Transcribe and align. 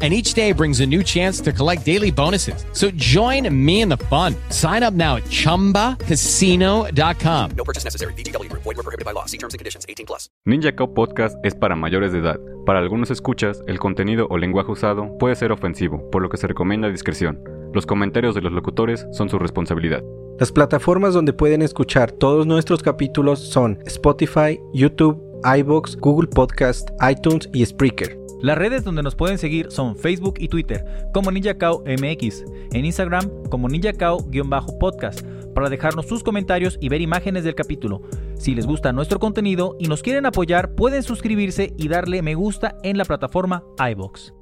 and 0.00 0.14
each 0.14 0.34
day 0.34 0.52
brings 0.52 0.78
a 0.78 0.86
new 0.86 1.02
chance 1.02 1.40
to 1.40 1.52
collect 1.52 1.84
daily 1.84 2.12
bonuses. 2.12 2.64
So 2.72 2.92
join 2.94 3.52
me 3.52 3.80
in 3.80 3.88
the 3.88 3.96
fun. 3.96 4.36
Sign 4.50 4.84
up 4.84 4.94
now 4.94 5.16
at 5.16 5.24
ChumbaCasino.com. 5.24 7.50
No 7.56 7.64
purchase 7.64 7.82
necessary. 7.84 8.12
BGW. 8.14 8.48
Void 8.52 8.64
were 8.64 8.74
prohibited 8.84 9.04
by 9.04 9.10
law. 9.12 9.24
See 9.26 9.38
terms 9.38 9.54
and 9.54 9.58
conditions. 9.58 9.84
18 9.88 10.06
plus. 10.06 10.30
Ninja 10.46 10.76
Cow 10.76 10.94
Podcast 10.94 11.36
es 11.44 11.56
para 11.56 11.74
mayores 11.74 12.12
de 12.12 12.20
edad. 12.20 12.38
Para 12.64 12.78
algunos 12.78 13.10
escuchas, 13.10 13.62
el 13.66 13.78
contenido 13.78 14.26
o 14.30 14.38
lenguaje 14.38 14.70
usado 14.70 15.16
puede 15.18 15.34
ser 15.34 15.52
ofensivo, 15.52 16.10
por 16.10 16.22
lo 16.22 16.28
que 16.28 16.36
se 16.36 16.46
recomienda 16.46 16.88
discreción. 16.88 17.40
Los 17.72 17.86
comentarios 17.86 18.34
de 18.34 18.42
los 18.42 18.52
locutores 18.52 19.06
son 19.12 19.28
su 19.28 19.38
responsabilidad. 19.38 20.02
Las 20.38 20.52
plataformas 20.52 21.14
donde 21.14 21.32
pueden 21.32 21.62
escuchar 21.62 22.12
todos 22.12 22.46
nuestros 22.46 22.82
capítulos 22.82 23.40
son 23.40 23.78
Spotify, 23.86 24.60
YouTube, 24.72 25.20
iBox, 25.44 25.96
Google 25.96 26.28
Podcast, 26.28 26.90
iTunes 27.08 27.48
y 27.52 27.64
Spreaker. 27.64 28.27
Las 28.40 28.56
redes 28.56 28.84
donde 28.84 29.02
nos 29.02 29.16
pueden 29.16 29.36
seguir 29.36 29.72
son 29.72 29.96
Facebook 29.96 30.34
y 30.38 30.46
Twitter 30.46 30.84
como 31.12 31.32
NinjaCao 31.32 31.82
MX, 31.84 32.44
en 32.72 32.84
Instagram 32.84 33.28
como 33.50 33.68
NinjaCao-podcast, 33.68 35.52
para 35.54 35.68
dejarnos 35.68 36.06
sus 36.06 36.22
comentarios 36.22 36.78
y 36.80 36.88
ver 36.88 37.00
imágenes 37.00 37.42
del 37.42 37.56
capítulo. 37.56 38.02
Si 38.36 38.54
les 38.54 38.64
gusta 38.64 38.92
nuestro 38.92 39.18
contenido 39.18 39.74
y 39.80 39.88
nos 39.88 40.02
quieren 40.02 40.24
apoyar, 40.24 40.76
pueden 40.76 41.02
suscribirse 41.02 41.74
y 41.76 41.88
darle 41.88 42.22
me 42.22 42.36
gusta 42.36 42.76
en 42.84 42.96
la 42.96 43.04
plataforma 43.04 43.64
iBox. 43.90 44.32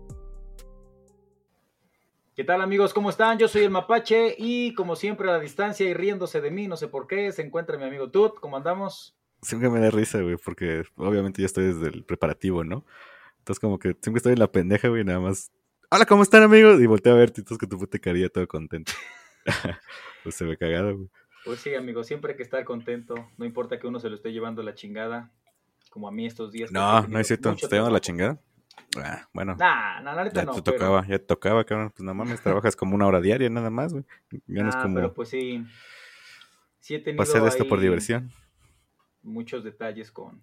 ¿Qué 2.34 2.44
tal 2.44 2.60
amigos? 2.60 2.92
¿Cómo 2.92 3.08
están? 3.08 3.38
Yo 3.38 3.48
soy 3.48 3.62
el 3.62 3.70
Mapache 3.70 4.34
y 4.36 4.74
como 4.74 4.94
siempre 4.94 5.30
a 5.30 5.32
la 5.32 5.40
distancia 5.40 5.88
y 5.88 5.94
riéndose 5.94 6.42
de 6.42 6.50
mí, 6.50 6.68
no 6.68 6.76
sé 6.76 6.88
por 6.88 7.06
qué, 7.06 7.32
se 7.32 7.40
encuentra 7.40 7.78
mi 7.78 7.84
amigo 7.84 8.10
Tut. 8.10 8.34
¿Cómo 8.40 8.58
andamos? 8.58 9.16
Siempre 9.40 9.70
me 9.70 9.80
da 9.80 9.88
risa, 9.88 10.20
güey, 10.20 10.36
porque 10.36 10.82
obviamente 10.96 11.40
yo 11.40 11.46
estoy 11.46 11.64
desde 11.64 11.88
el 11.88 12.04
preparativo, 12.04 12.62
¿no? 12.62 12.84
Entonces 13.46 13.60
como 13.60 13.78
que 13.78 13.96
siempre 14.02 14.18
estoy 14.18 14.32
en 14.32 14.40
la 14.40 14.50
pendeja, 14.50 14.88
güey, 14.88 15.04
nada 15.04 15.20
más. 15.20 15.52
Hola, 15.88 16.04
¿cómo 16.04 16.24
están, 16.24 16.42
amigos? 16.42 16.80
Y 16.80 16.86
volteé 16.86 17.12
a 17.12 17.14
ver, 17.14 17.30
titos, 17.30 17.56
que 17.56 17.68
tu 17.68 17.78
puta 17.78 17.96
carilla 17.96 18.28
todo 18.28 18.48
contento. 18.48 18.90
pues 20.24 20.34
se 20.34 20.44
ve 20.44 20.56
cagado, 20.56 20.96
güey. 20.96 21.08
Pues 21.44 21.60
sí, 21.60 21.72
amigo, 21.72 22.02
siempre 22.02 22.32
hay 22.32 22.36
que 22.36 22.42
estar 22.42 22.64
contento. 22.64 23.14
No 23.38 23.44
importa 23.44 23.78
que 23.78 23.86
uno 23.86 24.00
se 24.00 24.08
lo 24.08 24.16
esté 24.16 24.32
llevando 24.32 24.64
la 24.64 24.74
chingada, 24.74 25.30
como 25.90 26.08
a 26.08 26.10
mí 26.10 26.26
estos 26.26 26.50
días. 26.50 26.72
No, 26.72 27.06
no 27.06 27.20
es 27.20 27.28
cierto. 27.28 27.54
¿Te 27.54 27.68
llevando 27.68 27.92
la 27.92 28.00
chingada? 28.00 28.40
Ah, 28.96 29.28
bueno. 29.32 29.54
Nah, 29.54 30.00
nah, 30.00 30.28
ya 30.28 30.50
te 30.50 30.62
tocaba, 30.62 31.06
ya 31.06 31.18
te 31.20 31.26
tocaba, 31.26 31.62
cabrón. 31.62 31.92
Pues 31.96 32.04
no 32.04 32.14
mames, 32.14 32.40
trabajas 32.40 32.74
como 32.74 32.96
una 32.96 33.06
hora 33.06 33.20
diaria 33.20 33.48
nada 33.48 33.70
más, 33.70 33.92
güey. 33.92 34.04
Ah, 34.60 34.80
como... 34.82 34.96
pero 34.96 35.14
pues 35.14 35.28
sí. 35.28 35.64
Sí 36.80 36.96
he 36.96 36.98
tenido 36.98 37.22
Pasar 37.22 37.46
esto 37.46 37.68
por 37.68 37.78
diversión. 37.78 38.32
Muchos 39.22 39.62
detalles 39.62 40.10
con 40.10 40.42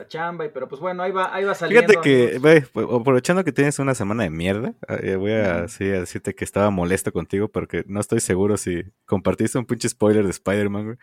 la 0.00 0.08
chamba, 0.08 0.46
y, 0.46 0.48
pero 0.48 0.68
pues 0.68 0.80
bueno, 0.80 1.02
ahí 1.02 1.12
va, 1.12 1.34
ahí 1.34 1.44
va 1.44 1.54
saliendo. 1.54 1.86
Fíjate 1.86 2.08
que, 2.08 2.40
pues, 2.40 2.86
aprovechando 2.90 3.44
que 3.44 3.52
tienes 3.52 3.78
una 3.78 3.94
semana 3.94 4.22
de 4.22 4.30
mierda, 4.30 4.74
eh, 4.88 5.16
voy 5.16 5.32
a, 5.32 5.66
decirte 5.66 6.34
que 6.34 6.44
estaba 6.44 6.70
molesto 6.70 7.12
contigo 7.12 7.48
porque 7.48 7.84
no 7.86 8.00
estoy 8.00 8.20
seguro 8.20 8.56
si 8.56 8.82
compartiste 9.04 9.58
un 9.58 9.66
pinche 9.66 9.88
spoiler 9.88 10.24
de 10.24 10.30
Spider-Man, 10.30 10.84
güey. 10.84 10.96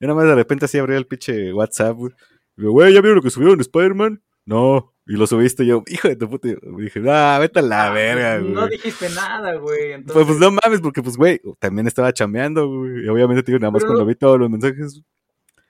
Yo 0.00 0.08
nada 0.08 0.14
más 0.14 0.26
de 0.26 0.34
repente 0.34 0.66
así 0.66 0.78
abrí 0.78 0.94
el 0.94 1.06
pinche 1.06 1.52
WhatsApp, 1.52 1.96
güey. 1.96 2.12
güey, 2.56 2.94
¿ya 2.94 3.00
vieron 3.00 3.16
lo 3.16 3.22
que 3.22 3.30
subieron 3.30 3.58
de 3.58 3.62
Spider-Man? 3.62 4.22
No. 4.46 4.94
Y 5.06 5.16
lo 5.16 5.26
subiste 5.26 5.66
yo, 5.66 5.82
hijo 5.86 6.08
de 6.08 6.16
tu 6.16 6.30
puta. 6.30 6.48
dije, 6.78 7.02
ah, 7.10 7.38
vete 7.38 7.58
a 7.58 7.62
la 7.62 7.88
ah, 7.88 7.92
verga, 7.92 8.38
güey. 8.38 8.52
No 8.52 8.66
dijiste 8.68 9.08
nada, 9.10 9.54
güey. 9.56 10.02
Pues, 10.02 10.26
pues 10.26 10.38
no 10.38 10.50
mames, 10.50 10.80
porque 10.80 11.02
pues, 11.02 11.16
güey, 11.16 11.40
también 11.58 11.86
estaba 11.86 12.12
chambeando, 12.12 12.68
güey. 12.68 13.04
Y 13.04 13.08
obviamente 13.08 13.42
te 13.42 13.52
digo, 13.52 13.60
nada 13.60 13.70
más 13.70 13.84
cuando 13.84 14.06
vi 14.06 14.14
todos 14.14 14.38
los 14.38 14.48
mensajes, 14.48 15.02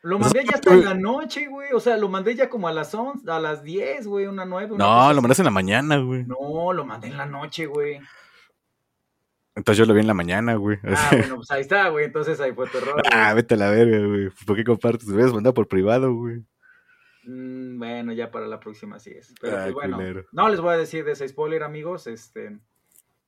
lo 0.04 0.18
mandé 0.18 0.44
ya 0.44 0.52
hasta 0.56 0.74
en 0.74 0.84
la 0.84 0.94
noche, 0.94 1.46
güey. 1.46 1.72
O 1.72 1.80
sea, 1.80 1.96
lo 1.96 2.10
mandé 2.10 2.34
ya 2.34 2.50
como 2.50 2.68
a 2.68 2.72
las 2.72 2.94
11, 2.94 3.30
a 3.30 3.40
las 3.40 3.62
10, 3.62 4.06
güey, 4.06 4.26
una 4.26 4.44
9. 4.44 4.76
no, 4.76 5.12
lo 5.14 5.22
mandaste 5.22 5.40
en 5.40 5.46
la 5.46 5.50
mañana, 5.50 5.96
güey. 5.96 6.24
No, 6.26 6.74
lo 6.74 6.84
mandé 6.84 7.08
en 7.08 7.16
la 7.16 7.24
noche, 7.24 7.64
güey. 7.64 8.00
Entonces 9.54 9.78
yo 9.78 9.86
lo 9.86 9.94
vi 9.94 10.00
en 10.00 10.06
la 10.06 10.12
mañana, 10.12 10.56
güey. 10.56 10.78
Ah, 10.84 11.08
bueno, 11.10 11.36
pues 11.36 11.50
ahí 11.50 11.62
está, 11.62 11.88
güey. 11.88 12.04
Entonces 12.04 12.38
ahí 12.38 12.52
fue 12.52 12.68
tu 12.68 12.76
error. 12.76 13.02
Ah, 13.10 13.32
vete 13.32 13.54
a 13.54 13.56
la 13.56 13.70
verga, 13.70 14.06
güey. 14.06 14.28
¿Por 14.46 14.56
qué 14.56 14.64
compartes? 14.64 15.06
Te 15.06 15.14
hubieras 15.14 15.32
mandado 15.32 15.54
por 15.54 15.68
privado, 15.68 16.12
güey. 16.12 16.44
Mm, 17.22 17.78
bueno, 17.78 18.12
ya 18.12 18.30
para 18.30 18.46
la 18.46 18.60
próxima 18.60 18.98
sí 18.98 19.10
es. 19.10 19.32
Pero 19.40 19.56
pues, 19.56 19.72
bueno, 19.72 19.98
no 20.32 20.48
les 20.50 20.60
voy 20.60 20.74
a 20.74 20.76
decir 20.76 21.06
de 21.06 21.12
ese 21.12 21.26
spoiler, 21.26 21.62
amigos. 21.62 22.06
Este, 22.08 22.58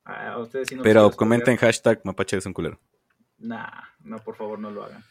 a 0.04 0.38
ustedes 0.38 0.68
sí 0.68 0.76
Pero 0.82 1.10
comenten 1.12 1.56
hashtag 1.56 2.02
mapache 2.04 2.36
es 2.36 2.44
un 2.44 2.52
culero. 2.52 2.78
Nah, 3.38 3.80
no, 4.00 4.18
por 4.18 4.34
favor, 4.34 4.58
no 4.58 4.70
lo 4.70 4.84
hagan. 4.84 5.02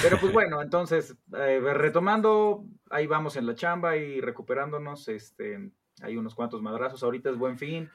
Pero 0.00 0.18
pues 0.18 0.32
bueno, 0.32 0.62
entonces, 0.62 1.16
eh, 1.36 1.60
retomando, 1.60 2.64
ahí 2.90 3.06
vamos 3.06 3.36
en 3.36 3.46
la 3.46 3.54
chamba 3.54 3.96
y 3.96 4.20
recuperándonos, 4.20 5.08
este, 5.08 5.70
hay 6.02 6.16
unos 6.16 6.34
cuantos 6.34 6.62
madrazos, 6.62 7.02
ahorita 7.02 7.30
es 7.30 7.36
buen 7.36 7.58
fin, 7.58 7.90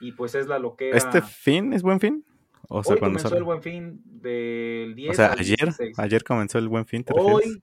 y 0.00 0.12
pues 0.12 0.34
es 0.34 0.46
la 0.46 0.58
loquera. 0.58 0.96
¿Este 0.96 1.22
fin 1.22 1.72
es 1.72 1.82
buen 1.82 2.00
fin? 2.00 2.24
O 2.68 2.82
sea, 2.82 2.94
Hoy 2.94 3.00
comenzó 3.00 3.36
el 3.36 3.44
buen 3.44 3.62
fin 3.62 4.02
del 4.04 4.94
10 4.94 5.10
O 5.10 5.14
sea, 5.14 5.32
ayer, 5.32 5.74
ayer 5.96 6.24
comenzó 6.24 6.58
el 6.58 6.68
buen 6.68 6.84
fin, 6.84 7.02
¿te 7.02 7.14
Hoy 7.16 7.62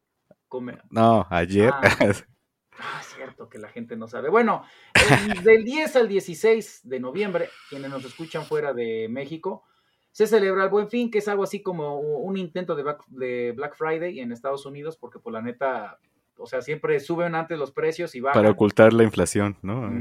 No, 0.89 1.27
ayer. 1.29 1.71
Ah, 1.71 1.81
ah, 2.79 3.01
cierto 3.03 3.47
que 3.47 3.59
la 3.59 3.69
gente 3.69 3.95
no 3.95 4.07
sabe. 4.07 4.29
Bueno, 4.29 4.63
del 5.43 5.63
10 5.63 5.95
al 5.95 6.07
16 6.07 6.81
de 6.83 6.99
noviembre, 6.99 7.49
quienes 7.69 7.91
nos 7.91 8.03
escuchan 8.03 8.45
fuera 8.45 8.73
de 8.73 9.07
México, 9.09 9.63
se 10.15 10.27
celebra 10.27 10.63
el 10.63 10.69
Buen 10.69 10.87
Fin, 10.87 11.11
que 11.11 11.17
es 11.17 11.27
algo 11.27 11.43
así 11.43 11.61
como 11.61 11.99
un 11.99 12.37
intento 12.37 12.73
de 12.73 13.51
Black, 13.51 13.75
Friday 13.75 14.21
en 14.21 14.31
Estados 14.31 14.65
Unidos, 14.65 14.95
porque 14.95 15.19
por 15.19 15.23
pues, 15.23 15.33
la 15.33 15.41
neta, 15.41 15.99
o 16.37 16.45
sea, 16.45 16.61
siempre 16.61 17.01
suben 17.01 17.35
antes 17.35 17.59
los 17.59 17.73
precios 17.73 18.15
y 18.15 18.21
bajan. 18.21 18.41
Para 18.41 18.51
ocultar 18.51 18.93
la 18.93 19.03
inflación, 19.03 19.57
¿no? 19.61 19.91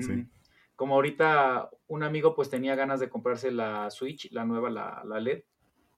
Como 0.76 0.94
ahorita 0.94 1.68
un 1.88 2.04
amigo 2.04 2.36
pues 2.36 2.48
tenía 2.48 2.76
ganas 2.76 3.00
de 3.00 3.08
comprarse 3.08 3.50
la 3.50 3.90
Switch, 3.90 4.30
la 4.30 4.44
nueva, 4.44 4.70
la, 4.70 5.02
la 5.04 5.18
LED, 5.18 5.42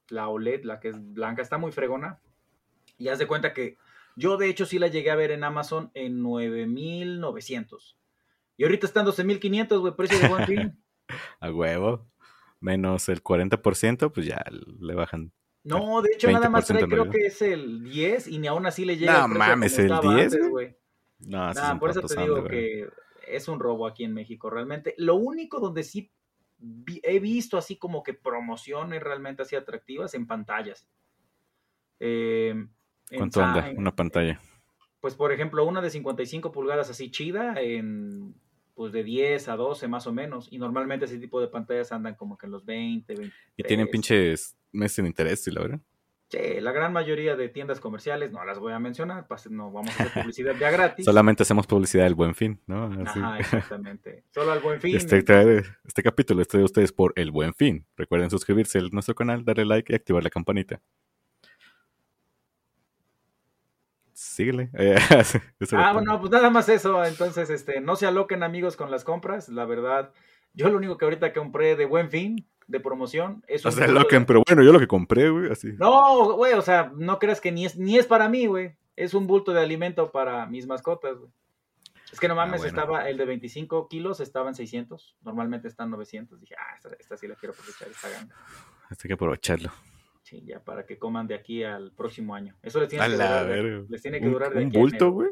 la 0.09 0.29
OLED, 0.29 0.63
la 0.63 0.79
que 0.79 0.87
es 0.87 1.13
blanca, 1.13 1.43
está 1.43 1.59
muy 1.59 1.71
fregona. 1.71 2.19
Y 2.97 3.09
haz 3.09 3.19
de 3.19 3.27
cuenta 3.27 3.53
que 3.53 3.77
yo 4.15 4.37
de 4.37 4.49
hecho 4.49 4.65
sí 4.65 4.79
la 4.79 4.87
llegué 4.87 5.11
a 5.11 5.15
ver 5.15 5.29
en 5.29 5.43
Amazon 5.43 5.91
en 5.93 6.23
9.900. 6.23 7.95
Y 8.57 8.63
ahorita 8.63 8.87
están 8.87 9.05
12.500, 9.05 9.79
güey, 9.79 9.95
precio 9.95 10.17
de 10.17 10.27
buen 10.27 10.45
fin. 10.47 10.83
a 11.39 11.51
huevo 11.51 12.07
menos 12.59 13.09
el 13.09 13.23
40%, 13.23 14.11
pues 14.11 14.25
ya 14.25 14.43
le 14.79 14.95
bajan. 14.95 15.31
No, 15.63 16.01
de 16.01 16.11
hecho 16.13 16.31
nada 16.31 16.49
más 16.49 16.65
trae, 16.65 16.87
creo 16.87 17.09
que 17.09 17.25
es 17.25 17.41
el 17.41 17.83
10 17.83 18.27
y 18.27 18.39
ni 18.39 18.47
aún 18.47 18.65
así 18.65 18.85
le 18.85 18.97
llega. 18.97 19.27
No 19.27 19.35
mames, 19.35 19.77
el 19.79 19.91
10. 19.99 20.49
güey. 20.49 20.77
No, 21.19 21.51
por 21.79 21.89
eso 21.89 22.01
te 22.01 22.21
digo 22.21 22.43
que 22.45 22.87
es 23.27 23.47
un 23.47 23.59
robo 23.59 23.87
aquí 23.87 24.03
en 24.03 24.13
México 24.13 24.49
realmente. 24.49 24.95
Lo 24.97 25.15
único 25.15 25.59
donde 25.59 25.83
sí 25.83 26.11
he 27.03 27.19
visto 27.19 27.57
así 27.57 27.77
como 27.77 28.01
que 28.01 28.13
promociones 28.13 29.03
realmente 29.03 29.41
así 29.41 29.55
atractivas 29.55 30.13
en 30.13 30.25
pantallas. 30.25 30.87
Eh, 31.99 32.67
¿Cuánto 33.15 33.43
anda 33.43 33.71
una 33.75 33.95
pantalla? 33.95 34.39
Pues 34.99 35.15
por 35.15 35.31
ejemplo, 35.31 35.65
una 35.65 35.81
de 35.81 35.89
55 35.89 36.51
pulgadas 36.51 36.89
así 36.89 37.11
chida 37.11 37.55
en 37.61 38.35
pues 38.77 38.93
de 38.93 39.03
10 39.03 39.49
a 39.49 39.55
12 39.55 39.87
más 39.87 40.05
o 40.05 40.13
menos. 40.13 40.47
Y 40.51 40.59
normalmente 40.59 41.05
ese 41.05 41.17
tipo 41.17 41.41
de 41.41 41.47
pantallas 41.47 41.91
andan 41.91 42.13
como 42.13 42.37
que 42.37 42.45
en 42.45 42.51
los 42.51 42.63
20, 42.63 43.15
20. 43.15 43.35
Y 43.57 43.63
tienen 43.63 43.87
pinches 43.87 44.55
meses 44.71 44.97
de 44.97 45.07
interés, 45.07 45.47
la 45.47 45.61
verdad? 45.61 45.79
Sí, 46.29 46.61
la 46.61 46.71
gran 46.73 46.93
mayoría 46.93 47.35
de 47.35 47.49
tiendas 47.49 47.79
comerciales, 47.79 48.31
no 48.31 48.45
las 48.45 48.59
voy 48.59 48.73
a 48.73 48.79
mencionar, 48.79 49.25
no 49.49 49.71
vamos 49.71 49.99
a 49.99 50.03
hacer 50.03 50.21
publicidad 50.21 50.53
ya 50.59 50.69
gratis. 50.69 51.05
Solamente 51.05 51.41
hacemos 51.41 51.65
publicidad 51.65 52.03
del 52.03 52.13
buen 52.13 52.35
fin, 52.35 52.59
¿no? 52.67 52.85
Ajá, 53.03 53.39
exactamente. 53.39 54.23
Solo 54.29 54.51
al 54.51 54.59
buen 54.59 54.79
fin. 54.79 54.95
Este, 54.95 55.23
este 55.85 56.03
capítulo 56.03 56.43
está 56.43 56.59
de 56.59 56.65
ustedes 56.65 56.91
por 56.91 57.13
el 57.15 57.31
buen 57.31 57.55
fin. 57.55 57.83
Recuerden 57.95 58.29
suscribirse 58.29 58.77
a 58.77 58.81
nuestro 58.91 59.15
canal, 59.15 59.43
darle 59.43 59.65
like 59.65 59.91
y 59.91 59.95
activar 59.95 60.21
la 60.21 60.29
campanita. 60.29 60.81
Síguele. 64.17 64.71
ah, 65.73 65.93
bueno, 65.93 66.19
pues 66.19 66.31
nada 66.31 66.49
más 66.49 66.67
eso. 66.69 67.05
Entonces, 67.05 67.49
este, 67.49 67.81
no 67.81 67.95
se 67.95 68.07
aloquen 68.07 68.41
amigos 68.41 68.75
con 68.75 68.89
las 68.89 69.03
compras. 69.03 69.47
La 69.49 69.65
verdad, 69.65 70.11
yo 70.53 70.69
lo 70.69 70.77
único 70.77 70.97
que 70.97 71.05
ahorita 71.05 71.33
compré 71.33 71.75
de 71.75 71.85
buen 71.85 72.09
fin, 72.09 72.47
de 72.65 72.79
promoción, 72.79 73.43
es 73.47 73.65
O 73.65 73.71
sea, 73.71 73.85
aloquen, 73.85 74.25
pero 74.25 74.41
bueno, 74.45 74.63
yo 74.63 74.73
lo 74.73 74.79
que 74.79 74.87
compré, 74.87 75.29
güey, 75.29 75.51
así. 75.51 75.73
No, 75.77 76.33
güey, 76.33 76.53
o 76.53 76.61
sea, 76.63 76.91
no 76.95 77.19
creas 77.19 77.39
que 77.39 77.51
ni 77.51 77.65
es, 77.65 77.77
ni 77.77 77.97
es 77.97 78.07
para 78.07 78.27
mí, 78.27 78.47
güey. 78.47 78.75
Es 78.95 79.13
un 79.13 79.27
bulto 79.27 79.53
de 79.53 79.61
alimento 79.61 80.11
para 80.11 80.47
mis 80.47 80.65
mascotas, 80.65 81.19
güey. 81.19 81.31
Es 82.11 82.19
que 82.19 82.27
no 82.27 82.33
ah, 82.33 82.45
mames, 82.45 82.63
estaba 82.63 83.07
el 83.09 83.17
de 83.17 83.25
25 83.25 83.87
kilos, 83.87 84.19
estaba 84.19 84.49
en 84.49 84.55
600. 84.55 85.17
Normalmente 85.21 85.67
están 85.67 85.91
900. 85.91 86.39
Dije, 86.39 86.55
ah, 86.57 86.79
esta, 86.97 87.17
sí 87.17 87.27
la 87.27 87.35
quiero 87.35 87.53
aprovechar, 87.53 87.89
esta 87.89 88.09
gana. 88.09 88.33
Hay 88.89 88.97
que 88.97 89.13
aprovecharlo. 89.13 89.71
Sí, 90.27 90.43
ya 90.45 90.61
para 90.61 90.85
que 90.85 90.97
coman 90.99 91.25
de 91.25 91.35
aquí 91.35 91.63
al 91.63 91.93
próximo 91.93 92.35
año. 92.35 92.53
Eso 92.61 92.81
les 92.81 92.89
tiene, 92.89 93.05
A 93.05 93.07
que 93.07 93.15
la 93.15 93.27
durar, 93.43 93.47
verga. 93.47 93.85
les 93.87 94.01
tiene 94.01 94.19
que 94.19 94.25
Un, 94.27 94.33
durar 94.33 94.53
de 94.53 94.59
un 94.61 94.67
aquí 94.67 94.75
a 94.75 94.79
bulto, 94.81 95.11
güey. 95.11 95.29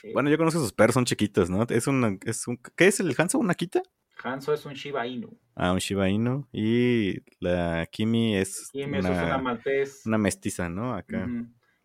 Sí. 0.00 0.12
Bueno, 0.14 0.30
yo 0.30 0.38
conozco 0.38 0.60
esos 0.60 0.72
perros, 0.72 0.94
son 0.94 1.04
chiquitos, 1.04 1.50
¿no? 1.50 1.66
Es 1.68 1.86
un, 1.86 2.18
es 2.24 2.48
un, 2.48 2.58
¿qué 2.74 2.86
es 2.86 3.00
el 3.00 3.14
Hanzo? 3.18 3.38
¿Una 3.38 3.52
Kita? 3.52 3.82
Hanzo 4.24 4.54
es 4.54 4.64
un 4.64 4.72
Shiba 4.72 5.06
Inu. 5.06 5.38
Ah, 5.54 5.72
un 5.72 5.78
Shiba 5.78 6.08
Inu. 6.08 6.48
Y 6.52 7.16
la 7.38 7.86
Kimi 7.92 8.34
es, 8.34 8.70
Y 8.72 8.84
una, 8.84 8.98
es 9.00 9.04
una 9.04 9.36
maltés. 9.38 10.06
una 10.06 10.16
mestiza, 10.16 10.70
¿no? 10.70 10.94
Acá. 10.94 11.28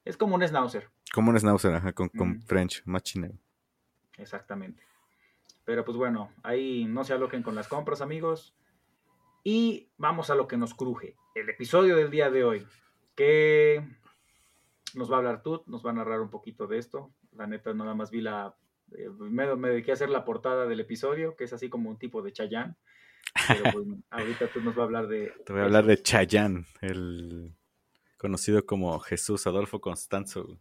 Es 0.05 0.15
como 0.15 0.35
un 0.35 0.47
schnauzer. 0.47 0.89
Como 1.13 1.29
un 1.29 1.37
schnauzer, 1.37 1.75
ajá, 1.75 1.91
con. 1.91 2.09
French, 2.47 2.83
más 2.85 3.03
chino. 3.03 3.27
Exactamente. 4.17 4.81
Pero 5.65 5.83
pues 5.83 5.97
bueno, 5.97 6.31
ahí 6.41 6.85
no 6.85 7.03
se 7.03 7.11
aloquen 7.11 7.43
con 7.43 7.55
las 7.55 7.67
compras, 7.67 7.99
amigos. 7.99 8.55
Y 9.43 9.89
vamos 9.97 10.29
a 10.29 10.35
lo 10.35 10.47
que 10.47 10.55
nos 10.55 10.73
cruje. 10.73 11.17
El 11.35 11.49
episodio 11.49 11.95
del 11.95 12.11
día 12.11 12.29
de 12.29 12.43
hoy. 12.43 12.67
Que 13.15 13.83
nos 14.93 15.11
va 15.11 15.15
a 15.15 15.17
hablar 15.19 15.41
Tut, 15.41 15.65
nos 15.67 15.85
va 15.85 15.91
a 15.91 15.93
narrar 15.93 16.21
un 16.21 16.29
poquito 16.29 16.67
de 16.67 16.77
esto. 16.77 17.11
La 17.31 17.47
neta, 17.47 17.73
nada 17.73 17.95
más 17.95 18.11
vi 18.11 18.21
la. 18.21 18.55
eh, 18.95 19.09
me, 19.19 19.55
me 19.55 19.69
dediqué 19.69 19.91
a 19.91 19.93
hacer 19.95 20.09
la 20.09 20.25
portada 20.25 20.67
del 20.67 20.79
episodio, 20.79 21.35
que 21.35 21.45
es 21.45 21.53
así 21.53 21.69
como 21.69 21.89
un 21.89 21.97
tipo 21.97 22.21
de 22.21 22.31
Chayán. 22.33 22.77
Pero 23.47 23.63
pues, 23.73 23.87
ahorita 24.09 24.47
tú 24.51 24.61
nos 24.61 24.77
va 24.77 24.81
a 24.81 24.85
hablar 24.85 25.07
de. 25.07 25.33
Te 25.45 25.53
voy 25.53 25.61
a 25.61 25.65
hablar 25.65 25.85
de 25.85 26.01
Chayanne, 26.01 26.65
el 26.81 27.55
conocido 28.17 28.65
como 28.65 28.99
Jesús 28.99 29.47
Adolfo 29.47 29.81
Constanzo, 29.81 30.59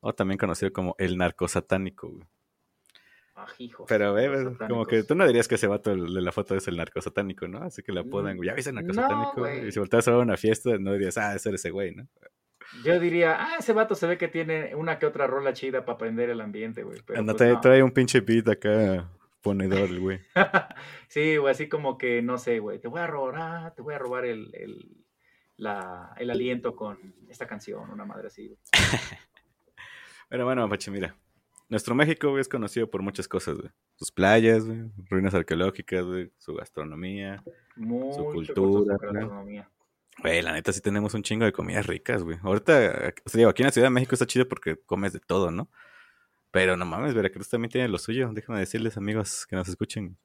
o 0.00 0.14
también 0.14 0.38
conocido 0.38 0.72
como 0.72 0.94
el 0.98 1.16
narcosatánico. 1.16 2.26
Pero, 3.88 4.18
eh, 4.18 4.28
los 4.28 4.56
como 4.58 4.86
que 4.86 5.02
tú 5.04 5.14
no 5.14 5.26
dirías 5.26 5.48
que 5.48 5.54
ese 5.56 5.66
vato 5.66 5.90
de 5.94 6.20
la 6.20 6.32
foto 6.32 6.54
es 6.56 6.66
el 6.68 6.76
narcosatánico, 6.76 7.46
¿no? 7.48 7.58
Así 7.62 7.82
que 7.82 7.92
le 7.92 8.00
apodan, 8.00 8.36
güey, 8.36 8.48
ya 8.48 8.54
viste 8.54 8.70
el 8.70 8.76
No, 8.76 8.82
narcosatánico. 8.82 9.40
güey. 9.40 9.68
y 9.68 9.72
si 9.72 9.78
volteas 9.78 10.08
a 10.08 10.18
una 10.18 10.36
fiesta, 10.36 10.76
no 10.78 10.92
dirías, 10.92 11.16
ah, 11.18 11.34
ese 11.34 11.48
era 11.50 11.56
ese 11.56 11.70
güey, 11.70 11.94
¿no? 11.94 12.06
Yo 12.84 12.98
diría, 12.98 13.36
ah, 13.38 13.56
ese 13.58 13.72
vato 13.74 13.94
se 13.94 14.06
ve 14.06 14.16
que 14.16 14.28
tiene 14.28 14.74
una 14.74 14.98
que 14.98 15.04
otra 15.06 15.26
rola 15.26 15.52
chida 15.52 15.84
para 15.84 15.98
prender 15.98 16.30
el 16.30 16.40
ambiente, 16.40 16.82
güey. 16.84 17.00
Pero 17.06 17.18
Anda, 17.20 17.32
pues, 17.32 17.38
trae, 17.38 17.52
no. 17.52 17.60
trae 17.60 17.82
un 17.82 17.90
pinche 17.90 18.20
beat 18.20 18.48
acá 18.48 19.10
ponedor, 19.42 19.98
güey. 19.98 20.20
sí, 21.08 21.36
güey, 21.36 21.50
así 21.52 21.68
como 21.68 21.98
que, 21.98 22.22
no 22.22 22.38
sé, 22.38 22.60
güey, 22.60 22.78
te 22.78 22.88
voy 22.88 23.00
a 23.00 23.06
robar, 23.06 23.34
ah, 23.36 23.72
te 23.76 23.82
voy 23.82 23.92
a 23.94 23.98
robar 23.98 24.24
el, 24.24 24.54
el, 24.54 25.04
la- 25.58 26.14
el 26.16 26.30
aliento 26.30 26.74
con 26.74 27.14
esta 27.28 27.46
canción, 27.46 27.90
una 27.90 28.04
madre 28.06 28.28
así. 28.28 28.46
güey. 28.48 28.58
Pero 30.28 30.44
bueno, 30.46 30.62
Mapache, 30.62 30.90
mira. 30.90 31.14
Nuestro 31.72 31.94
México, 31.94 32.28
güey, 32.28 32.42
es 32.42 32.50
conocido 32.50 32.90
por 32.90 33.00
muchas 33.00 33.26
cosas, 33.26 33.56
güey. 33.56 33.70
Sus 33.94 34.12
playas, 34.12 34.66
güey, 34.66 34.90
ruinas 35.08 35.32
arqueológicas, 35.32 36.04
güey, 36.04 36.30
su 36.36 36.54
gastronomía. 36.54 37.42
Mucho 37.76 38.26
cultura, 38.26 38.98
su 38.98 39.00
gastronomía. 39.00 39.70
Güey, 40.18 40.42
la 40.42 40.52
neta 40.52 40.70
sí 40.70 40.82
tenemos 40.82 41.14
un 41.14 41.22
chingo 41.22 41.46
de 41.46 41.52
comidas 41.52 41.86
ricas, 41.86 42.22
güey. 42.24 42.36
Ahorita, 42.42 43.14
o 43.24 43.28
sea, 43.30 43.38
digo, 43.38 43.48
aquí 43.48 43.62
en 43.62 43.68
la 43.68 43.72
Ciudad 43.72 43.86
de 43.86 43.90
México 43.90 44.14
está 44.14 44.26
chido 44.26 44.46
porque 44.46 44.76
comes 44.84 45.14
de 45.14 45.20
todo, 45.20 45.50
¿no? 45.50 45.70
Pero 46.50 46.76
no 46.76 46.84
mames, 46.84 47.14
Veracruz 47.14 47.48
también 47.48 47.70
tiene 47.70 47.88
lo 47.88 47.96
suyo. 47.96 48.28
Déjame 48.34 48.58
decirles, 48.58 48.98
amigos, 48.98 49.46
que 49.46 49.56
nos 49.56 49.66
escuchen. 49.66 50.18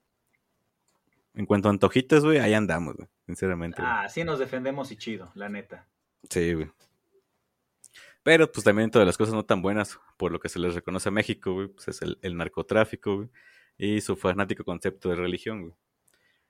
En 1.33 1.45
cuanto 1.45 1.69
a 1.69 1.71
antojitos, 1.71 2.25
güey, 2.25 2.39
ahí 2.39 2.55
andamos, 2.55 2.97
güey. 2.97 3.07
Sinceramente. 3.25 3.81
güey. 3.81 3.89
Ah, 3.89 4.09
sí 4.09 4.25
nos 4.25 4.39
defendemos 4.39 4.91
y 4.91 4.97
chido, 4.97 5.31
la 5.33 5.47
neta. 5.47 5.87
Sí, 6.29 6.53
güey. 6.55 6.69
Pero 8.27 8.51
pues 8.51 8.65
también 8.65 8.91
todas 8.91 9.05
las 9.05 9.17
cosas 9.17 9.33
no 9.33 9.45
tan 9.45 9.61
buenas, 9.61 9.97
por 10.17 10.33
lo 10.33 10.39
que 10.41 10.49
se 10.49 10.59
les 10.59 10.75
reconoce 10.75 11.07
a 11.07 11.13
México, 11.13 11.53
güey, 11.53 11.69
pues 11.69 11.87
es 11.87 12.01
el, 12.01 12.19
el 12.21 12.35
narcotráfico, 12.35 13.15
güey, 13.15 13.29
y 13.77 14.01
su 14.01 14.17
fanático 14.17 14.65
concepto 14.65 15.07
de 15.07 15.15
religión, 15.15 15.61
güey. 15.61 15.71
O 15.71 15.77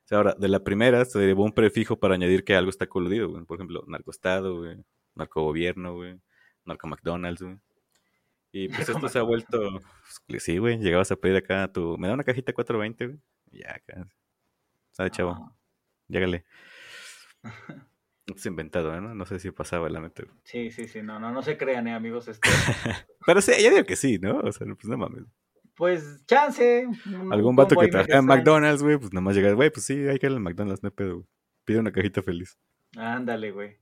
sea, 0.05 0.17
ahora, 0.17 0.33
de 0.33 0.47
la 0.47 0.63
primera 0.63 1.05
se 1.05 1.19
derivó 1.19 1.43
un 1.43 1.51
prefijo 1.51 1.99
para 1.99 2.15
añadir 2.15 2.43
que 2.43 2.55
algo 2.55 2.71
está 2.71 2.87
coludido, 2.87 3.29
güey. 3.29 3.45
Por 3.45 3.57
ejemplo, 3.57 3.83
narcoestado, 3.85 4.57
güey, 4.57 4.83
narcogobierno, 5.13 5.93
güey, 5.93 6.19
narco 6.65 6.87
McDonald's, 6.87 7.43
güey. 7.43 7.59
Y 8.51 8.69
pues 8.69 8.89
esto 8.89 9.07
se 9.07 9.19
ha 9.19 9.21
vuelto, 9.21 9.79
pues, 10.25 10.41
sí, 10.41 10.57
güey, 10.57 10.79
llegabas 10.79 11.11
a 11.11 11.15
pedir 11.15 11.35
acá 11.37 11.71
tu, 11.71 11.95
me 11.99 12.07
da 12.07 12.15
una 12.15 12.23
cajita 12.23 12.53
420, 12.53 13.05
güey, 13.05 13.19
ya 13.51 13.75
acá. 13.75 14.07
¿Sabe, 14.93 15.11
chavo? 15.11 15.29
Ah, 15.33 15.55
Llégale. 16.07 16.43
Es 18.35 18.45
inventado. 18.45 18.99
¿no? 18.99 19.13
No 19.15 19.25
sé 19.25 19.39
si 19.39 19.51
pasaba 19.51 19.89
la 19.89 19.99
mente, 20.01 20.23
güey. 20.23 20.35
sí, 20.43 20.71
sí, 20.71 20.87
sí, 20.87 21.01
no, 21.01 21.19
no, 21.19 21.31
no 21.31 21.41
se 21.41 21.57
crean, 21.57 21.87
eh, 21.87 21.93
amigos. 21.93 22.27
Este, 22.29 22.49
Pero 23.25 23.41
sí, 23.41 23.51
yo 23.63 23.69
digo 23.69 23.83
que 23.85 23.95
sí, 23.95 24.19
¿no? 24.19 24.39
O 24.39 24.51
sea, 24.51 24.67
pues 24.67 24.85
no 24.85 24.97
mames. 24.97 25.23
pues, 25.75 26.25
chance. 26.25 26.87
Algún 27.31 27.55
vato 27.55 27.75
que 27.75 27.87
trabaja 27.87 28.17
en. 28.17 28.25
McDonald's, 28.25 28.83
güey, 28.83 28.97
pues 28.97 29.13
nomás 29.13 29.35
llegar, 29.35 29.55
güey, 29.55 29.69
pues 29.69 29.85
sí, 29.85 29.93
hay 30.07 30.17
que 30.19 30.27
ir 30.27 30.33
al 30.33 30.39
McDonald's, 30.39 30.83
no 30.83 30.91
pedo, 30.91 31.15
güey. 31.15 31.27
Pide 31.65 31.79
una 31.79 31.91
cajita 31.91 32.21
feliz. 32.21 32.57
Ándale, 32.95 33.51
güey. 33.51 33.77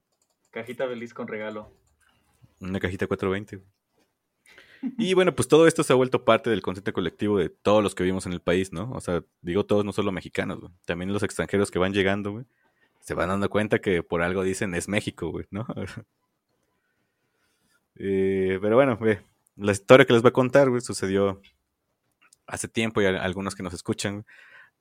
Cajita 0.51 0.87
feliz 0.87 1.13
con 1.13 1.27
regalo. 1.27 1.71
Una 2.59 2.79
cajita 2.79 3.05
420. 3.07 3.57
güey. 3.57 3.69
Y 4.97 5.13
bueno, 5.15 5.33
pues 5.33 5.47
todo 5.47 5.67
esto 5.67 5.83
se 5.83 5.93
ha 5.93 5.95
vuelto 5.95 6.25
parte 6.25 6.49
del 6.49 6.61
consciente 6.61 6.93
colectivo 6.93 7.37
de 7.39 7.49
todos 7.49 7.81
los 7.83 7.95
que 7.95 8.03
vivimos 8.03 8.25
en 8.27 8.33
el 8.33 8.41
país, 8.41 8.71
¿no? 8.71 8.91
O 8.91 9.01
sea, 9.01 9.23
digo 9.41 9.65
todos, 9.65 9.83
no 9.83 9.91
solo 9.93 10.11
mexicanos, 10.11 10.59
güey. 10.59 10.71
También 10.85 11.11
los 11.11 11.23
extranjeros 11.23 11.71
que 11.71 11.79
van 11.79 11.93
llegando, 11.93 12.31
güey. 12.31 12.45
Se 13.05 13.13
van 13.13 13.29
dando 13.29 13.49
cuenta 13.51 13.79
que 13.79 14.01
por 14.01 14.23
algo 14.23 14.43
dicen 14.43 14.73
es 14.73 14.89
México, 14.89 15.29
güey, 15.29 15.45
¿no? 15.51 15.65
Eh, 17.97 18.59
pero 18.61 18.75
bueno, 18.75 18.97
güey, 18.97 19.19
la 19.55 19.71
historia 19.71 20.05
que 20.05 20.11
les 20.11 20.21
voy 20.21 20.27
a 20.27 20.33
contar, 20.33 20.69
güey, 20.69 20.81
sucedió 20.81 21.41
hace 22.45 22.67
tiempo 22.67 23.01
y 23.01 23.05
algunos 23.05 23.55
que 23.55 23.63
nos 23.63 23.73
escuchan, 23.73 24.25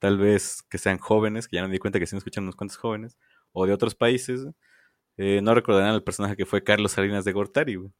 tal 0.01 0.19
vez 0.19 0.65
que 0.69 0.79
sean 0.79 0.99
jóvenes, 0.99 1.47
que 1.47 1.55
ya 1.55 1.63
me 1.65 1.73
di 1.73 1.79
cuenta 1.79 2.01
que 2.01 2.09
sí 2.09 2.17
nos 2.17 2.23
escuchan 2.23 2.43
unos 2.43 2.57
cuantos 2.57 2.77
jóvenes, 2.77 3.17
o 3.53 3.67
de 3.67 3.73
otros 3.73 3.95
países, 3.95 4.49
eh, 5.17 5.41
no 5.45 5.55
recordarán 5.55 5.95
al 5.95 6.03
personaje 6.03 6.37
que 6.37 6.45
fue 6.45 6.65
Carlos 6.65 6.91
Salinas 6.91 7.25
de 7.25 7.31
Gortari, 7.31 7.77
güey. 7.77 7.93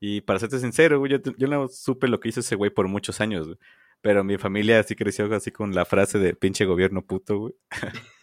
Y 0.00 0.20
para 0.20 0.38
serte 0.38 0.58
sincero, 0.58 0.98
güey, 0.98 1.12
yo, 1.12 1.18
yo 1.38 1.48
no 1.48 1.66
supe 1.68 2.08
lo 2.08 2.20
que 2.20 2.28
hizo 2.28 2.40
ese 2.40 2.56
güey 2.56 2.70
por 2.70 2.88
muchos 2.88 3.22
años, 3.22 3.46
güey. 3.46 3.58
Pero 4.02 4.22
mi 4.22 4.36
familia 4.36 4.82
sí 4.82 4.96
creció 4.96 5.34
así 5.34 5.50
con 5.50 5.74
la 5.74 5.86
frase 5.86 6.18
de 6.18 6.34
pinche 6.34 6.66
gobierno 6.66 7.00
puto, 7.06 7.38
güey. 7.38 7.54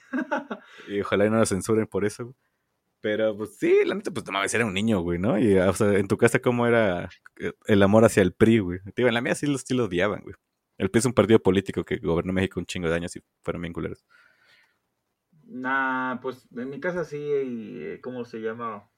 y 0.87 1.01
ojalá 1.01 1.25
y 1.25 1.29
no 1.29 1.37
lo 1.37 1.45
censuren 1.45 1.87
por 1.87 2.05
eso, 2.05 2.25
güey. 2.25 2.35
Pero 3.01 3.35
pues 3.37 3.57
sí, 3.57 3.85
la 3.85 3.95
neta, 3.95 4.11
pues 4.11 4.25
no 4.25 4.33
mames, 4.33 4.53
era 4.53 4.65
un 4.65 4.73
niño, 4.73 4.99
güey, 4.99 5.19
¿no? 5.19 5.39
Y 5.39 5.57
o 5.57 5.73
sea, 5.73 5.93
en 5.93 6.07
tu 6.07 6.17
casa, 6.17 6.39
¿cómo 6.39 6.67
era 6.67 7.09
eh, 7.39 7.53
el 7.65 7.81
amor 7.81 8.03
hacia 8.03 8.21
el 8.21 8.33
PRI, 8.33 8.59
güey? 8.59 8.79
Digo, 8.95 9.07
en 9.07 9.13
la 9.13 9.21
mía 9.21 9.35
sí 9.35 9.47
lo, 9.47 9.57
sí 9.57 9.73
lo 9.73 9.85
odiaban, 9.85 10.21
güey. 10.21 10.35
El 10.77 10.89
PRI 10.91 10.99
es 10.99 11.05
un 11.05 11.13
partido 11.13 11.39
político 11.39 11.83
que 11.85 11.97
gobernó 11.97 12.33
México 12.33 12.59
un 12.59 12.65
chingo 12.65 12.89
de 12.89 12.95
años 12.95 13.15
y 13.15 13.21
fueron 13.41 13.61
bien 13.61 13.73
culeros. 13.73 14.05
Nah, 15.45 16.19
pues 16.21 16.47
en 16.55 16.69
mi 16.69 16.79
casa 16.79 17.05
sí, 17.05 17.17
eh, 17.21 17.99
¿cómo 18.03 18.25
se 18.25 18.39
llama? 18.39 18.89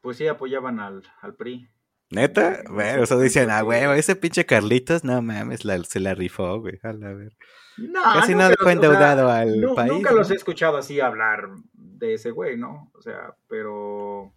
Pues 0.00 0.16
sí 0.16 0.26
apoyaban 0.26 0.80
al, 0.80 1.02
al 1.20 1.34
PRI. 1.36 1.68
¿Neta? 2.10 2.62
Bueno, 2.70 2.98
sí, 2.98 3.00
o 3.02 3.06
sea, 3.06 3.16
sí, 3.16 3.22
dicen, 3.24 3.50
ah, 3.50 3.62
güey, 3.62 3.82
ese 3.98 4.14
pinche 4.14 4.46
Carlitos, 4.46 5.02
no 5.02 5.20
mames, 5.22 5.64
la- 5.64 5.82
se 5.82 5.98
la 6.00 6.14
rifó, 6.14 6.60
güey. 6.60 6.78
A 6.82 6.92
la 6.92 7.12
ver. 7.12 7.36
No, 7.78 8.00
Casi 8.02 8.34
no 8.34 8.48
dejó 8.48 8.50
los- 8.50 8.60
o 8.60 8.64
sea, 8.64 8.72
endeudado 8.72 9.28
al 9.30 9.60
nu- 9.60 9.74
país, 9.74 9.92
Nunca 9.92 10.10
¿no? 10.12 10.16
los 10.18 10.30
he 10.30 10.34
escuchado 10.34 10.76
así 10.76 11.00
hablar 11.00 11.48
de 11.72 12.14
ese 12.14 12.30
güey, 12.30 12.56
¿no? 12.56 12.90
O 12.94 13.02
sea, 13.02 13.34
pero. 13.48 14.32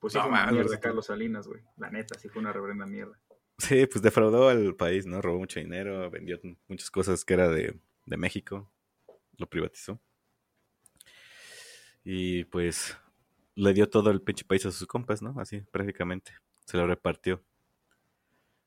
Pues 0.00 0.12
sí, 0.14 0.18
No 0.18 0.24
fue 0.24 0.32
una 0.32 0.46
mierda 0.50 0.66
güey. 0.68 0.80
Carlos 0.80 1.06
Salinas, 1.06 1.46
güey. 1.46 1.60
La 1.76 1.90
neta, 1.90 2.18
sí 2.18 2.28
fue 2.28 2.40
una 2.40 2.52
reverenda 2.52 2.86
mierda. 2.86 3.18
Sí, 3.58 3.86
pues 3.86 4.02
defraudó 4.02 4.48
al 4.48 4.74
país, 4.74 5.06
¿no? 5.06 5.22
Robó 5.22 5.38
mucho 5.38 5.60
dinero, 5.60 6.10
vendió 6.10 6.40
muchas 6.68 6.90
cosas 6.90 7.24
que 7.24 7.34
era 7.34 7.48
de, 7.48 7.78
de 8.06 8.16
México, 8.16 8.70
lo 9.38 9.46
privatizó. 9.48 10.00
Y 12.02 12.44
pues 12.44 12.96
le 13.54 13.72
dio 13.72 13.88
todo 13.88 14.10
el 14.10 14.20
pinche 14.20 14.44
país 14.44 14.66
a 14.66 14.70
sus 14.72 14.86
compas, 14.86 15.22
¿no? 15.22 15.34
Así, 15.38 15.60
prácticamente. 15.70 16.32
Se 16.64 16.76
lo 16.76 16.86
repartió. 16.86 17.42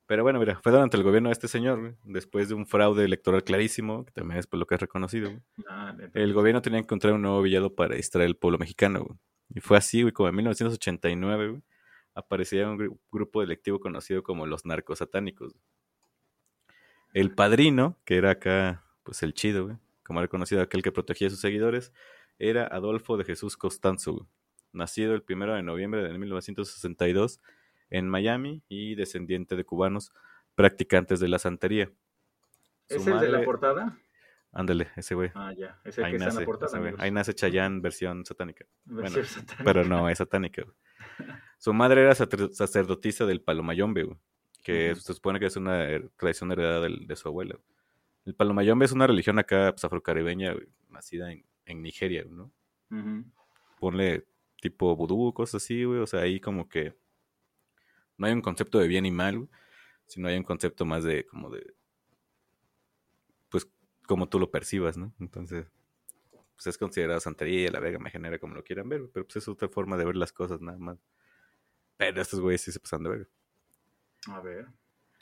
Pero 0.05 0.23
bueno, 0.23 0.39
mira, 0.39 0.59
fue 0.63 0.71
durante 0.71 0.95
el 0.95 1.03
gobierno 1.03 1.29
de 1.29 1.33
este 1.33 1.49
señor, 1.49 1.79
güey, 1.81 1.93
después 2.05 2.47
de 2.47 2.55
un 2.55 2.65
fraude 2.65 3.03
electoral 3.03 3.43
clarísimo, 3.43 4.05
que 4.05 4.11
también 4.11 4.39
es 4.39 4.47
por 4.47 4.57
lo 4.59 4.65
que 4.65 4.75
es 4.75 4.81
reconocido, 4.81 5.29
güey. 5.29 5.41
Neta. 5.97 6.17
El 6.19 6.33
gobierno 6.33 6.61
tenía 6.61 6.79
que 6.79 6.83
encontrar 6.85 7.13
un 7.13 7.21
nuevo 7.23 7.41
villano 7.41 7.69
para 7.71 7.95
distraer 7.95 8.27
al 8.27 8.35
pueblo 8.37 8.57
mexicano, 8.57 9.03
güey. 9.03 9.17
Y 9.53 9.59
fue 9.59 9.77
así, 9.77 10.01
güey, 10.03 10.13
como 10.13 10.29
en 10.29 10.35
1989, 10.35 11.49
güey, 11.49 11.61
aparecía 12.13 12.69
un 12.69 12.77
gru- 12.79 12.97
grupo 13.11 13.41
delictivo 13.41 13.79
conocido 13.81 14.23
como 14.23 14.45
los 14.45 14.65
narcos 14.65 14.99
satánicos. 14.99 15.53
El 17.13 17.33
padrino, 17.33 17.97
que 18.05 18.15
era 18.17 18.31
acá, 18.31 18.83
pues 19.03 19.23
el 19.23 19.33
chido, 19.33 19.79
como 20.03 20.19
era 20.19 20.27
conocido 20.29 20.61
aquel 20.61 20.83
que 20.83 20.91
protegía 20.91 21.27
a 21.27 21.31
sus 21.31 21.39
seguidores, 21.41 21.91
era 22.39 22.65
Adolfo 22.67 23.17
de 23.17 23.25
Jesús 23.25 23.57
Costanzo, 23.57 24.27
nacido 24.71 25.13
el 25.15 25.23
primero 25.23 25.53
de 25.53 25.63
noviembre 25.63 26.03
de 26.03 26.17
1962 26.17 27.41
en 27.89 28.07
Miami 28.09 28.63
y 28.67 28.95
descendiente 28.95 29.55
de 29.55 29.63
cubanos 29.65 30.11
practicantes 30.55 31.19
de 31.19 31.27
la 31.27 31.39
santería. 31.39 31.91
Su 32.89 32.95
¿Es 32.97 33.07
el 33.07 33.19
de 33.19 33.29
la 33.29 33.43
portada? 33.43 33.97
Ándale, 34.53 34.87
ese 34.95 35.13
güey. 35.13 35.29
Ah, 35.35 35.53
ya. 35.55 35.79
Es 35.83 35.97
el 35.97 36.05
Ahí 36.05 36.11
que 36.11 36.15
está 36.17 36.25
en 36.25 36.29
nace, 36.29 36.39
la 36.39 36.45
portada. 36.45 36.89
ese 36.89 36.95
ahí 37.01 37.11
nace 37.11 37.33
Chayanne 37.33 37.79
versión 37.81 38.25
satánica. 38.25 38.65
Versión 38.85 39.13
bueno, 39.21 39.27
satánica. 39.27 39.63
Pero 39.63 39.83
no, 39.83 40.09
es 40.09 40.17
satánica. 40.17 40.63
güey. 40.63 40.75
Su 41.59 41.73
madre 41.73 42.01
era 42.01 42.15
sacer- 42.15 42.51
sacerdotisa 42.53 43.25
del 43.25 43.41
Palomayombe, 43.41 44.03
güey, 44.03 44.17
que 44.63 44.91
Ujú. 44.93 45.01
se 45.01 45.13
supone 45.13 45.39
que 45.39 45.47
es 45.47 45.55
una 45.57 45.85
tradición 46.17 46.51
heredada 46.51 46.87
de 46.89 47.15
su 47.15 47.27
abuela. 47.27 47.55
güey. 47.55 47.65
El 48.25 48.35
Palomayombe 48.35 48.85
es 48.85 48.91
una 48.91 49.05
religión 49.07 49.37
acá 49.39 49.71
pues, 49.73 49.83
afrocaribeña, 49.85 50.53
güey, 50.53 50.67
nacida 50.89 51.31
en, 51.31 51.45
en 51.65 51.81
Nigeria, 51.81 52.25
¿no? 52.29 52.51
Ujú. 52.89 53.25
Ponle 53.79 54.25
tipo 54.61 54.95
vudú, 54.95 55.33
cosas 55.33 55.63
así, 55.63 55.83
güey. 55.83 55.99
O 55.99 56.07
sea, 56.07 56.21
ahí 56.21 56.39
como 56.39 56.67
que 56.67 56.93
no 58.17 58.27
hay 58.27 58.33
un 58.33 58.41
concepto 58.41 58.79
de 58.79 58.87
bien 58.87 59.05
y 59.05 59.11
mal, 59.11 59.47
sino 60.05 60.27
hay 60.27 60.37
un 60.37 60.43
concepto 60.43 60.85
más 60.85 61.03
de 61.03 61.25
como 61.25 61.49
de, 61.49 61.73
pues, 63.49 63.67
como 64.05 64.29
tú 64.29 64.39
lo 64.39 64.51
percibas, 64.51 64.97
¿no? 64.97 65.13
Entonces, 65.19 65.67
pues 66.55 66.67
es 66.67 66.77
considerado 66.77 67.19
santería, 67.19 67.71
la 67.71 67.79
verga 67.79 67.99
me 67.99 68.09
genera 68.09 68.39
como 68.39 68.55
lo 68.55 68.63
quieran 68.63 68.89
ver, 68.89 69.09
pero 69.13 69.25
pues 69.25 69.37
es 69.37 69.47
otra 69.47 69.69
forma 69.69 69.97
de 69.97 70.05
ver 70.05 70.15
las 70.15 70.33
cosas 70.33 70.61
nada 70.61 70.77
más. 70.77 70.97
Pero 71.97 72.21
estos 72.21 72.39
güeyes 72.39 72.61
sí 72.61 72.71
se 72.71 72.79
pasan 72.79 73.03
de 73.03 73.09
verga. 73.09 73.27
A 74.29 74.39
ver, 74.41 74.67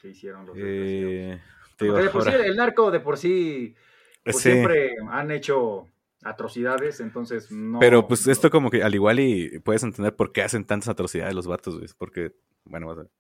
¿qué 0.02 0.10
hicieron 0.10 0.46
los? 0.46 0.56
Eh, 0.58 1.40
digo, 1.80 1.96
de 1.96 2.10
por 2.10 2.24
sí, 2.24 2.30
el 2.32 2.56
narco 2.56 2.90
de 2.92 3.00
por 3.00 3.18
sí 3.18 3.76
pues, 4.24 4.38
Sí. 4.38 4.52
siempre 4.52 4.96
han 5.10 5.32
hecho 5.32 5.88
atrocidades, 6.24 7.00
entonces 7.02 7.52
no. 7.52 7.80
Pero 7.80 8.08
pues 8.08 8.26
esto 8.28 8.50
como 8.50 8.70
que 8.72 8.82
al 8.82 8.96
igual 8.96 9.20
y 9.20 9.60
puedes 9.60 9.84
entender 9.84 10.16
por 10.16 10.32
qué 10.32 10.42
hacen 10.42 10.66
tantas 10.66 10.90
atrocidades 10.90 11.36
los 11.36 11.48
vatos, 11.48 11.78
güey. 11.78 11.88
Porque, 11.98 12.34
bueno, 12.66 12.88
vas 12.88 12.98
a 12.98 13.02
ver. 13.02 13.12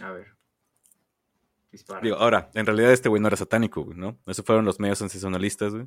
A 0.00 0.12
ver. 0.12 0.26
Dispara. 1.70 2.00
Digo, 2.02 2.16
ahora, 2.16 2.50
en 2.54 2.66
realidad 2.66 2.92
este 2.92 3.08
güey 3.08 3.20
no 3.20 3.28
era 3.28 3.36
satánico, 3.36 3.82
güey, 3.82 3.96
¿no? 3.96 4.18
Esos 4.26 4.44
fueron 4.44 4.64
los 4.64 4.78
medios 4.78 4.98
sensacionalistas, 4.98 5.72
güey, 5.74 5.86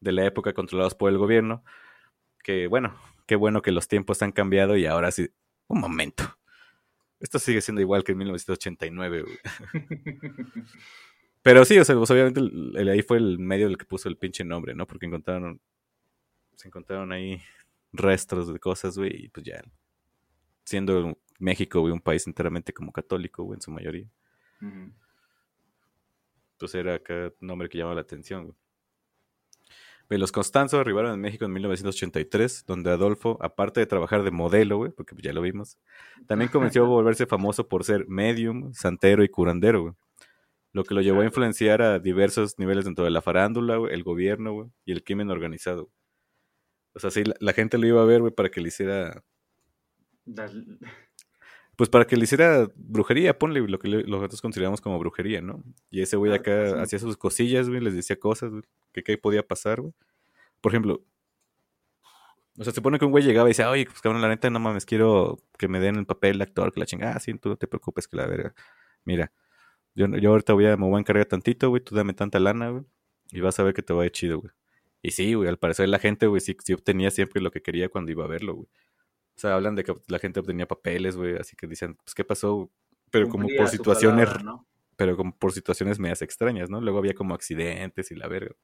de 0.00 0.12
la 0.12 0.24
época 0.24 0.52
controlados 0.54 0.94
por 0.94 1.10
el 1.10 1.18
gobierno. 1.18 1.62
Que, 2.42 2.66
bueno, 2.68 2.98
qué 3.26 3.36
bueno 3.36 3.60
que 3.62 3.70
los 3.72 3.86
tiempos 3.86 4.22
han 4.22 4.32
cambiado 4.32 4.76
y 4.76 4.86
ahora 4.86 5.10
sí. 5.10 5.28
Un 5.68 5.80
momento. 5.80 6.24
Esto 7.20 7.38
sigue 7.38 7.60
siendo 7.60 7.82
igual 7.82 8.02
que 8.02 8.12
en 8.12 8.18
1989, 8.18 9.22
güey. 9.22 9.38
Pero 11.42 11.64
sí, 11.64 11.78
o 11.78 11.84
sea, 11.84 11.96
pues, 11.96 12.10
obviamente 12.10 12.40
el- 12.40 12.72
el- 12.76 12.88
ahí 12.88 13.02
fue 13.02 13.18
el 13.18 13.38
medio 13.38 13.66
el 13.66 13.78
que 13.78 13.84
puso 13.86 14.08
el 14.08 14.16
pinche 14.16 14.44
nombre, 14.44 14.74
¿no? 14.74 14.86
Porque 14.86 15.06
encontraron. 15.06 15.60
Se 16.54 16.68
encontraron 16.68 17.12
ahí 17.12 17.40
restos 17.92 18.52
de 18.52 18.58
cosas, 18.58 18.96
güey, 18.98 19.24
y 19.24 19.28
pues 19.28 19.44
ya. 19.46 19.62
Siendo 20.64 21.18
México, 21.40 21.80
güey, 21.80 21.92
un 21.92 22.00
país 22.00 22.26
enteramente 22.26 22.72
como 22.72 22.92
católico, 22.92 23.42
güey, 23.42 23.56
en 23.56 23.62
su 23.62 23.70
mayoría. 23.70 24.06
Ujú. 24.62 24.92
pues 26.58 26.74
era 26.74 26.96
acá 26.96 27.32
un 27.40 27.46
nombre 27.46 27.68
que 27.68 27.78
llamaba 27.78 27.94
la 27.94 28.02
atención. 28.02 28.44
güey. 28.44 28.56
Los 30.18 30.32
Constanzo 30.32 30.78
arribaron 30.78 31.14
en 31.14 31.20
México 31.20 31.44
en 31.44 31.52
1983, 31.52 32.64
donde 32.66 32.90
Adolfo, 32.90 33.38
aparte 33.40 33.80
de 33.80 33.86
trabajar 33.86 34.22
de 34.24 34.30
modelo, 34.30 34.76
güey, 34.76 34.90
porque 34.90 35.14
ya 35.22 35.32
lo 35.32 35.40
vimos, 35.40 35.78
también 36.26 36.50
comenzó 36.50 36.84
a 36.84 36.88
volverse 36.88 37.26
famoso 37.26 37.68
por 37.68 37.84
ser 37.84 38.08
medium, 38.08 38.74
santero 38.74 39.22
y 39.22 39.28
curandero, 39.28 39.82
güey. 39.82 39.94
Lo 40.72 40.84
que 40.84 40.94
lo 40.94 41.00
llevó 41.00 41.22
a 41.22 41.24
influenciar 41.24 41.82
a 41.82 41.98
diversos 41.98 42.58
niveles 42.58 42.84
dentro 42.84 43.04
de 43.04 43.10
la 43.10 43.22
farándula, 43.22 43.80
el 43.90 44.02
gobierno, 44.02 44.52
güey, 44.52 44.68
y 44.84 44.92
el 44.92 45.02
crimen 45.02 45.30
organizado. 45.30 45.90
O 46.92 47.00
sea, 47.00 47.10
sí, 47.10 47.24
la, 47.24 47.34
la 47.40 47.52
gente 47.52 47.78
lo 47.78 47.86
iba 47.86 48.02
a 48.02 48.04
ver, 48.04 48.20
güey, 48.20 48.32
para 48.32 48.50
que 48.50 48.60
le 48.60 48.68
hiciera 48.68 49.24
Pues 51.80 51.88
para 51.88 52.06
que 52.06 52.14
le 52.14 52.24
hiciera 52.24 52.68
brujería, 52.76 53.38
ponle 53.38 53.66
lo 53.66 53.78
que 53.78 53.88
nosotros 53.88 54.42
consideramos 54.42 54.82
como 54.82 54.98
brujería, 54.98 55.40
¿no? 55.40 55.64
Y 55.90 56.02
ese 56.02 56.18
güey 56.18 56.30
Ah, 56.30 56.34
acá 56.34 56.74
sí. 56.74 56.74
hacía 56.78 56.98
sus 56.98 57.16
cosillas, 57.16 57.70
güey, 57.70 57.80
les 57.80 57.94
decía 57.94 58.20
cosas, 58.20 58.50
güey, 58.50 58.64
que 58.92 59.02
qué 59.02 59.16
podía 59.16 59.42
pasar, 59.48 59.80
güey. 59.80 59.94
Por 60.60 60.72
ejemplo, 60.72 61.02
o 62.58 62.64
sea, 62.64 62.72
se 62.72 62.76
supone 62.76 62.98
que 62.98 63.06
un 63.06 63.12
güey 63.12 63.24
llegaba 63.24 63.48
y 63.48 63.52
decía, 63.52 63.70
oye, 63.70 63.86
pues 63.86 64.02
cabrón, 64.02 64.20
la 64.20 64.28
neta, 64.28 64.50
no 64.50 64.60
mames, 64.60 64.84
quiero 64.84 65.38
que 65.58 65.68
me 65.68 65.80
den 65.80 65.96
el 65.96 66.04
papel 66.04 66.36
de 66.36 66.44
actor, 66.44 66.70
que 66.70 66.80
la 66.80 66.84
chingada, 66.86 67.14
ah, 67.16 67.20
sí, 67.20 67.32
tú 67.38 67.48
no 67.48 67.56
te 67.56 67.66
preocupes, 67.66 68.06
que 68.06 68.18
la 68.18 68.26
verga. 68.26 68.54
Mira, 69.06 69.32
yo, 69.94 70.06
yo 70.18 70.32
ahorita 70.32 70.52
voy 70.52 70.66
a, 70.66 70.76
me 70.76 70.86
voy 70.86 70.96
a 70.96 71.00
encargar 71.00 71.26
tantito, 71.26 71.70
güey, 71.70 71.82
tú 71.82 71.94
dame 71.94 72.12
tanta 72.14 72.40
lana, 72.40 72.70
güey, 72.70 72.84
y 73.32 73.40
vas 73.40 73.58
a 73.58 73.62
ver 73.62 73.74
que 73.74 73.82
te 73.82 73.94
va 73.94 74.02
a 74.02 74.06
ir 74.06 74.12
chido, 74.12 74.40
güey. 74.40 74.52
Y 75.02 75.12
sí, 75.12 75.32
güey, 75.34 75.48
al 75.48 75.58
parecer 75.58 75.88
la 75.88 75.98
gente, 75.98 76.26
güey, 76.26 76.42
sí, 76.42 76.56
sí 76.62 76.74
obtenía 76.74 77.10
siempre 77.10 77.40
lo 77.42 77.50
que 77.50 77.62
quería 77.62 77.88
cuando 77.88 78.12
iba 78.12 78.24
a 78.24 78.28
verlo, 78.28 78.54
güey. 78.56 78.68
O 79.40 79.48
sea, 79.48 79.54
hablan 79.54 79.74
de 79.74 79.84
que 79.84 79.94
la 80.08 80.18
gente 80.18 80.38
obtenía 80.38 80.68
papeles, 80.68 81.16
güey, 81.16 81.34
así 81.38 81.56
que 81.56 81.66
dicen, 81.66 81.94
pues, 81.94 82.14
¿qué 82.14 82.24
pasó? 82.24 82.70
Pero 83.10 83.26
como 83.30 83.48
por 83.56 83.68
situaciones, 83.68 84.26
palabra, 84.26 84.42
¿no? 84.42 84.68
pero 84.96 85.16
como 85.16 85.34
por 85.34 85.52
situaciones 85.52 85.98
medias 85.98 86.20
extrañas, 86.20 86.68
¿no? 86.68 86.78
Luego 86.82 86.98
había 86.98 87.14
como 87.14 87.32
accidentes 87.32 88.10
y 88.10 88.16
la 88.16 88.28
verga. 88.28 88.54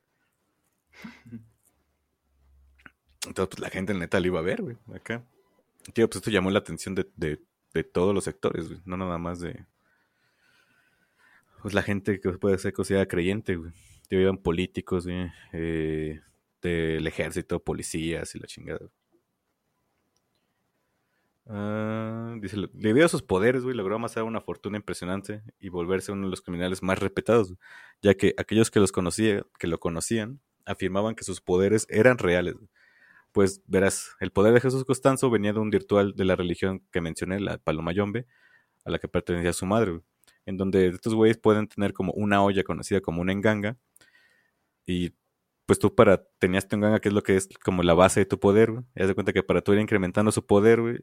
Entonces, 3.27 3.57
pues 3.57 3.59
la 3.59 3.71
gente 3.71 3.95
neta 3.95 4.21
lo 4.21 4.27
iba 4.27 4.39
a 4.41 4.43
ver, 4.43 4.61
güey, 4.61 4.77
acá. 4.95 5.25
Tío, 5.95 6.11
pues 6.11 6.17
esto 6.17 6.31
llamó 6.31 6.51
la 6.51 6.59
atención 6.59 6.95
de, 6.95 7.11
de, 7.17 7.41
de 7.73 7.83
todos 7.83 8.15
los 8.15 8.25
sectores, 8.25 8.69
güey, 8.69 8.83
no 8.85 8.99
nada 8.99 9.17
más 9.17 9.41
de... 9.41 9.65
Pues 11.63 11.73
la 11.73 11.83
gente 11.83 12.21
que 12.21 12.33
puede 12.33 12.59
ser 12.59 12.75
considerada 12.75 13.09
creyente, 13.09 13.57
güey. 13.57 13.73
Tío, 14.11 14.21
iban 14.21 14.37
políticos, 14.37 15.07
güey, 15.07 15.33
eh, 15.55 16.21
del 16.61 17.07
ejército, 17.07 17.65
policías 17.65 18.35
y 18.35 18.41
la 18.41 18.47
chingada. 18.47 18.81
güey. 18.81 19.06
Ah, 21.49 22.35
dice, 22.41 22.57
debido 22.73 23.07
a 23.07 23.09
sus 23.09 23.23
poderes, 23.23 23.63
güey, 23.63 23.77
logró 23.77 23.95
amasar 23.97 24.25
una 24.25 24.41
fortuna 24.41 24.79
impresionante 24.79 25.43
y 25.61 25.69
volverse 25.69 26.11
uno 26.11 26.27
de 26.27 26.31
los 26.31 26.43
criminales 26.43 26.83
más 26.83 26.99
respetados, 26.99 27.55
ya 28.03 28.15
que 28.15 28.35
aquellos 28.37 28.71
que 28.71 28.81
los 28.81 28.91
conocía, 28.91 29.45
que 29.59 29.69
lo 29.69 29.79
conocían, 29.79 30.41
afirmaban 30.65 31.15
que 31.15 31.23
sus 31.25 31.41
poderes 31.41 31.87
eran 31.89 32.19
reales. 32.19 32.57
Pues 33.33 33.63
verás, 33.67 34.17
el 34.21 34.33
poder 34.33 34.55
de 34.55 34.61
Jesús 34.61 34.85
Costanzo 34.85 35.31
venía 35.31 35.53
de 35.53 35.61
un 35.61 35.73
ritual 35.73 36.15
de 36.17 36.25
la 36.25 36.37
religión 36.37 36.83
que 36.93 37.01
mencioné, 37.01 37.41
la 37.41 37.59
Palomayombe, 37.59 38.27
a 38.85 38.91
la 38.91 38.99
que 38.99 39.09
pertenecía 39.09 39.53
su 39.53 39.67
madre, 39.67 40.01
en 40.47 40.57
donde 40.59 40.89
estos 40.89 41.15
güeyes 41.15 41.39
pueden 41.39 41.69
tener 41.69 41.93
como 41.93 42.13
una 42.15 42.43
olla 42.43 42.65
conocida 42.65 43.01
como 43.01 43.23
una 43.23 43.33
enganga 43.33 43.79
y 44.87 45.13
pues 45.67 45.79
tú 45.79 45.95
para 45.95 46.25
tenías 46.39 46.69
tu 46.69 46.77
enganga 46.77 47.01
que 47.01 47.09
es 47.09 47.15
lo 47.15 47.23
que 47.23 47.37
es 47.37 47.49
como 47.65 47.83
la 47.83 47.95
base 47.95 48.21
de 48.21 48.27
tu 48.27 48.39
poder, 48.41 48.71
güey, 48.73 48.85
y 48.95 49.03
haz 49.03 49.09
de 49.09 49.15
cuenta 49.15 49.33
que 49.33 49.43
para 49.43 49.63
tú 49.63 49.73
ir 49.73 49.81
incrementando 49.81 50.31
su 50.33 50.47
poder, 50.47 50.81
güey, 50.81 50.99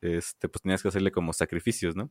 este, 0.00 0.48
pues 0.48 0.62
tenías 0.62 0.82
que 0.82 0.88
hacerle 0.88 1.12
como 1.12 1.32
sacrificios, 1.32 1.96
¿no? 1.96 2.10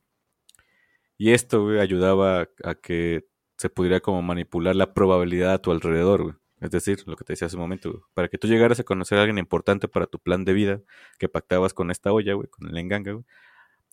Y 1.17 1.31
esto, 1.34 1.63
güey, 1.63 1.79
ayudaba 1.79 2.48
a, 2.63 2.75
que 2.75 3.27
se 3.58 3.69
pudiera 3.69 4.00
como 4.00 4.22
manipular 4.22 4.75
la 4.75 4.93
probabilidad 4.93 5.53
a 5.53 5.62
tu 5.62 5.72
alrededor, 5.72 6.24
güey. 6.24 6.36
Es 6.62 6.72
decir, 6.72 7.03
lo 7.05 7.15
que 7.15 7.24
te 7.25 7.34
decía 7.34 7.48
hace 7.48 7.55
un 7.58 7.62
momento, 7.62 7.91
güey. 7.91 8.03
Para 8.13 8.29
que 8.29 8.38
tú 8.38 8.48
llegaras 8.48 8.79
a 8.79 8.84
conocer 8.84 9.17
a 9.17 9.22
alguien 9.22 9.38
importante 9.38 9.88
para 9.88 10.08
tu 10.08 10.19
plan 10.19 10.46
de 10.46 10.53
vida 10.53 10.81
que 11.17 11.29
pactabas 11.29 11.74
con 11.74 11.91
esta 11.91 12.12
olla, 12.13 12.34
güey, 12.34 12.48
con 12.48 12.67
el 12.69 12.77
enganga, 12.77 13.13
güey. 13.13 13.25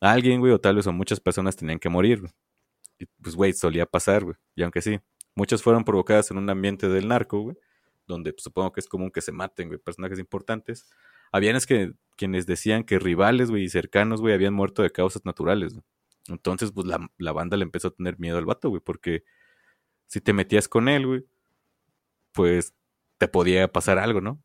Alguien, 0.00 0.40
güey, 0.40 0.52
o 0.52 0.60
tal 0.60 0.76
vez 0.76 0.86
o 0.86 0.92
muchas 0.92 1.20
personas 1.20 1.56
tenían 1.56 1.78
que 1.78 1.88
morir, 1.88 2.20
güey. 2.20 2.32
Y 2.98 3.06
pues, 3.22 3.34
güey, 3.36 3.52
solía 3.52 3.86
pasar, 3.86 4.24
güey. 4.24 4.36
Y 4.54 4.62
aunque 4.62 4.82
sí, 4.82 5.00
muchas 5.34 5.62
fueron 5.62 5.84
provocadas 5.84 6.30
en 6.30 6.38
un 6.38 6.48
ambiente 6.50 6.88
del 6.88 7.08
narco, 7.08 7.40
güey, 7.40 7.56
donde 8.06 8.32
pues, 8.32 8.44
supongo 8.44 8.72
que 8.72 8.80
es 8.80 8.88
común 8.88 9.10
que 9.10 9.20
se 9.20 9.32
maten, 9.32 9.68
güey, 9.68 9.80
personajes 9.80 10.18
importantes. 10.18 10.88
Habían 11.32 11.56
es 11.56 11.66
que 11.66 11.92
quienes 12.16 12.46
decían 12.46 12.84
que 12.84 12.98
rivales, 12.98 13.50
güey, 13.50 13.64
y 13.64 13.68
cercanos, 13.68 14.20
güey, 14.20 14.34
habían 14.34 14.54
muerto 14.54 14.82
de 14.82 14.90
causas 14.90 15.24
naturales. 15.24 15.78
Entonces, 16.28 16.72
pues 16.72 16.86
la, 16.86 17.10
la 17.18 17.32
banda 17.32 17.56
le 17.56 17.64
empezó 17.64 17.88
a 17.88 17.94
tener 17.94 18.18
miedo 18.18 18.38
al 18.38 18.46
vato, 18.46 18.68
güey, 18.68 18.80
porque 18.80 19.24
si 20.06 20.20
te 20.20 20.32
metías 20.32 20.68
con 20.68 20.88
él, 20.88 21.06
güey, 21.06 21.24
pues 22.32 22.74
te 23.18 23.28
podía 23.28 23.70
pasar 23.72 23.98
algo, 23.98 24.20
¿no? 24.20 24.42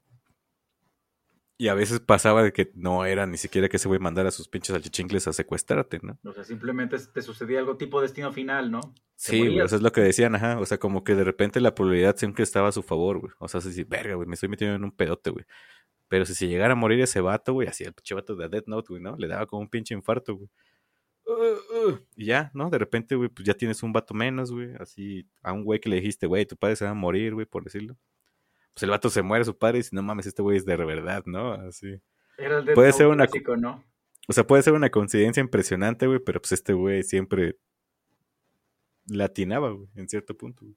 Y 1.58 1.68
a 1.68 1.76
veces 1.76 2.00
pasaba 2.00 2.42
de 2.42 2.54
que 2.54 2.72
no 2.74 3.06
era 3.06 3.28
ni 3.28 3.38
siquiera 3.38 3.70
que 3.70 3.78
ese 3.78 3.88
güey 3.88 4.00
mandara 4.00 4.30
a 4.30 4.32
sus 4.32 4.48
pinches 4.48 4.74
salchichincles 4.74 5.28
a 5.28 5.34
secuestrarte, 5.34 6.00
¿no? 6.02 6.18
O 6.24 6.34
sea, 6.34 6.44
simplemente 6.44 6.98
te 6.98 7.22
sucedía 7.22 7.60
algo 7.60 7.78
tipo 7.78 8.02
destino 8.02 8.34
final, 8.34 8.72
¿no? 8.72 8.82
Sí, 9.16 9.38
güey, 9.38 9.60
eso 9.60 9.76
es 9.76 9.84
lo 9.84 9.92
que 9.92 10.02
decían, 10.02 10.34
ajá. 10.34 10.58
O 10.58 10.66
sea, 10.66 10.80
como 10.80 11.04
que 11.04 11.14
de 11.14 11.24
repente 11.24 11.62
la 11.62 11.76
probabilidad 11.76 12.18
siempre 12.18 12.44
estaba 12.44 12.70
a 12.70 12.72
su 12.72 12.82
favor, 12.82 13.20
güey. 13.20 13.32
O 13.38 13.48
sea, 13.48 13.62
si, 13.62 13.84
verga, 13.84 14.16
güey, 14.16 14.28
me 14.28 14.34
estoy 14.34 14.50
metiendo 14.50 14.76
en 14.76 14.84
un 14.84 14.92
pedote, 14.92 15.30
güey. 15.30 15.46
Pero 16.12 16.26
si 16.26 16.36
se 16.36 16.50
llegara 16.50 16.74
a 16.74 16.76
morir 16.76 17.00
ese 17.00 17.22
vato, 17.22 17.54
güey, 17.54 17.70
así 17.70 17.86
el 17.86 17.94
pinche 17.94 18.14
vato 18.14 18.36
de 18.36 18.50
Death 18.50 18.68
Note, 18.68 18.88
güey, 18.90 19.02
¿no? 19.02 19.16
Le 19.16 19.30
daba 19.30 19.46
como 19.46 19.62
un 19.62 19.70
pinche 19.70 19.94
infarto, 19.94 20.36
güey. 20.36 20.50
Uh, 21.26 21.88
uh, 21.90 22.00
y 22.18 22.26
ya, 22.26 22.52
¿no? 22.54 22.70
De 22.70 22.78
repente, 22.78 23.16
güey, 23.16 23.30
pues 23.30 23.46
ya 23.48 23.54
tienes 23.54 23.82
un 23.82 23.94
vato 23.94 24.14
menos, 24.14 24.52
güey. 24.52 24.74
Así, 24.78 25.26
a 25.42 25.54
un 25.54 25.64
güey 25.64 25.80
que 25.80 25.88
le 25.88 25.96
dijiste, 25.96 26.28
güey, 26.28 26.46
tu 26.46 26.58
padre 26.58 26.76
se 26.76 26.84
va 26.84 26.92
a 26.92 26.96
morir, 26.96 27.34
güey, 27.34 27.46
por 27.46 27.64
decirlo. 27.64 27.96
Pues 28.74 28.84
el 28.84 28.90
vato 28.90 29.10
se 29.10 29.22
muere 29.22 29.46
su 29.46 29.58
padre 29.58 29.78
y 29.78 29.84
dice, 29.84 29.96
no 29.96 30.04
mames, 30.04 30.26
este 30.26 30.42
güey 30.42 30.58
es 30.58 30.66
de 30.66 30.76
verdad, 30.76 31.24
¿no? 31.28 31.54
Así. 31.54 32.02
Era 32.38 32.60
el 32.60 32.74
puede 32.74 32.92
ser 32.92 33.08
una- 33.08 33.28
clásico, 33.28 33.56
¿no? 33.56 33.82
O 34.28 34.34
sea, 34.34 34.46
puede 34.46 34.64
ser 34.64 34.74
una 34.74 34.90
coincidencia 34.90 35.40
impresionante, 35.40 36.08
güey, 36.08 36.20
pero 36.20 36.42
pues 36.42 36.52
este 36.52 36.74
güey 36.74 37.04
siempre 37.04 37.56
latinaba, 39.06 39.72
güey, 39.72 39.88
en 39.96 40.10
cierto 40.10 40.36
punto. 40.36 40.66
güey. 40.66 40.76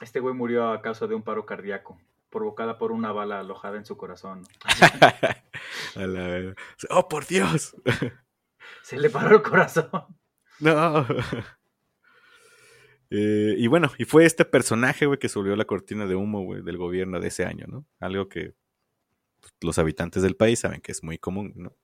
Este 0.00 0.18
güey 0.18 0.34
murió 0.34 0.68
a 0.72 0.82
causa 0.82 1.06
de 1.06 1.14
un 1.14 1.22
paro 1.22 1.46
cardíaco, 1.46 1.96
provocada 2.34 2.76
por 2.76 2.92
una 2.92 3.12
bala 3.12 3.40
alojada 3.40 3.78
en 3.78 3.86
su 3.86 3.96
corazón. 3.96 4.42
A 5.96 6.06
la. 6.06 6.54
¡Oh, 6.90 7.08
por 7.08 7.26
Dios! 7.26 7.76
Se 8.82 8.98
le 8.98 9.08
paró 9.08 9.36
el 9.36 9.42
corazón. 9.42 9.88
¡No! 10.60 11.06
Eh, 13.10 13.54
y 13.58 13.68
bueno, 13.68 13.92
y 13.96 14.06
fue 14.06 14.24
este 14.24 14.44
personaje, 14.44 15.06
güey, 15.06 15.20
que 15.20 15.28
subió 15.28 15.54
la 15.54 15.66
cortina 15.66 16.04
de 16.04 16.16
humo, 16.16 16.42
güey, 16.42 16.62
del 16.62 16.76
gobierno 16.76 17.20
de 17.20 17.28
ese 17.28 17.44
año, 17.44 17.66
¿no? 17.68 17.86
Algo 18.00 18.28
que 18.28 18.54
los 19.60 19.78
habitantes 19.78 20.22
del 20.22 20.34
país 20.34 20.58
saben 20.60 20.80
que 20.80 20.90
es 20.90 21.04
muy 21.04 21.18
común, 21.18 21.52
¿no? 21.54 21.76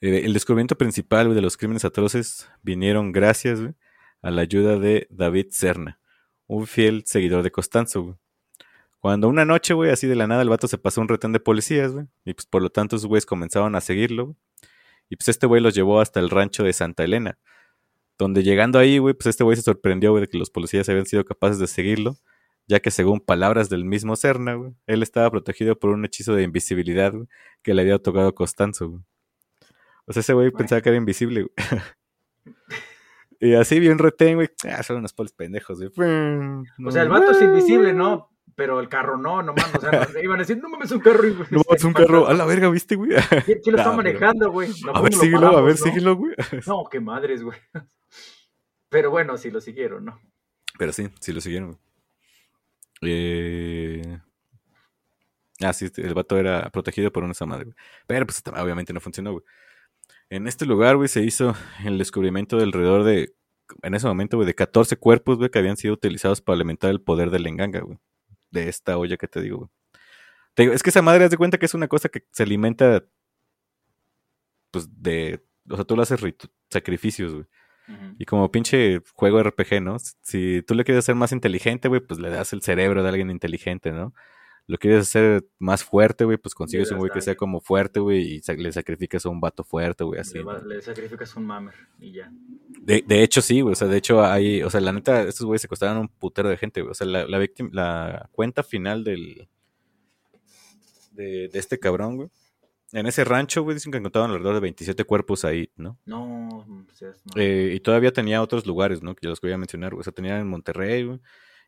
Eh, 0.00 0.24
el 0.24 0.32
descubrimiento 0.32 0.78
principal 0.78 1.26
güey, 1.26 1.34
de 1.34 1.42
los 1.42 1.56
crímenes 1.56 1.84
atroces 1.84 2.48
vinieron 2.62 3.10
gracias 3.10 3.60
güey, 3.60 3.74
a 4.22 4.30
la 4.30 4.42
ayuda 4.42 4.78
de 4.78 5.08
David 5.10 5.48
Serna, 5.50 5.98
un 6.46 6.68
fiel 6.68 7.02
seguidor 7.04 7.42
de 7.42 7.50
Costanzo. 7.50 8.02
güey. 8.02 8.16
Cuando 9.00 9.28
una 9.28 9.44
noche, 9.44 9.74
güey, 9.74 9.90
así 9.90 10.06
de 10.06 10.16
la 10.16 10.26
nada, 10.26 10.42
el 10.42 10.48
vato 10.48 10.66
se 10.66 10.78
pasó 10.78 11.00
un 11.00 11.08
retén 11.08 11.32
de 11.32 11.40
policías, 11.40 11.92
güey. 11.92 12.06
Y 12.24 12.34
pues 12.34 12.46
por 12.46 12.62
lo 12.62 12.70
tanto, 12.70 12.96
esos 12.96 13.06
güeyes 13.06 13.26
comenzaron 13.26 13.74
a 13.76 13.80
seguirlo, 13.80 14.26
güey. 14.26 14.36
Y 15.08 15.16
pues 15.16 15.28
este 15.28 15.46
güey 15.46 15.62
los 15.62 15.74
llevó 15.74 16.00
hasta 16.00 16.20
el 16.20 16.30
rancho 16.30 16.64
de 16.64 16.72
Santa 16.72 17.04
Elena. 17.04 17.38
Donde 18.18 18.42
llegando 18.42 18.78
ahí, 18.78 18.98
güey, 18.98 19.14
pues 19.14 19.28
este 19.28 19.44
güey 19.44 19.56
se 19.56 19.62
sorprendió, 19.62 20.10
güey, 20.10 20.22
de 20.22 20.28
que 20.28 20.36
los 20.36 20.50
policías 20.50 20.88
habían 20.88 21.06
sido 21.06 21.24
capaces 21.24 21.58
de 21.58 21.68
seguirlo. 21.68 22.16
Ya 22.66 22.80
que 22.80 22.90
según 22.90 23.20
palabras 23.20 23.70
del 23.70 23.84
mismo 23.84 24.16
Cerna, 24.16 24.54
güey, 24.54 24.72
él 24.86 25.02
estaba 25.02 25.30
protegido 25.30 25.78
por 25.78 25.90
un 25.90 26.04
hechizo 26.04 26.34
de 26.34 26.42
invisibilidad, 26.42 27.12
güey, 27.12 27.26
que 27.62 27.72
le 27.72 27.82
había 27.82 27.98
tocado 27.98 28.28
a 28.28 28.34
Costanzo, 28.34 28.90
güey. 28.90 29.02
O 30.04 30.12
sea, 30.12 30.20
ese 30.20 30.34
güey 30.34 30.50
pensaba 30.50 30.80
que 30.82 30.88
era 30.88 30.98
invisible, 30.98 31.42
güey. 31.42 31.52
y 33.40 33.54
así 33.54 33.78
bien 33.78 33.98
retén, 33.98 34.34
güey. 34.34 34.48
Ah, 34.68 34.82
son 34.82 34.98
unos 34.98 35.12
polis 35.12 35.32
pendejos, 35.32 35.78
güey. 35.78 35.90
O 36.84 36.90
sea, 36.90 37.02
el 37.02 37.08
vato 37.08 37.30
es 37.30 37.40
invisible, 37.40 37.94
¿no? 37.94 38.28
Pero 38.58 38.80
el 38.80 38.88
carro 38.88 39.16
no, 39.16 39.40
no 39.40 39.54
mames. 39.54 39.72
O 39.76 39.80
sea, 39.80 40.08
iban 40.20 40.36
a 40.38 40.40
decir, 40.40 40.58
no 40.58 40.68
mames, 40.68 40.90
un 40.90 40.98
carro. 40.98 41.20
güey. 41.22 41.34
No, 41.52 41.62
es 41.70 41.84
un 41.84 41.92
carro. 41.92 42.26
A 42.26 42.34
la 42.34 42.44
verga, 42.44 42.68
¿viste, 42.68 42.96
güey? 42.96 43.10
¿Quién, 43.46 43.60
quién 43.62 43.76
lo 43.76 43.78
está 43.78 43.90
Nah, 43.92 43.96
pero- 43.96 43.96
manejando, 43.96 44.50
güey? 44.50 44.68
No, 44.84 44.90
A 44.90 44.94
¿cómo 44.94 45.04
ver, 45.04 45.14
lo 45.14 45.20
síguelo, 45.20 45.46
a 45.56 45.62
ver, 45.62 45.78
no? 45.78 45.84
síguelo, 45.86 46.16
güey. 46.16 46.34
No, 46.66 46.84
qué 46.90 46.98
madres, 46.98 47.44
güey. 47.44 47.56
Pero 48.88 49.12
bueno, 49.12 49.36
sí 49.38 49.52
lo 49.52 49.60
siguieron, 49.60 50.06
¿no? 50.06 50.20
Pero 50.76 50.92
sí, 50.92 51.08
sí 51.20 51.32
lo 51.32 51.40
siguieron, 51.40 51.68
güey. 51.68 51.80
Eh... 53.02 54.18
Ah, 55.60 55.72
sí, 55.72 55.86
el 55.96 56.14
vato 56.14 56.36
era 56.36 56.68
protegido 56.70 57.12
por 57.12 57.22
una 57.22 57.32
esa 57.32 57.46
madre, 57.46 57.66
güey. 57.66 57.76
Pero 58.08 58.26
pues 58.26 58.42
obviamente 58.60 58.92
no 58.92 59.00
funcionó, 59.00 59.32
güey. 59.32 59.44
En 60.30 60.48
este 60.48 60.66
lugar, 60.66 60.96
güey, 60.96 61.08
se 61.08 61.22
hizo 61.22 61.54
el 61.84 61.96
descubrimiento 61.98 62.56
de 62.56 62.64
alrededor 62.64 63.04
de, 63.04 63.34
en 63.82 63.94
ese 63.94 64.06
momento, 64.08 64.36
güey, 64.36 64.46
de 64.48 64.54
14 64.54 64.96
cuerpos, 64.96 65.38
güey, 65.38 65.48
que 65.50 65.58
habían 65.60 65.76
sido 65.76 65.94
utilizados 65.94 66.40
para 66.40 66.56
alimentar 66.56 66.90
el 66.90 67.00
poder 67.00 67.30
de 67.30 67.38
la 67.38 67.48
enganga, 67.48 67.80
güey. 67.80 67.98
De 68.50 68.68
esta 68.68 68.98
olla 68.98 69.16
que 69.16 69.28
te 69.28 69.40
digo, 69.40 69.58
güey. 69.58 69.70
Te 70.54 70.62
digo, 70.62 70.74
es 70.74 70.82
que 70.82 70.90
esa 70.90 71.02
madre, 71.02 71.24
haz 71.24 71.30
de 71.30 71.36
cuenta 71.36 71.58
que 71.58 71.66
es 71.66 71.74
una 71.74 71.88
cosa 71.88 72.08
que 72.08 72.24
se 72.32 72.42
alimenta, 72.42 73.04
pues, 74.70 74.88
de, 75.00 75.44
o 75.70 75.76
sea, 75.76 75.84
tú 75.84 75.96
lo 75.96 76.02
haces 76.02 76.20
sacrificios, 76.70 77.32
güey. 77.32 77.46
Y 78.18 78.26
como 78.26 78.50
pinche 78.50 79.00
juego 79.14 79.42
RPG, 79.42 79.80
¿no? 79.80 79.96
Si 79.98 80.62
tú 80.66 80.74
le 80.74 80.84
quieres 80.84 81.04
hacer 81.04 81.14
más 81.14 81.32
inteligente, 81.32 81.88
güey, 81.88 82.02
pues 82.02 82.20
le 82.20 82.28
das 82.28 82.52
el 82.52 82.60
cerebro 82.60 83.02
de 83.02 83.08
alguien 83.08 83.30
inteligente, 83.30 83.92
¿no? 83.92 84.12
Lo 84.68 84.76
quieres 84.76 85.00
hacer 85.08 85.46
más 85.58 85.82
fuerte, 85.82 86.24
güey, 86.24 86.36
pues 86.36 86.54
consigues 86.54 86.90
un 86.92 86.98
güey 86.98 87.10
que 87.10 87.22
sea 87.22 87.34
como 87.34 87.60
fuerte, 87.60 88.00
güey, 88.00 88.34
y 88.36 88.52
le 88.58 88.70
sacrificas 88.70 89.24
a 89.24 89.30
un 89.30 89.40
vato 89.40 89.64
fuerte, 89.64 90.04
güey, 90.04 90.20
así. 90.20 90.36
le, 90.38 90.44
¿no? 90.44 90.58
le 90.60 90.82
sacrificas 90.82 91.34
un 91.36 91.46
mamer 91.46 91.74
y 91.98 92.12
ya. 92.12 92.30
De, 92.82 93.02
de 93.06 93.22
hecho, 93.22 93.40
sí, 93.40 93.62
güey, 93.62 93.72
o 93.72 93.74
sea, 93.74 93.88
de 93.88 93.96
hecho, 93.96 94.22
hay, 94.22 94.62
o 94.62 94.68
sea, 94.68 94.80
la 94.82 94.92
neta, 94.92 95.22
estos 95.22 95.46
güeyes 95.46 95.62
se 95.62 95.68
costaron 95.68 95.96
un 95.96 96.08
putero 96.08 96.50
de 96.50 96.58
gente, 96.58 96.82
güey. 96.82 96.90
O 96.90 96.94
sea, 96.94 97.06
la, 97.06 97.26
la, 97.26 97.38
víctima- 97.38 97.70
la 97.72 98.28
cuenta 98.32 98.62
final 98.62 99.04
del, 99.04 99.48
de, 101.12 101.48
de 101.48 101.58
este 101.58 101.78
cabrón, 101.78 102.16
güey. 102.16 102.28
En 102.92 103.06
ese 103.06 103.22
rancho, 103.24 103.62
güey, 103.62 103.74
dicen 103.74 103.92
que 103.92 103.98
encontraron 103.98 104.30
alrededor 104.30 104.54
de 104.54 104.60
27 104.60 105.04
cuerpos 105.04 105.44
ahí, 105.44 105.70
¿no? 105.76 105.98
No, 106.06 106.86
seas 106.94 107.20
no. 107.26 107.40
Eh, 107.40 107.72
y 107.74 107.80
todavía 107.80 108.12
tenía 108.12 108.40
otros 108.42 108.66
lugares, 108.66 109.02
¿no? 109.02 109.14
Que 109.14 109.24
yo 109.26 109.30
los 109.30 109.40
voy 109.42 109.52
a 109.52 109.58
mencionar, 109.58 109.92
güey. 109.92 110.00
O 110.00 110.04
sea, 110.04 110.12
tenía 110.12 110.38
en 110.38 110.48
Monterrey, 110.48 111.04
güey, 111.04 111.20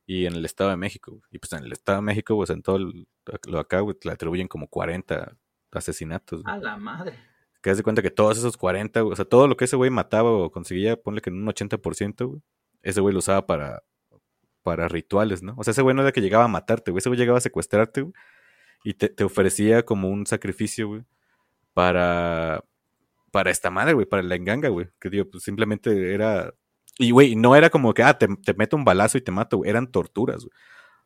y 0.07 0.27
en 0.27 0.35
el 0.35 0.45
Estado 0.45 0.71
de 0.71 0.77
México. 0.77 1.13
güey. 1.13 1.23
Y 1.31 1.39
pues 1.39 1.53
en 1.53 1.65
el 1.65 1.73
Estado 1.73 1.99
de 1.99 2.03
México, 2.03 2.37
pues 2.37 2.51
en 2.51 2.63
todo 2.63 2.77
el- 2.77 3.07
lo 3.47 3.59
acá, 3.59 3.81
güey, 3.81 3.97
le 4.05 4.13
atribuyen 4.13 4.49
como 4.49 4.67
40 4.69 5.37
asesinatos. 5.73 6.43
güey. 6.43 6.55
A 6.55 6.59
la 6.59 6.77
madre. 6.77 7.15
Que 7.63 7.75
de 7.75 7.83
cuenta 7.83 8.01
que 8.03 8.11
todos 8.11 8.39
esos 8.39 8.57
40, 8.57 9.03
güey, 9.03 9.13
o 9.13 9.17
sea, 9.17 9.25
todo 9.27 9.47
lo 9.47 9.57
que 9.57 9.67
ese 9.67 9.77
güey 9.77 9.91
mataba 9.91 10.31
o 10.31 10.51
conseguía, 10.51 10.97
ponle 10.97 11.21
que 11.21 11.31
en 11.31 11.37
un 11.43 11.47
80%, 11.49 12.27
güey, 12.27 12.41
ese 12.83 13.01
güey 13.03 13.13
lo 13.13 13.19
usaba 13.19 13.47
para, 13.47 13.83
para 14.63 14.89
rituales, 14.89 15.43
¿no? 15.43 15.55
O 15.59 15.63
sea, 15.65 15.73
ese 15.73 15.83
güey 15.83 15.95
no 15.95 16.01
era 16.03 16.11
que 16.13 16.23
llegaba 16.23 16.45
a 16.45 16.49
matarte, 16.49 16.91
güey, 16.91 17.01
ese 17.01 17.11
güey 17.11 17.19
llegaba 17.19 17.37
a 17.39 17.43
secuestrarte, 17.43 18.01
güey, 18.01 18.15
y 18.83 18.95
te, 18.95 19.11
te 19.11 19.25
ofrecía 19.25 19.85
como 19.85 20.09
un 20.09 20.25
sacrificio, 20.27 20.89
güey, 20.89 21.03
para, 21.75 22.65
para 23.31 23.51
esta 23.51 23.71
madre, 23.71 23.93
güey, 23.93 24.07
para 24.07 24.23
la 24.23 24.35
enganga, 24.37 24.71
güey, 24.71 24.89
que 24.99 25.11
digo, 25.11 25.27
pues 25.31 25.43
simplemente 25.45 26.15
era, 26.15 26.53
y 27.01 27.11
güey, 27.13 27.35
no 27.37 27.57
era 27.57 27.71
como 27.71 27.93
que, 27.95 28.03
ah, 28.03 28.17
te, 28.19 28.29
te 28.29 28.55
meto 28.55 28.77
un 28.77 28.85
balazo 28.85 29.19
y 29.19 29.21
te 29.23 29.33
mato, 29.33 29.59
güey, 29.59 29.71
eran 29.71 29.91
torturas, 29.91 30.45
güey. 30.45 30.53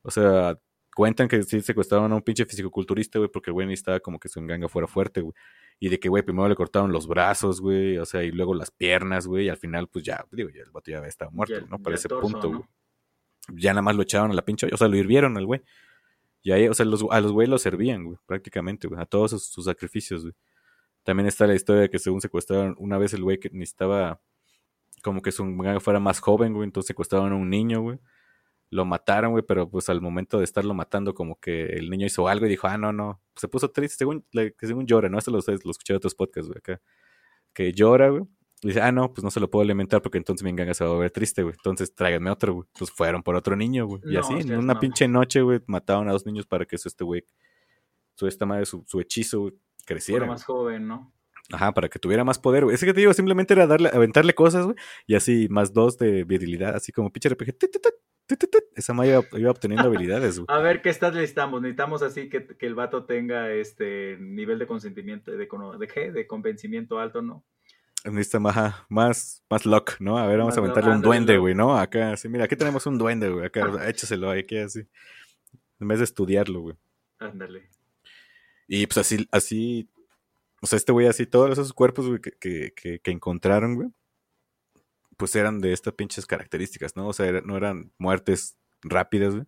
O 0.03 0.11
sea, 0.11 0.59
cuentan 0.95 1.29
que 1.29 1.43
sí 1.43 1.61
secuestraron 1.61 2.13
a 2.13 2.15
un 2.17 2.23
pinche 2.23 2.45
fisicoculturista, 2.45 3.19
güey, 3.19 3.31
porque 3.31 3.51
el 3.51 3.55
güey 3.55 3.67
necesitaba 3.67 4.01
como 4.01 4.19
que 4.19 4.29
su 4.29 4.39
enganga 4.39 4.69
fuera 4.69 4.87
fuerte, 4.87 5.21
güey. 5.23 5.35
Y 5.81 5.89
de 5.89 5.99
que, 5.99 6.09
güey, 6.09 6.23
primero 6.23 6.49
le 6.49 6.55
cortaron 6.55 6.93
los 6.93 7.07
brazos, 7.09 7.61
güey, 7.61 7.99
o 7.99 8.05
sea, 8.05 8.23
y 8.23 8.31
luego 8.31 8.55
las 8.55 8.71
piernas, 8.71 9.27
güey, 9.27 9.47
y 9.47 9.49
al 9.49 9.57
final, 9.57 9.89
pues 9.89 10.05
ya, 10.05 10.25
digo, 10.31 10.51
ya 10.51 10.63
el 10.63 10.71
vato 10.71 10.91
ya 10.91 10.99
estaba 11.07 11.31
muerto, 11.31 11.55
Ya- 11.59 11.67
¿no? 11.67 11.79
Para 11.81 11.97
ese 11.97 12.09
torso, 12.09 12.23
punto, 12.23 12.49
¿no? 12.51 12.59
güey. 12.59 12.69
Ya 13.61 13.73
nada 13.73 13.83
más 13.83 13.97
lo 13.97 14.03
echaron 14.03 14.31
a 14.31 14.35
la 14.35 14.45
pinche 14.45 14.69
o 14.73 14.77
sea, 14.77 14.89
lo 14.89 14.97
hirvieron 14.97 15.37
al 15.37 15.47
güey. 15.47 15.63
Y 16.43 16.53
ahí, 16.53 16.69
o 16.69 16.75
sea, 16.75 16.87
los, 16.87 17.05
a 17.11 17.21
los 17.21 17.33
güey 17.33 17.47
lo 17.49 17.59
servían, 17.59 18.05
güey, 18.05 18.19
prácticamente, 18.27 18.87
güey, 18.89 19.01
a 19.01 19.07
todos 19.07 19.33
sus, 19.33 19.47
sus 19.47 19.65
sacrificios, 19.65 20.23
güey. 20.23 20.35
También 21.03 21.27
está 21.27 21.47
la 21.47 21.55
historia 21.55 21.83
de 21.83 21.91
que 21.91 21.99
según 21.99 22.21
secuestraron 22.21 22.75
una 22.79 22.99
vez 22.99 23.13
el 23.15 23.23
güey 23.23 23.39
que 23.39 23.51
necesitaba 23.51 24.21
como 25.05 25.23
que 25.23 25.31
su 25.31 25.45
enganga 25.45 25.79
fuera 25.79 26.01
más 26.01 26.19
joven, 26.19 26.53
güey, 26.55 26.65
entonces 26.65 26.89
secuestraron 26.89 27.33
a 27.33 27.37
un 27.37 27.49
niño, 27.51 27.83
güey. 27.83 27.99
Lo 28.71 28.85
mataron, 28.85 29.31
güey, 29.33 29.45
pero 29.47 29.71
pues 29.71 29.89
al 29.91 30.01
momento 30.01 30.39
de 30.39 30.45
estarlo 30.45 30.75
matando, 30.75 31.15
como 31.15 31.39
que 31.39 31.67
el 31.67 31.91
niño 31.91 32.07
hizo 32.07 32.27
algo 32.27 32.47
y 32.47 32.49
dijo, 32.49 32.67
ah, 32.67 32.77
no, 32.79 32.93
no. 32.93 33.21
Se 33.37 33.47
puso 33.47 33.71
triste, 33.71 33.99
según, 33.99 34.25
le- 34.33 34.57
según 34.59 34.87
llora, 34.87 35.09
¿no? 35.09 35.19
Esto 35.19 35.31
lo, 35.31 35.39
lo 35.47 35.71
escuché 35.71 35.93
de 35.93 35.99
otros 35.99 36.15
podcasts, 36.17 36.49
güey, 36.49 36.59
acá. 36.59 36.81
Que 37.53 37.73
llora, 37.73 38.09
güey. 38.09 38.25
Y 38.63 38.69
dice, 38.69 38.81
ah, 38.81 38.91
no, 38.91 39.13
pues 39.13 39.23
no 39.23 39.31
se 39.31 39.39
lo 39.39 39.51
puedo 39.51 39.63
alimentar 39.63 40.01
porque 40.01 40.17
entonces 40.19 40.43
mi 40.43 40.51
enganga 40.51 40.73
se 40.75 40.83
va 40.83 40.91
a 40.91 40.95
volver 40.95 41.11
triste, 41.11 41.43
güey. 41.43 41.55
Entonces 41.57 41.95
tráiganme 41.95 42.31
otro, 42.31 42.55
güey. 42.55 42.69
Pues 42.77 42.91
fueron 42.91 43.23
por 43.23 43.37
otro 43.37 43.55
niño, 43.55 43.87
güey. 43.87 44.01
Y 44.07 44.15
No, 44.15 44.21
así, 44.21 44.33
en 44.33 44.57
una 44.57 44.81
pinche 44.81 45.07
noche, 45.07 45.43
güey, 45.43 45.61
mataron 45.67 46.09
a 46.09 46.13
dos 46.13 46.25
niños 46.25 46.47
para 46.47 46.65
que 46.65 46.79
su 46.79 46.89
este 46.89 47.05
güey, 47.05 47.25
su 48.15 48.27
esta 48.27 48.47
madre, 48.47 48.65
su, 48.65 48.83
su 48.87 48.99
hechizo, 49.01 49.41
güey, 49.43 49.53
creciera. 49.85 50.19
Era 50.25 50.27
güey. 50.27 50.35
más 50.35 50.45
joven, 50.45 50.89
¿no? 50.89 51.13
Ajá, 51.53 51.73
para 51.73 51.89
que 51.89 51.99
tuviera 51.99 52.25
más 52.25 52.39
poder, 52.39 52.65
güey. 52.65 52.75
Ese 52.75 52.87
que 52.87 52.95
te 52.95 53.01
digo, 53.01 53.13
simplemente 53.13 53.53
era 53.55 53.67
darle, 53.67 53.91
aventarle 53.93 54.35
cosas, 54.35 54.65
güey. 54.65 54.77
Y 55.07 55.15
así, 55.15 55.49
más 55.51 55.73
dos 55.73 55.99
de 55.99 56.25
virilidad, 56.25 56.75
así 56.75 56.93
como 56.93 57.13
pinche 57.13 57.29
RPG. 57.29 57.59
tut. 57.59 57.75
Esa 58.75 58.93
madre 58.93 59.13
iba, 59.13 59.39
iba 59.39 59.51
obteniendo 59.51 59.87
habilidades, 59.87 60.39
güey. 60.39 60.47
A 60.57 60.59
ver, 60.59 60.81
¿qué 60.81 60.93
stats 60.93 61.15
necesitamos? 61.15 61.61
Necesitamos 61.61 62.03
así 62.03 62.29
que, 62.29 62.47
que 62.47 62.67
el 62.67 62.75
vato 62.75 63.05
tenga 63.05 63.53
este 63.53 64.17
nivel 64.19 64.59
de 64.59 64.67
consentimiento, 64.67 65.31
de, 65.31 65.47
de 65.79 65.87
qué? 65.87 66.11
De 66.11 66.27
convencimiento 66.27 66.99
alto, 66.99 67.21
¿no? 67.23 67.45
Necesita 68.05 68.39
más, 68.39 68.75
más, 68.89 69.45
más 69.49 69.65
luck, 69.65 69.93
¿no? 69.99 70.19
A 70.19 70.27
ver, 70.27 70.39
vamos 70.39 70.53
Más 70.53 70.59
a 70.59 70.61
aventarle 70.61 70.91
un 70.91 71.01
duende, 71.01 71.39
güey, 71.39 71.55
¿no? 71.55 71.79
Acá, 71.79 72.13
así, 72.13 72.29
mira, 72.29 72.45
aquí 72.45 72.57
tenemos 72.57 72.87
un 72.87 72.99
duende, 72.99 73.31
güey. 73.31 73.47
Acá, 73.47 73.61
échaselo, 73.89 74.31
ahí, 74.31 74.45
que 74.45 74.63
así. 74.63 74.87
En 75.81 75.89
vez 75.89 75.99
de 75.99 76.05
estudiarlo, 76.05 76.61
güey. 76.61 76.77
Ándale. 77.19 77.69
Y 78.67 78.87
pues 78.87 78.99
así, 78.99 79.27
así, 79.31 79.89
o 80.65 80.67
sea, 80.67 80.79
este 80.79 80.93
güey 80.93 81.07
así, 81.07 81.27
todos 81.27 81.51
esos 81.53 81.75
cuerpos, 81.75 82.09
güey, 82.09 82.21
que, 82.23 82.33
que, 82.33 82.73
que, 82.75 82.99
que 83.01 83.11
encontraron, 83.11 83.75
güey, 83.75 83.89
pues 85.19 85.37
eran 85.37 85.61
de 85.61 85.75
estas 85.75 85.93
pinches 85.93 86.25
características, 86.25 86.97
¿no? 86.97 87.07
O 87.09 87.13
sea, 87.13 87.27
era- 87.27 87.43
no 87.43 87.55
eran 87.59 87.93
muertes 87.99 88.57
rápidas, 88.83 89.35
güey, 89.35 89.47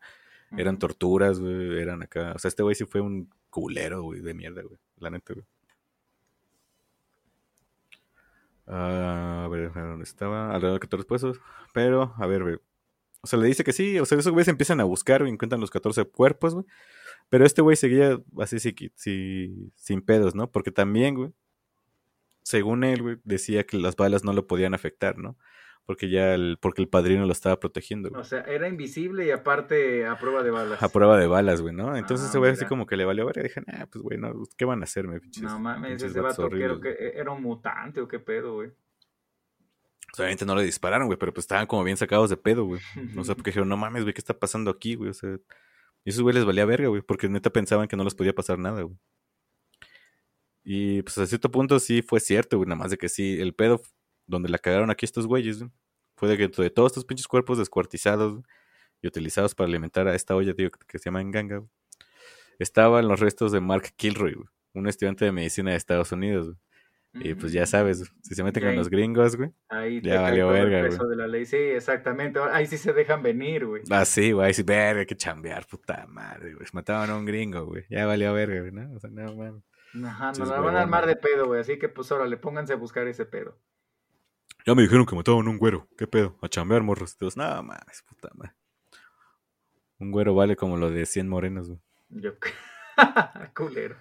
eran 0.59 0.79
torturas, 0.79 1.40
güey, 1.40 1.81
eran 1.81 2.02
acá, 2.02 2.33
o 2.37 2.38
sea, 2.38 2.48
este 2.50 2.62
güey 2.62 2.74
sí 2.74 2.85
fue 2.85 3.00
un 3.00 3.31
culero, 3.48 4.02
güey, 4.02 4.20
de 4.20 4.35
mierda, 4.35 4.61
güey, 4.62 4.79
la 4.98 5.09
neta, 5.09 5.33
güey. 5.33 5.46
Ah, 8.66 9.42
a 9.44 9.48
ver, 9.48 9.72
¿dónde 9.72 10.05
estaba? 10.05 10.52
Alrededor 10.55 10.81
de 10.81 10.81
14 10.88 11.07
pesos, 11.07 11.40
pero, 11.72 12.14
a 12.18 12.26
ver, 12.26 12.42
güey. 12.42 12.57
O 13.22 13.26
sea, 13.26 13.38
le 13.38 13.46
dice 13.46 13.64
que 13.64 13.72
sí, 13.72 13.98
o 13.98 14.05
sea, 14.05 14.18
esos 14.18 14.33
güeyes 14.33 14.48
empiezan 14.48 14.81
a 14.81 14.85
buscar 14.85 15.22
y 15.26 15.31
encuentran 15.31 15.61
los 15.61 15.70
14 15.70 16.05
cuerpos, 16.05 16.55
güey. 16.55 16.66
Pero 17.28 17.44
este 17.44 17.62
güey 17.62 17.76
seguía 17.76 18.18
así 18.38 18.58
sí, 18.60 18.74
sí, 18.94 19.72
sin 19.74 20.02
pedos, 20.02 20.34
¿no? 20.34 20.50
Porque 20.50 20.70
también, 20.70 21.14
güey, 21.14 21.32
según 22.42 22.84
él, 22.84 23.02
güey, 23.02 23.16
decía 23.24 23.64
que 23.64 23.76
las 23.76 23.96
balas 23.96 24.24
no 24.24 24.32
lo 24.32 24.46
podían 24.46 24.74
afectar, 24.74 25.18
¿no? 25.18 25.36
Porque 25.84 26.08
ya 26.08 26.34
el, 26.34 26.58
porque 26.60 26.82
el 26.82 26.88
padrino 26.88 27.26
lo 27.26 27.32
estaba 27.32 27.58
protegiendo, 27.60 28.10
güey. 28.10 28.20
O 28.20 28.24
sea, 28.24 28.40
era 28.42 28.68
invisible 28.68 29.24
y 29.24 29.30
aparte 29.30 30.06
a 30.06 30.18
prueba 30.18 30.42
de 30.42 30.50
balas. 30.50 30.82
A 30.82 30.88
prueba 30.88 31.16
de 31.18 31.26
balas, 31.26 31.60
güey, 31.60 31.74
¿no? 31.74 31.96
Entonces 31.96 32.26
Ah, 32.26 32.30
ese 32.30 32.38
güey 32.38 32.52
así 32.52 32.64
como 32.66 32.86
que 32.86 32.96
le 32.96 33.04
valió 33.04 33.26
ver 33.26 33.38
y 33.38 33.42
dije, 33.44 33.62
ah, 33.68 33.86
pues 33.90 34.02
güey, 34.02 34.18
no, 34.18 34.32
¿qué 34.56 34.64
van 34.64 34.80
a 34.80 34.84
hacerme, 34.84 35.20
pinches? 35.20 35.44
No 35.44 35.58
mames, 35.58 36.02
ese 36.02 36.20
vato 36.20 36.48
que 36.48 36.90
e, 36.90 37.18
era 37.18 37.30
un 37.30 37.42
mutante 37.42 38.00
o 38.00 38.08
qué 38.08 38.18
pedo, 38.18 38.54
güey. 38.54 38.68
O 38.68 40.16
sea, 40.16 40.24
obviamente 40.24 40.46
no 40.46 40.56
le 40.56 40.64
dispararon, 40.64 41.06
güey, 41.06 41.18
pero 41.18 41.32
pues 41.32 41.44
estaban 41.44 41.66
como 41.66 41.84
bien 41.84 41.96
sacados 41.96 42.30
de 42.30 42.36
pedo, 42.36 42.64
güey. 42.64 42.80
No 43.14 43.22
sé, 43.22 43.34
porque 43.36 43.50
dijeron, 43.50 43.68
no 43.68 43.76
mames, 43.76 44.02
güey, 44.02 44.14
¿qué 44.14 44.20
está 44.20 44.38
pasando 44.38 44.70
aquí, 44.70 44.94
güey? 44.94 45.10
O 45.10 45.14
sea, 45.14 45.36
y 46.06 46.10
esos 46.10 46.22
güey 46.22 46.34
les 46.36 46.44
valía 46.44 46.64
verga, 46.64 46.86
güey, 46.88 47.02
porque 47.02 47.28
neta 47.28 47.50
pensaban 47.50 47.88
que 47.88 47.96
no 47.96 48.04
les 48.04 48.14
podía 48.14 48.32
pasar 48.32 48.60
nada, 48.60 48.82
güey. 48.82 48.96
Y 50.62 51.02
pues 51.02 51.18
a 51.18 51.26
cierto 51.26 51.50
punto 51.50 51.80
sí 51.80 52.00
fue 52.00 52.20
cierto, 52.20 52.58
güey, 52.58 52.68
nada 52.68 52.78
más 52.78 52.92
de 52.92 52.96
que 52.96 53.08
sí, 53.08 53.40
el 53.40 53.54
pedo 53.54 53.82
donde 54.26 54.48
la 54.48 54.58
cagaron 54.58 54.90
aquí 54.90 55.04
estos 55.04 55.26
güeyes, 55.26 55.58
güey, 55.58 55.70
fue 56.16 56.28
de 56.28 56.36
que 56.36 56.48
de 56.48 56.70
todos 56.70 56.92
estos 56.92 57.04
pinches 57.04 57.26
cuerpos 57.26 57.58
descuartizados 57.58 58.40
y 59.02 59.08
utilizados 59.08 59.56
para 59.56 59.68
alimentar 59.68 60.06
a 60.06 60.14
esta 60.14 60.36
olla, 60.36 60.52
digo, 60.52 60.70
que 60.86 60.98
se 61.00 61.06
llama 61.06 61.22
Enganga, 61.22 61.58
güey, 61.58 61.70
estaban 62.60 63.08
los 63.08 63.18
restos 63.18 63.50
de 63.50 63.60
Mark 63.60 63.92
Kilroy, 63.96 64.34
güey, 64.34 64.48
un 64.74 64.86
estudiante 64.86 65.24
de 65.24 65.32
medicina 65.32 65.72
de 65.72 65.76
Estados 65.76 66.12
Unidos, 66.12 66.46
güey. 66.46 66.58
Y 67.20 67.35
pues 67.35 67.52
ya 67.52 67.66
sabes, 67.66 68.05
si 68.22 68.35
se 68.35 68.44
meten 68.44 68.62
con 68.62 68.70
ahí- 68.70 68.76
los 68.76 68.88
gringos, 68.90 69.37
güey. 69.37 69.50
Ahí 69.68 70.00
Ya 70.00 70.20
valió 70.20 70.46
todo 70.48 70.57
el 70.57 70.70
verga, 70.70 70.88
peso 70.88 70.98
güey. 71.05 71.11
de 71.11 71.16
la 71.16 71.26
ley. 71.29 71.46
Sí, 71.46 71.57
exactamente. 71.57 72.38
Ahí 72.52 72.66
sí 72.66 72.76
se 72.79 72.92
dejan 72.92 73.22
venir, 73.22 73.66
güey. 73.66 73.83
Ah, 73.90 74.05
sí, 74.05 74.33
güey, 74.33 74.52
sí, 74.55 74.62
verga, 74.62 75.00
hay 75.00 75.07
que 75.07 75.16
chambear, 75.16 75.66
puta 75.66 76.07
madre, 76.09 76.55
güey. 76.55 76.66
Mataban 76.72 77.11
a 77.11 77.16
un 77.16 77.24
gringo, 77.24 77.64
güey. 77.66 77.85
Ya 77.90 78.07
valió 78.07 78.33
verga, 78.35 78.61
güey, 78.61 78.72
¿no? 78.72 78.94
O 78.94 79.00
sea, 79.00 79.11
no, 79.11 79.35
mames. 79.35 79.62
Ajá, 80.05 80.33
nos 80.38 80.48
la 80.48 80.61
van 80.61 80.76
a 80.76 80.83
armar 80.83 81.07
de 81.07 81.16
pedo, 81.16 81.46
güey. 81.46 81.61
Así 81.61 81.79
que 81.79 81.88
pues 81.88 82.11
órale, 82.12 82.37
pónganse 82.37 82.72
a 82.74 82.76
buscar 82.76 83.07
ese 83.07 83.24
pedo. 83.24 83.59
Ya 84.66 84.74
me 84.74 84.83
dijeron 84.83 85.07
que 85.07 85.14
mataban 85.16 85.46
a 85.46 85.50
un 85.50 85.59
güero. 85.59 85.88
¿Qué 85.96 86.07
pedo? 86.07 86.37
A 86.42 86.48
chambear, 86.48 86.83
morros. 86.83 87.16
No, 87.37 87.62
mames, 87.62 88.02
puta 88.07 88.29
madre. 88.35 88.52
Un 89.98 90.11
güero 90.11 90.35
vale 90.35 90.57
como 90.57 90.76
lo 90.76 90.90
de 90.90 91.07
100 91.07 91.29
morenos, 91.29 91.68
güey. 91.68 91.81
Yo. 92.11 92.33
Culero. 93.55 93.96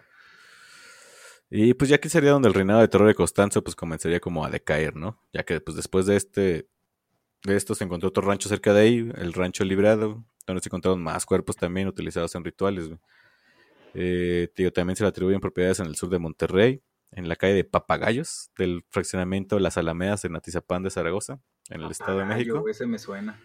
Y 1.50 1.74
pues 1.76 1.90
ya 1.90 1.98
aquí 1.98 2.10
sería 2.10 2.32
donde 2.32 2.48
el 2.48 2.54
reinado 2.54 2.82
de 2.82 2.88
terror 2.88 3.08
de 3.08 3.16
Constanzo 3.16 3.64
pues 3.64 3.76
comenzaría 3.76 4.20
como 4.20 4.44
a 4.44 4.50
decaer, 4.50 4.96
¿no? 4.96 5.22
Ya 5.32 5.44
que 5.44 5.62
pues 5.62 5.78
después 5.78 6.06
de 6.06 6.16
este 6.16 6.68
de 7.44 7.56
esto 7.56 7.76
se 7.76 7.84
encontró 7.84 8.10
otro 8.10 8.24
rancho 8.24 8.50
cerca 8.50 8.74
de 8.74 8.82
ahí, 8.82 9.12
el 9.16 9.34
rancho 9.34 9.64
Librado, 9.64 10.24
donde 10.48 10.62
se 10.62 10.70
encontraron 10.70 11.02
más 11.02 11.26
cuerpos 11.26 11.56
también 11.56 11.88
utilizados 11.88 12.34
en 12.36 12.44
rituales. 12.44 12.88
güey. 12.88 13.00
Eh, 13.94 14.50
tío, 14.56 14.74
también 14.74 14.96
se 14.96 15.04
le 15.04 15.10
atribuyen 15.10 15.40
propiedades 15.40 15.80
en 15.80 15.86
el 15.86 15.96
sur 15.96 16.10
de 16.10 16.20
Monterrey, 16.20 16.82
en 17.12 17.30
la 17.30 17.36
calle 17.36 17.54
de 17.54 17.64
Papagayos, 17.64 18.52
del 18.58 18.84
fraccionamiento 18.90 19.60
Las 19.60 19.78
Alamedas 19.78 20.26
en 20.26 20.36
Atizapán 20.36 20.84
de 20.84 20.90
Zaragoza, 20.90 21.40
en 21.70 21.82
el 21.82 21.92
Estado 21.92 22.20
de 22.20 22.26
México. 22.26 22.68
Ese 22.68 22.86
me 22.86 23.00
suena. 23.00 23.40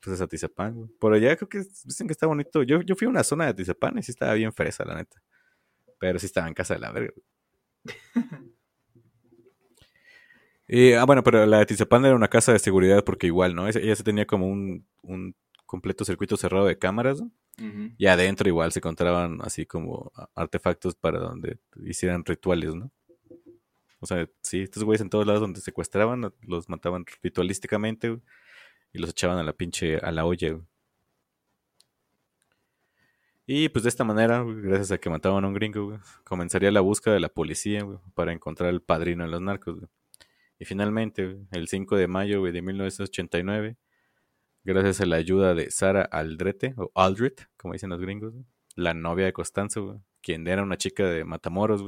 Pues 0.00 0.16
es 0.16 0.20
Atizapán, 0.20 0.74
güey. 0.74 0.88
Por 0.98 1.12
allá 1.12 1.36
creo 1.36 1.48
que 1.48 1.62
dicen 1.84 2.08
que 2.08 2.12
está 2.12 2.26
bonito. 2.26 2.62
Yo, 2.62 2.80
yo 2.80 2.96
fui 2.96 3.06
a 3.06 3.10
una 3.10 3.22
zona 3.22 3.44
de 3.44 3.50
Atizapán 3.50 3.96
y 3.98 4.02
sí 4.02 4.10
estaba 4.10 4.34
bien 4.34 4.52
fresa, 4.52 4.84
la 4.84 4.96
neta. 4.96 5.22
Pero 5.98 6.18
sí 6.18 6.26
estaba 6.26 6.48
en 6.48 6.54
casa 6.54 6.74
de 6.74 6.80
la 6.80 6.92
verga. 6.92 7.12
Y, 10.66 10.92
ah, 10.92 11.04
bueno, 11.04 11.22
pero 11.22 11.44
la 11.44 11.58
de 11.58 11.62
Atizapán 11.64 12.04
era 12.04 12.14
una 12.14 12.28
casa 12.28 12.52
de 12.52 12.58
seguridad 12.58 13.04
porque 13.04 13.26
igual, 13.26 13.54
¿no? 13.54 13.68
Ella 13.68 13.94
se 13.94 14.02
tenía 14.02 14.26
como 14.26 14.48
un, 14.48 14.86
un 15.02 15.36
completo 15.66 16.04
circuito 16.04 16.36
cerrado 16.36 16.66
de 16.66 16.78
cámaras, 16.78 17.20
¿no? 17.20 17.30
Y 17.98 18.06
adentro 18.06 18.48
igual 18.48 18.72
se 18.72 18.80
encontraban 18.80 19.38
así 19.42 19.64
como 19.64 20.10
artefactos 20.34 20.96
para 20.96 21.20
donde 21.20 21.58
hicieran 21.84 22.24
rituales, 22.24 22.74
¿no? 22.74 22.90
O 24.00 24.06
sea, 24.06 24.28
sí, 24.42 24.62
estos 24.62 24.82
güeyes 24.82 25.00
en 25.02 25.08
todos 25.08 25.26
lados 25.26 25.40
donde 25.40 25.60
secuestraban, 25.60 26.32
los 26.40 26.68
mataban 26.68 27.04
ritualísticamente 27.22 28.08
güey, 28.08 28.22
y 28.92 28.98
los 28.98 29.10
echaban 29.10 29.38
a 29.38 29.44
la 29.44 29.52
pinche, 29.52 29.98
a 29.98 30.10
la 30.10 30.24
olla. 30.24 30.50
güey. 30.50 30.64
Y 33.46 33.68
pues 33.68 33.82
de 33.82 33.90
esta 33.90 34.04
manera, 34.04 34.42
gracias 34.42 34.92
a 34.92 34.98
que 34.98 35.10
mataban 35.10 35.44
a 35.44 35.48
un 35.48 35.54
gringo, 35.54 35.84
güey, 35.84 35.98
comenzaría 36.24 36.70
la 36.70 36.80
búsqueda 36.80 37.12
de 37.14 37.20
la 37.20 37.28
policía 37.28 37.86
para 38.14 38.32
encontrar 38.32 38.70
al 38.70 38.80
padrino 38.80 39.24
de 39.24 39.30
los 39.30 39.42
narcos. 39.42 39.80
Y 40.58 40.64
finalmente, 40.64 41.36
el 41.52 41.68
5 41.68 41.96
de 41.96 42.08
mayo 42.08 42.42
de 42.42 42.62
1989, 42.62 43.76
gracias 44.64 45.02
a 45.02 45.06
la 45.06 45.16
ayuda 45.16 45.54
de 45.54 45.70
Sara 45.70 46.02
Aldrete, 46.02 46.72
o 46.78 46.90
Aldrit, 46.94 47.42
como 47.58 47.74
dicen 47.74 47.90
los 47.90 48.00
gringos, 48.00 48.32
la 48.76 48.94
novia 48.94 49.26
de 49.26 49.34
Costanzo, 49.34 50.02
quien 50.22 50.48
era 50.48 50.62
una 50.62 50.78
chica 50.78 51.04
de 51.04 51.24
Matamoros, 51.24 51.84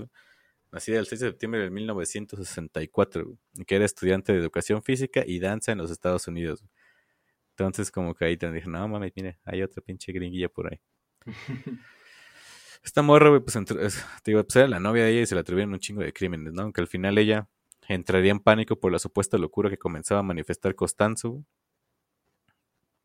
nacida 0.72 0.98
el 0.98 1.06
6 1.06 1.20
de 1.22 1.28
septiembre 1.28 1.60
de 1.62 1.70
1964, 1.70 3.24
güey, 3.24 3.38
y 3.54 3.64
que 3.64 3.76
era 3.76 3.86
estudiante 3.86 4.34
de 4.34 4.40
educación 4.40 4.82
física 4.82 5.22
y 5.26 5.38
danza 5.38 5.72
en 5.72 5.78
los 5.78 5.90
Estados 5.90 6.28
Unidos. 6.28 6.62
Entonces, 7.52 7.90
como 7.90 8.14
que 8.14 8.26
ahí 8.26 8.36
te 8.36 8.52
dije, 8.52 8.68
no 8.68 8.86
mames, 8.88 9.12
mire, 9.16 9.38
hay 9.44 9.62
otra 9.62 9.82
pinche 9.82 10.12
gringuilla 10.12 10.50
por 10.50 10.70
ahí. 10.70 10.80
Esta 12.82 13.02
morra, 13.02 13.30
güey, 13.30 13.40
pues, 13.40 13.58
te 13.64 14.30
digo, 14.30 14.44
pues 14.44 14.56
era 14.56 14.68
la 14.68 14.78
novia 14.78 15.04
de 15.04 15.10
ella 15.10 15.22
y 15.22 15.26
se 15.26 15.34
le 15.34 15.40
atribuyeron 15.40 15.72
un 15.72 15.80
chingo 15.80 16.02
de 16.02 16.12
crímenes, 16.12 16.52
¿no? 16.52 16.62
Aunque 16.62 16.80
al 16.80 16.86
final 16.86 17.18
ella 17.18 17.48
entraría 17.88 18.30
en 18.30 18.40
pánico 18.40 18.78
por 18.78 18.92
la 18.92 18.98
supuesta 18.98 19.38
locura 19.38 19.70
que 19.70 19.78
comenzaba 19.78 20.20
a 20.20 20.22
manifestar 20.22 20.74
Costanzo. 20.74 21.44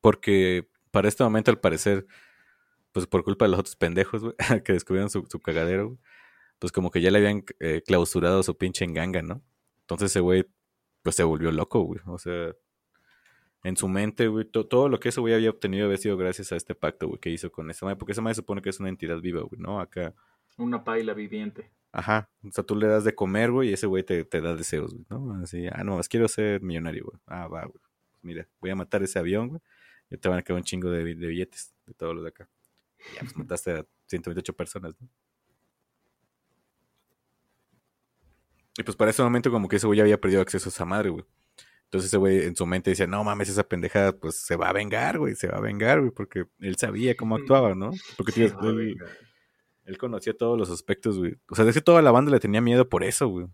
Porque 0.01 0.67
para 0.91 1.07
este 1.07 1.23
momento, 1.23 1.51
al 1.51 1.59
parecer, 1.59 2.05
pues 2.91 3.07
por 3.07 3.23
culpa 3.23 3.45
de 3.45 3.51
los 3.51 3.59
otros 3.59 3.75
pendejos, 3.75 4.23
güey, 4.23 4.35
que 4.65 4.73
descubrieron 4.73 5.09
su, 5.09 5.25
su 5.29 5.39
cagadero, 5.39 5.97
pues 6.59 6.71
como 6.71 6.91
que 6.91 7.01
ya 7.01 7.11
le 7.11 7.19
habían 7.19 7.43
eh, 7.59 7.81
clausurado 7.85 8.43
su 8.43 8.57
pinche 8.57 8.85
enganga, 8.85 9.21
¿no? 9.21 9.41
Entonces 9.81 10.11
ese 10.11 10.19
güey, 10.19 10.45
pues 11.01 11.15
se 11.15 11.23
volvió 11.23 11.51
loco, 11.51 11.81
güey. 11.81 12.01
O 12.05 12.19
sea, 12.19 12.53
en 13.63 13.77
su 13.77 13.87
mente, 13.87 14.27
güey, 14.27 14.45
to- 14.45 14.65
todo 14.67 14.89
lo 14.89 14.99
que 14.99 15.09
ese 15.09 15.19
güey 15.21 15.33
había 15.33 15.49
obtenido 15.51 15.85
había 15.85 15.97
sido 15.97 16.17
gracias 16.17 16.51
a 16.51 16.55
este 16.55 16.73
pacto, 16.75 17.07
güey, 17.07 17.19
que 17.19 17.29
hizo 17.29 17.51
con 17.51 17.69
esa 17.69 17.85
madre. 17.85 17.97
Porque 17.97 18.13
esa 18.13 18.21
madre 18.21 18.35
supone 18.35 18.61
que 18.61 18.69
es 18.69 18.79
una 18.79 18.89
entidad 18.89 19.19
viva, 19.21 19.41
güey, 19.41 19.61
¿no? 19.61 19.79
Acá, 19.79 20.13
Una 20.57 20.83
paila 20.83 21.13
viviente. 21.13 21.71
ajá. 21.91 22.29
O 22.43 22.51
sea, 22.51 22.63
tú 22.63 22.75
le 22.75 22.87
das 22.87 23.03
de 23.03 23.13
comer, 23.15 23.51
güey, 23.51 23.69
y 23.69 23.73
ese 23.73 23.85
güey 23.87 24.03
te, 24.03 24.23
te 24.25 24.41
da 24.41 24.55
deseos, 24.55 24.93
güey, 24.93 25.05
¿no? 25.09 25.35
Así, 25.43 25.67
ah, 25.71 25.83
no, 25.83 25.97
más 25.97 26.09
quiero 26.09 26.27
ser 26.27 26.61
millonario, 26.61 27.03
güey. 27.05 27.19
Ah, 27.27 27.47
va, 27.47 27.65
güey. 27.65 27.81
Mira, 28.23 28.47
voy 28.59 28.69
a 28.71 28.75
matar 28.75 29.03
ese 29.03 29.19
avión, 29.19 29.49
güey. 29.49 29.61
Y 30.09 30.17
te 30.17 30.27
van 30.27 30.39
a 30.39 30.41
quedar 30.43 30.57
un 30.57 30.63
chingo 30.63 30.89
de, 30.89 31.03
bi- 31.03 31.15
de 31.15 31.27
billetes 31.27 31.73
de 31.85 31.93
todos 31.93 32.13
los 32.15 32.23
de 32.23 32.29
acá. 32.29 32.49
Y 32.99 33.15
ya, 33.15 33.19
pues 33.21 33.35
mataste 33.37 33.71
a 33.71 33.85
128 34.07 34.53
personas, 34.53 34.93
¿no? 34.99 35.07
Y 38.77 38.83
pues 38.83 38.95
para 38.95 39.11
ese 39.11 39.21
momento 39.21 39.51
como 39.51 39.67
que 39.67 39.75
ese 39.77 39.87
güey 39.87 39.97
ya 39.97 40.03
había 40.03 40.19
perdido 40.19 40.41
acceso 40.41 40.69
a 40.69 40.71
esa 40.71 40.85
madre, 40.85 41.09
güey. 41.09 41.25
Entonces 41.91 42.07
ese 42.09 42.17
güey 42.17 42.45
en 42.45 42.55
su 42.55 42.65
mente 42.65 42.91
decía, 42.91 43.05
no 43.05 43.21
mames, 43.25 43.49
esa 43.49 43.67
pendejada 43.67 44.13
pues 44.13 44.35
se 44.35 44.55
va 44.55 44.69
a 44.69 44.73
vengar, 44.73 45.19
güey, 45.19 45.35
se 45.35 45.49
va 45.49 45.57
a 45.57 45.61
vengar, 45.61 45.99
güey, 45.99 46.11
porque 46.11 46.45
él 46.59 46.77
sabía 46.77 47.17
cómo 47.17 47.35
actuaba, 47.35 47.75
¿no? 47.75 47.91
Porque 48.15 48.31
tío, 48.31 48.45
él, 48.63 48.95
él 49.83 49.97
conocía 49.97 50.31
todos 50.33 50.57
los 50.57 50.69
aspectos, 50.69 51.17
güey. 51.19 51.35
O 51.49 51.55
sea, 51.55 51.65
de 51.65 51.73
que 51.73 51.81
toda 51.81 52.01
la 52.01 52.11
banda 52.11 52.31
le 52.31 52.39
tenía 52.39 52.61
miedo 52.61 52.87
por 52.87 53.03
eso, 53.03 53.27
güey. 53.27 53.47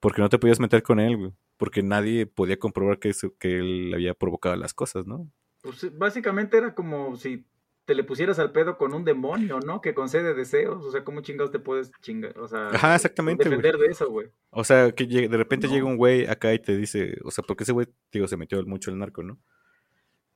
Porque 0.00 0.20
no 0.20 0.28
te 0.28 0.38
podías 0.40 0.58
meter 0.58 0.82
con 0.82 0.98
él, 0.98 1.16
güey. 1.16 1.32
Porque 1.56 1.84
nadie 1.84 2.26
podía 2.26 2.58
comprobar 2.58 2.98
que, 2.98 3.10
eso- 3.10 3.32
que 3.38 3.58
él 3.60 3.92
había 3.94 4.14
provocado 4.14 4.56
las 4.56 4.74
cosas, 4.74 5.06
¿no? 5.06 5.30
Pues 5.62 5.96
básicamente 5.96 6.58
era 6.58 6.74
como 6.74 7.14
si 7.14 7.46
te 7.84 7.94
le 7.94 8.04
pusieras 8.04 8.38
al 8.38 8.50
pedo 8.52 8.78
con 8.78 8.94
un 8.94 9.04
demonio, 9.04 9.60
¿no? 9.60 9.80
Que 9.80 9.94
concede 9.94 10.34
deseos. 10.34 10.84
O 10.84 10.90
sea, 10.90 11.04
¿cómo 11.04 11.20
chingados 11.20 11.50
te 11.52 11.58
puedes 11.58 11.90
chingar? 12.00 12.38
O 12.38 12.48
sea, 12.48 12.68
Ajá, 12.68 12.94
exactamente, 12.94 13.44
defender 13.44 13.76
de 13.78 13.86
eso, 13.86 14.10
güey. 14.10 14.28
O 14.50 14.64
sea, 14.64 14.92
que 14.92 15.06
de 15.06 15.36
repente 15.36 15.66
No. 15.66 15.72
llega 15.74 15.84
un 15.86 15.96
güey 15.96 16.26
acá 16.26 16.54
y 16.54 16.58
te 16.58 16.76
dice, 16.76 17.18
o 17.24 17.30
sea, 17.30 17.44
porque 17.46 17.64
ese 17.64 17.72
güey, 17.72 17.86
digo, 18.12 18.26
se 18.26 18.36
metió 18.36 18.64
mucho 18.66 18.90
el 18.90 18.98
narco, 18.98 19.22
¿no? 19.22 19.38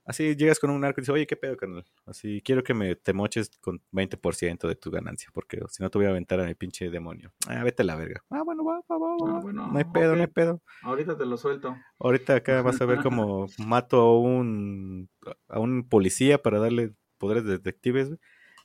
Así 0.04 0.34
llegas 0.36 0.58
con 0.58 0.70
un 0.70 0.80
narco 0.80 1.00
y 1.00 1.02
dices, 1.02 1.12
oye, 1.12 1.26
¿qué 1.26 1.36
pedo, 1.36 1.54
carnal? 1.58 1.84
Así, 2.06 2.40
quiero 2.42 2.62
que 2.64 2.72
me 2.72 2.94
te 2.96 3.12
moches 3.12 3.50
con 3.60 3.82
20% 3.92 4.66
de 4.66 4.74
tu 4.74 4.90
ganancia, 4.90 5.28
porque 5.34 5.60
si 5.68 5.82
no 5.82 5.90
te 5.90 5.98
voy 5.98 6.06
a 6.06 6.10
aventar 6.10 6.40
a 6.40 6.46
mi 6.46 6.54
pinche 6.54 6.88
demonio. 6.88 7.30
Ah, 7.46 7.62
vete 7.62 7.82
a 7.82 7.84
la 7.84 7.94
verga. 7.94 8.24
Ah, 8.30 8.42
bueno, 8.42 8.64
va, 8.64 8.80
va, 8.90 8.96
va, 8.98 9.16
va. 9.16 9.36
Ah, 9.36 9.40
bueno, 9.42 9.66
no 9.70 9.76
hay 9.78 9.84
pedo, 9.84 10.16
no 10.16 10.22
hay 10.22 10.28
pedo. 10.28 10.62
Ahorita 10.82 11.18
te 11.18 11.26
lo 11.26 11.36
suelto. 11.36 11.76
Ahorita 11.98 12.36
acá 12.36 12.62
vas 12.62 12.80
a 12.80 12.86
ver 12.86 13.00
cómo 13.02 13.48
mato 13.58 14.00
a 14.00 14.18
un, 14.18 15.10
a 15.46 15.60
un 15.60 15.86
policía 15.86 16.42
para 16.42 16.58
darle 16.58 16.94
poderes 17.18 17.44
de 17.44 17.52
detectives, 17.52 18.08
güey, 18.08 18.18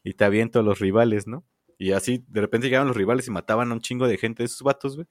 y 0.04 0.14
te 0.14 0.24
aviento 0.26 0.60
a 0.60 0.64
los 0.64 0.80
rivales, 0.80 1.28
¿no? 1.28 1.44
Y 1.78 1.92
así, 1.92 2.24
de 2.28 2.42
repente 2.42 2.68
llegaban 2.68 2.88
los 2.88 2.96
rivales 2.98 3.28
y 3.28 3.32
mataban 3.32 3.72
a 3.72 3.74
un 3.74 3.82
chingo 3.82 4.08
de 4.08 4.18
gente 4.18 4.44
de 4.44 4.46
esos 4.46 4.62
vatos, 4.62 4.96
güey. 4.96 5.08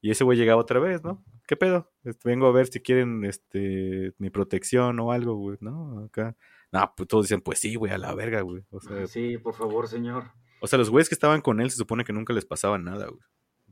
Y 0.00 0.10
ese 0.10 0.24
güey 0.24 0.36
llegaba 0.36 0.60
otra 0.60 0.80
vez, 0.80 1.04
¿no? 1.04 1.24
¿Qué 1.46 1.54
pedo? 1.56 1.92
Este, 2.02 2.28
vengo 2.28 2.46
a 2.46 2.52
ver 2.52 2.66
si 2.66 2.80
quieren 2.80 3.24
este 3.24 4.12
mi 4.18 4.30
protección 4.30 4.98
o 4.98 5.12
algo, 5.12 5.36
güey, 5.36 5.58
¿no? 5.60 6.00
Acá. 6.06 6.34
No, 6.72 6.92
pues 6.96 7.06
todos 7.08 7.26
dicen, 7.26 7.40
pues 7.40 7.60
sí, 7.60 7.76
güey, 7.76 7.92
a 7.92 7.98
la 7.98 8.12
verga, 8.14 8.40
güey. 8.40 8.64
O 8.70 8.80
sea, 8.80 9.06
Sí, 9.06 9.38
por 9.38 9.54
favor, 9.54 9.86
señor. 9.86 10.24
o 10.60 10.66
sea, 10.66 10.78
los 10.78 10.90
güeyes 10.90 11.08
que 11.08 11.14
estaban 11.14 11.40
con 11.40 11.60
él 11.60 11.70
se 11.70 11.76
supone 11.76 12.02
que 12.04 12.12
nunca 12.12 12.32
les 12.32 12.44
pasaba 12.46 12.78
nada, 12.78 13.06
güey. 13.06 13.20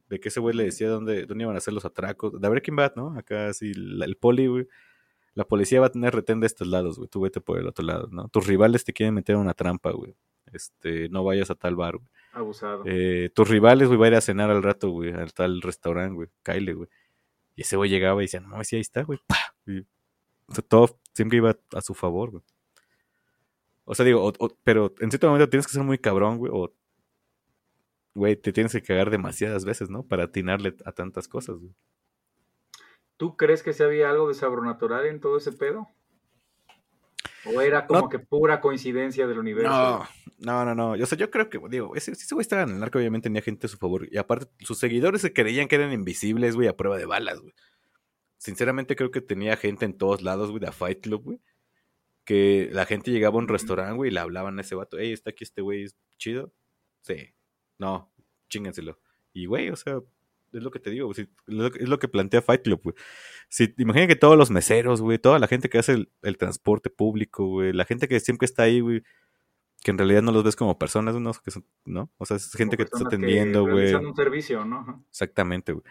De 0.09 0.21
que 0.21 0.29
ese 0.29 0.39
güey 0.41 0.55
le 0.55 0.65
decía 0.65 0.89
dónde, 0.89 1.25
dónde 1.27 1.45
iban 1.45 1.55
a 1.55 1.59
hacer 1.59 1.73
los 1.75 1.85
atracos. 1.85 2.41
De 2.41 2.49
Breaking 2.49 2.77
Bad, 2.77 2.95
¿no? 2.97 3.17
Acá 3.19 3.53
sí, 3.53 3.73
la- 3.75 4.05
el 4.05 4.17
poli, 4.17 4.47
güey. 4.47 4.69
La 5.35 5.45
policía 5.45 5.81
va 5.81 5.87
a 5.87 5.93
tener 5.93 6.15
retén 6.15 6.41
de 6.41 6.47
estos 6.47 6.67
lados, 6.67 6.97
güey. 6.99 7.09
Tú 7.09 7.21
vete 7.21 7.41
por 7.41 7.59
el 7.59 7.67
otro 7.69 7.85
lado, 7.85 8.09
¿no? 8.11 8.29
Tus 8.29 8.47
rivales 8.47 8.85
te 8.85 8.93
quieren 8.93 9.15
meter 9.15 9.37
una 9.37 9.55
trampa, 9.55 9.93
güey. 9.93 10.15
Este, 10.53 11.09
no 11.09 11.23
vayas 11.25 11.51
a 11.51 11.55
tal 11.55 11.77
bar, 11.77 11.97
güey. 11.99 12.09
Abusado. 12.33 12.83
Eh, 12.87 13.31
tus 13.35 13.49
rivales, 13.49 13.89
güey, 13.89 13.99
va 13.99 14.07
a 14.07 14.09
ir 14.09 14.15
a 14.17 14.21
cenar 14.21 14.51
al 14.51 14.63
rato, 14.63 14.91
güey, 14.91 15.13
al 15.13 15.33
tal 15.33 15.63
restaurante, 15.63 16.15
güey. 16.15 16.29
Caile, 16.43 16.75
güey. 16.75 16.89
Y 17.55 17.63
ese 17.63 17.77
güey 17.77 17.91
llegaba 17.91 18.21
y 18.23 18.25
decía, 18.25 18.41
no, 18.41 18.63
sí, 18.65 18.77
ahí 18.77 18.83
está, 18.83 19.03
güey. 19.03 19.21
O 20.47 20.55
sea, 20.55 20.65
todo 20.67 20.99
siempre 21.13 21.37
iba 21.39 21.57
a 21.73 21.81
su 21.81 21.95
favor, 21.95 22.31
güey. 22.33 22.43
O 23.85 23.95
sea, 23.95 24.05
digo, 24.05 24.25
o- 24.25 24.33
o- 24.39 24.57
pero 24.65 24.93
en 25.01 25.11
cierto 25.11 25.29
momento 25.29 25.49
tienes 25.49 25.67
que 25.67 25.73
ser 25.73 25.83
muy 25.85 25.99
cabrón, 25.99 26.39
güey, 26.39 26.51
o, 26.55 26.73
güey, 28.15 28.37
te 28.37 28.53
tienes 28.53 28.73
que 28.73 28.83
cagar 28.83 29.11
demasiadas 29.11 29.65
veces, 29.65 29.91
¿no? 29.91 30.03
Para 30.03 30.25
atinarle 30.25 30.75
a 30.85 30.93
tantas 30.93 31.29
cosas, 31.29 31.59
güey. 31.59 31.73
¿Tú 33.21 33.37
crees 33.37 33.63
que 33.63 33.75
se 33.75 33.85
había 33.85 34.09
algo 34.09 34.29
de 34.29 34.35
sobrenatural 34.35 35.05
en 35.05 35.21
todo 35.21 35.37
ese 35.37 35.53
pedo? 35.53 35.87
¿O 37.45 37.61
era 37.61 37.87
como 37.87 38.01
No. 38.01 38.09
que 38.09 38.19
pura 38.19 38.63
coincidencia 38.63 39.27
del 39.27 39.39
universo? 39.39 39.69
No, 40.39 40.65
no, 40.65 40.65
no, 40.65 40.75
no. 40.75 41.03
O 41.03 41.07
sea, 41.07 41.19
yo 41.19 41.31
creo 41.31 41.51
que, 41.51 41.61
digo, 41.69 41.95
ese, 41.95 42.13
ese 42.13 42.35
güey 42.35 42.41
estaba 42.41 42.63
en 42.63 42.71
el 42.71 42.81
narco, 42.81 42.97
obviamente 42.97 43.25
tenía 43.27 43.43
gente 43.43 43.67
a 43.67 43.69
su 43.69 43.77
favor. 43.77 44.09
Y 44.11 44.17
aparte, 44.17 44.47
sus 44.65 44.79
seguidores 44.79 45.21
se 45.21 45.35
creían 45.35 45.69
que 45.69 45.75
eran 45.77 45.93
invisibles, 45.93 46.57
güey, 46.57 46.67
a 46.67 46.79
prueba 46.79 46.97
de 46.97 47.05
balas, 47.05 47.41
güey. 47.41 47.53
Sinceramente, 48.39 48.97
creo 48.97 49.11
que 49.11 49.21
tenía 49.21 49.55
gente 49.59 49.85
en 49.85 49.99
todos 49.99 50.23
lados, 50.23 50.49
güey, 50.49 50.61
de 50.61 50.69
a 50.69 50.73
Fight 50.73 51.03
Club, 51.03 51.23
güey. 51.25 51.41
Que 52.25 52.71
la 52.73 52.87
gente 52.87 53.11
llegaba 53.11 53.35
a 53.37 53.41
un 53.41 53.49
restaurante, 53.49 53.97
güey, 53.97 54.11
y 54.11 54.15
le 54.15 54.21
hablaban 54.21 54.57
a 54.59 54.63
ese 54.63 54.77
vato. 54.77 54.97
Ey, 54.97 55.13
¿está 55.13 55.29
aquí 55.29 55.45
este 55.45 55.61
güey 55.61 55.83
es 55.85 55.95
chido? 56.17 56.55
Sí. 57.03 57.35
No, 57.77 58.11
chíngenselo. 58.49 58.99
Y, 59.35 59.45
güey, 59.45 59.69
o 59.69 59.77
sea, 59.77 60.01
es 60.53 60.63
lo 60.63 60.71
que 60.71 60.79
te 60.81 60.91
digo, 60.91 61.07
güey, 61.07 61.29
es 61.47 61.89
lo 61.89 61.99
que- 61.99 62.09
plantea 62.09 62.43
Fight 62.43 62.63
Club, 62.63 62.81
güey. 62.83 62.95
Si, 63.49 63.75
imagina 63.79 64.07
que 64.07 64.17
todos 64.17 64.37
los 64.37 64.51
meseros, 64.51 65.01
güey, 65.01 65.19
toda 65.19 65.39
la 65.39 65.47
gente 65.47 65.69
que 65.69 65.79
hace 65.79 65.93
el, 65.93 66.11
el 66.23 66.37
transporte 66.39 66.91
público, 66.91 67.47
güey, 67.47 67.73
la 67.73 67.85
gente 67.85 68.09
que 68.09 68.19
siempre 68.21 68.47
está 68.47 68.65
ahí, 68.65 68.81
güey, 68.81 69.03
que 69.83 69.91
en 69.91 69.99
realidad 69.99 70.23
no 70.23 70.33
los 70.33 70.45
ves 70.45 70.57
como 70.57 70.79
personas, 70.79 71.15
¿no? 71.17 71.33
Que 71.33 71.51
son- 71.51 71.65
¿no? 71.85 72.11
O 72.19 72.27
sea, 72.27 72.37
es 72.37 72.53
gente 72.53 72.77
que 72.77 72.85
te 72.85 72.91
está 72.97 73.07
atendiendo, 73.07 73.63
güey. 73.67 73.95
un 73.95 74.15
servicio, 74.17 74.65
¿no? 74.65 75.05
Exactamente, 75.11 75.73
güey. 75.73 75.85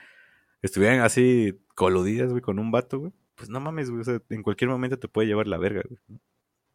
Estuvieran 0.62 1.00
así 1.00 1.58
coludidas, 1.76 2.30
güey, 2.32 2.42
con 2.42 2.60
un 2.60 2.70
vato, 2.72 3.00
güey. 3.00 3.12
Pues 3.36 3.50
no 3.50 3.60
mames, 3.62 3.90
güey. 3.90 4.02
O 4.02 4.04
sea, 4.04 4.22
en 4.30 4.44
cualquier 4.44 4.70
momento 4.70 5.00
te 5.00 5.08
puede 5.08 5.28
llevar 5.28 5.48
la 5.48 5.58
verga, 5.58 5.82
güey. 5.88 6.00
¿no? 6.10 6.20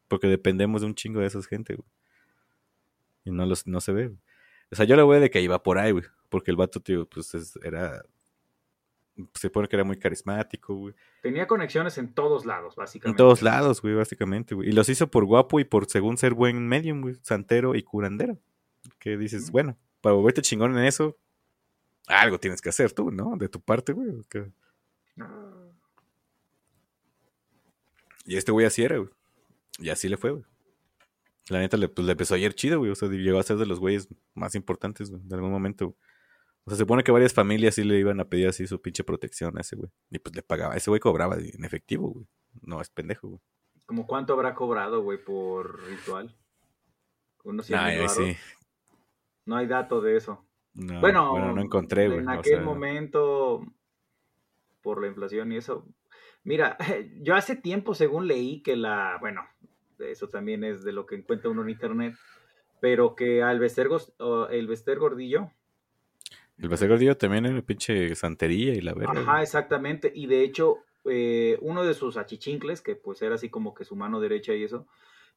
Porque 0.07 0.27
dependemos 0.27 0.81
de 0.81 0.87
un 0.87 0.95
chingo 0.95 1.19
de 1.19 1.27
esas 1.27 1.45
gente, 1.47 1.75
güey. 1.75 1.87
Y 3.25 3.31
no, 3.31 3.45
los, 3.45 3.65
no 3.67 3.79
se 3.81 3.91
ve, 3.91 4.07
güey. 4.07 4.19
O 4.71 4.75
sea, 4.75 4.85
yo 4.85 4.95
le 4.95 5.03
voy 5.03 5.19
de 5.19 5.29
que 5.29 5.41
iba 5.41 5.61
por 5.63 5.77
ahí, 5.77 5.91
güey. 5.91 6.03
Porque 6.35 6.51
el 6.51 6.57
vato, 6.57 6.81
tío, 6.81 7.07
pues 7.07 7.33
es- 7.33 7.57
era. 7.63 8.03
Se 9.35 9.49
pone 9.49 9.69
que 9.69 9.77
era 9.77 9.85
muy 9.85 9.97
carismático, 9.97 10.75
güey. 10.75 10.93
Tenía 11.21 11.47
conexiones 11.47 11.97
en 11.97 12.13
todos 12.13 12.45
lados, 12.45 12.73
En 12.75 12.81
básicamente. 12.81 13.17
todos 13.17 13.41
lados, 13.41 13.81
güey, 13.81 13.95
básicamente, 13.95 14.53
güey. 14.53 14.67
Y 14.67 14.71
los 14.73 14.89
hizo 14.89 15.09
por 15.09 15.23
guapo 15.23 15.61
y 15.61 15.63
por 15.63 15.85
según 15.89 16.17
ser 16.17 16.33
buen 16.33 16.67
medium, 16.67 16.99
güey. 16.99 17.15
Santero 17.21 17.75
y 17.75 17.83
curandero. 17.83 18.37
Que 18.99 19.15
dices, 19.15 19.51
bueno, 19.51 19.77
para 20.01 20.15
volverte 20.15 20.41
chingón 20.41 20.77
en 20.77 20.83
eso, 20.83 21.17
algo 22.07 22.37
tienes 22.41 22.61
que 22.61 22.67
hacer 22.67 22.91
tú, 22.91 23.09
¿no? 23.11 23.37
De 23.37 23.47
tu 23.47 23.61
parte, 23.61 23.93
güey. 23.93 24.09
que- 24.29 24.51
Y 28.25 28.35
este 28.35 28.51
güey 28.51 28.65
así 28.65 28.83
era, 28.83 28.97
güey. 28.97 29.09
Y 29.79 29.89
así 29.89 30.09
le 30.09 30.17
fue, 30.17 30.31
güey. 30.31 30.43
La 31.47 31.59
neta 31.59 31.77
le, 31.77 31.87
pues, 31.87 32.05
le 32.05 32.11
empezó 32.13 32.33
ayer 32.35 32.53
chido, 32.55 32.79
güey. 32.79 32.91
O 32.91 32.95
sea, 32.95 33.07
llegó 33.07 33.39
a 33.39 33.43
ser 33.43 33.57
de 33.57 33.65
los 33.65 33.79
güeyes 33.79 34.09
más 34.33 34.55
importantes, 34.55 35.09
güey, 35.11 35.21
de 35.23 35.35
algún 35.35 35.51
momento, 35.51 35.85
güey. 35.87 35.97
O 36.65 36.71
sea, 36.71 36.77
se 36.77 36.83
supone 36.83 37.03
que 37.03 37.11
varias 37.11 37.33
familias 37.33 37.75
sí 37.75 37.83
le 37.83 37.99
iban 37.99 38.19
a 38.19 38.25
pedir 38.25 38.47
así 38.47 38.65
su 38.65 38.81
pinche 38.81 39.03
protección 39.03 39.57
a 39.57 39.61
ese 39.61 39.75
güey. 39.75 39.89
Y 40.09 40.19
pues 40.19 40.35
le 40.35 40.41
pagaba. 40.41 40.75
Ese 40.75 40.89
güey 40.89 40.99
cobraba 40.99 41.35
en 41.35 41.63
efectivo, 41.63 42.09
güey. 42.09 42.25
No, 42.61 42.81
es 42.81 42.89
pendejo, 42.89 43.27
güey. 43.27 43.41
¿Como 43.85 44.07
cuánto 44.07 44.33
habrá 44.33 44.55
cobrado, 44.55 45.03
güey, 45.03 45.23
por 45.23 45.83
ritual? 45.85 46.35
Unos 47.43 47.67
100 47.67 47.79
Ay, 47.79 47.85
mil 47.85 48.01
ay, 48.01 48.07
varos. 48.07 48.25
sí. 48.25 48.37
No 49.45 49.57
hay 49.57 49.67
dato 49.67 50.01
de 50.01 50.17
eso. 50.17 50.43
No, 50.73 50.99
bueno, 50.99 51.29
bueno, 51.31 51.53
no 51.53 51.61
encontré, 51.61 52.07
güey. 52.07 52.19
En 52.19 52.27
o 52.27 52.31
aquel 52.31 52.55
sea, 52.55 52.61
momento, 52.61 53.63
por 54.81 54.99
la 54.99 55.07
inflación 55.07 55.51
y 55.51 55.57
eso. 55.57 55.85
Mira, 56.43 56.77
yo 57.21 57.35
hace 57.35 57.55
tiempo, 57.55 57.93
según 57.93 58.27
leí, 58.27 58.63
que 58.63 58.75
la. 58.75 59.17
Bueno, 59.19 59.43
eso 59.99 60.29
también 60.29 60.63
es 60.63 60.83
de 60.83 60.93
lo 60.93 61.05
que 61.05 61.15
encuentra 61.15 61.51
uno 61.51 61.61
en 61.61 61.69
internet. 61.69 62.15
Pero 62.81 63.15
que 63.15 63.43
al 63.43 63.59
Bester, 63.59 63.87
el 64.49 64.67
Bester 64.67 64.97
Gordillo. 64.97 65.51
El 66.57 66.69
Basel 66.69 66.89
Gordillo 66.89 67.17
también 67.17 67.45
era 67.45 67.61
pinche 67.61 68.15
santería 68.15 68.73
y 68.73 68.81
la 68.81 68.93
verga. 68.93 69.19
Ajá, 69.19 69.41
exactamente. 69.41 70.11
Y 70.15 70.27
de 70.27 70.43
hecho, 70.43 70.77
eh, 71.05 71.57
uno 71.61 71.83
de 71.83 71.93
sus 71.93 72.17
achichincles, 72.17 72.81
que 72.81 72.95
pues 72.95 73.21
era 73.21 73.35
así 73.35 73.49
como 73.49 73.73
que 73.73 73.83
su 73.85 73.95
mano 73.95 74.19
derecha 74.21 74.53
y 74.53 74.63
eso, 74.63 74.87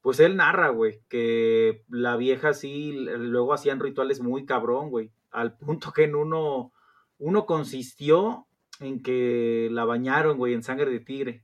pues 0.01 0.21
él 0.21 0.37
narra, 0.37 0.69
güey, 0.69 1.01
que 1.09 1.83
la 1.89 2.17
vieja 2.17 2.55
sí, 2.55 2.93
luego 2.95 3.53
hacían 3.53 3.81
rituales 3.81 4.21
muy 4.21 4.47
cabrón, 4.47 4.91
güey, 4.91 5.11
al 5.33 5.57
punto 5.59 5.93
que 5.93 6.05
en 6.05 6.15
uno, 6.15 6.73
uno 7.19 7.47
consistió 7.47 8.47
en 8.81 9.03
que 9.03 9.69
la 9.73 9.85
bañaron, 9.85 10.39
güey, 10.39 10.55
en 10.55 10.63
sangre 10.63 10.91
de 10.91 11.01
tigre. 11.01 11.43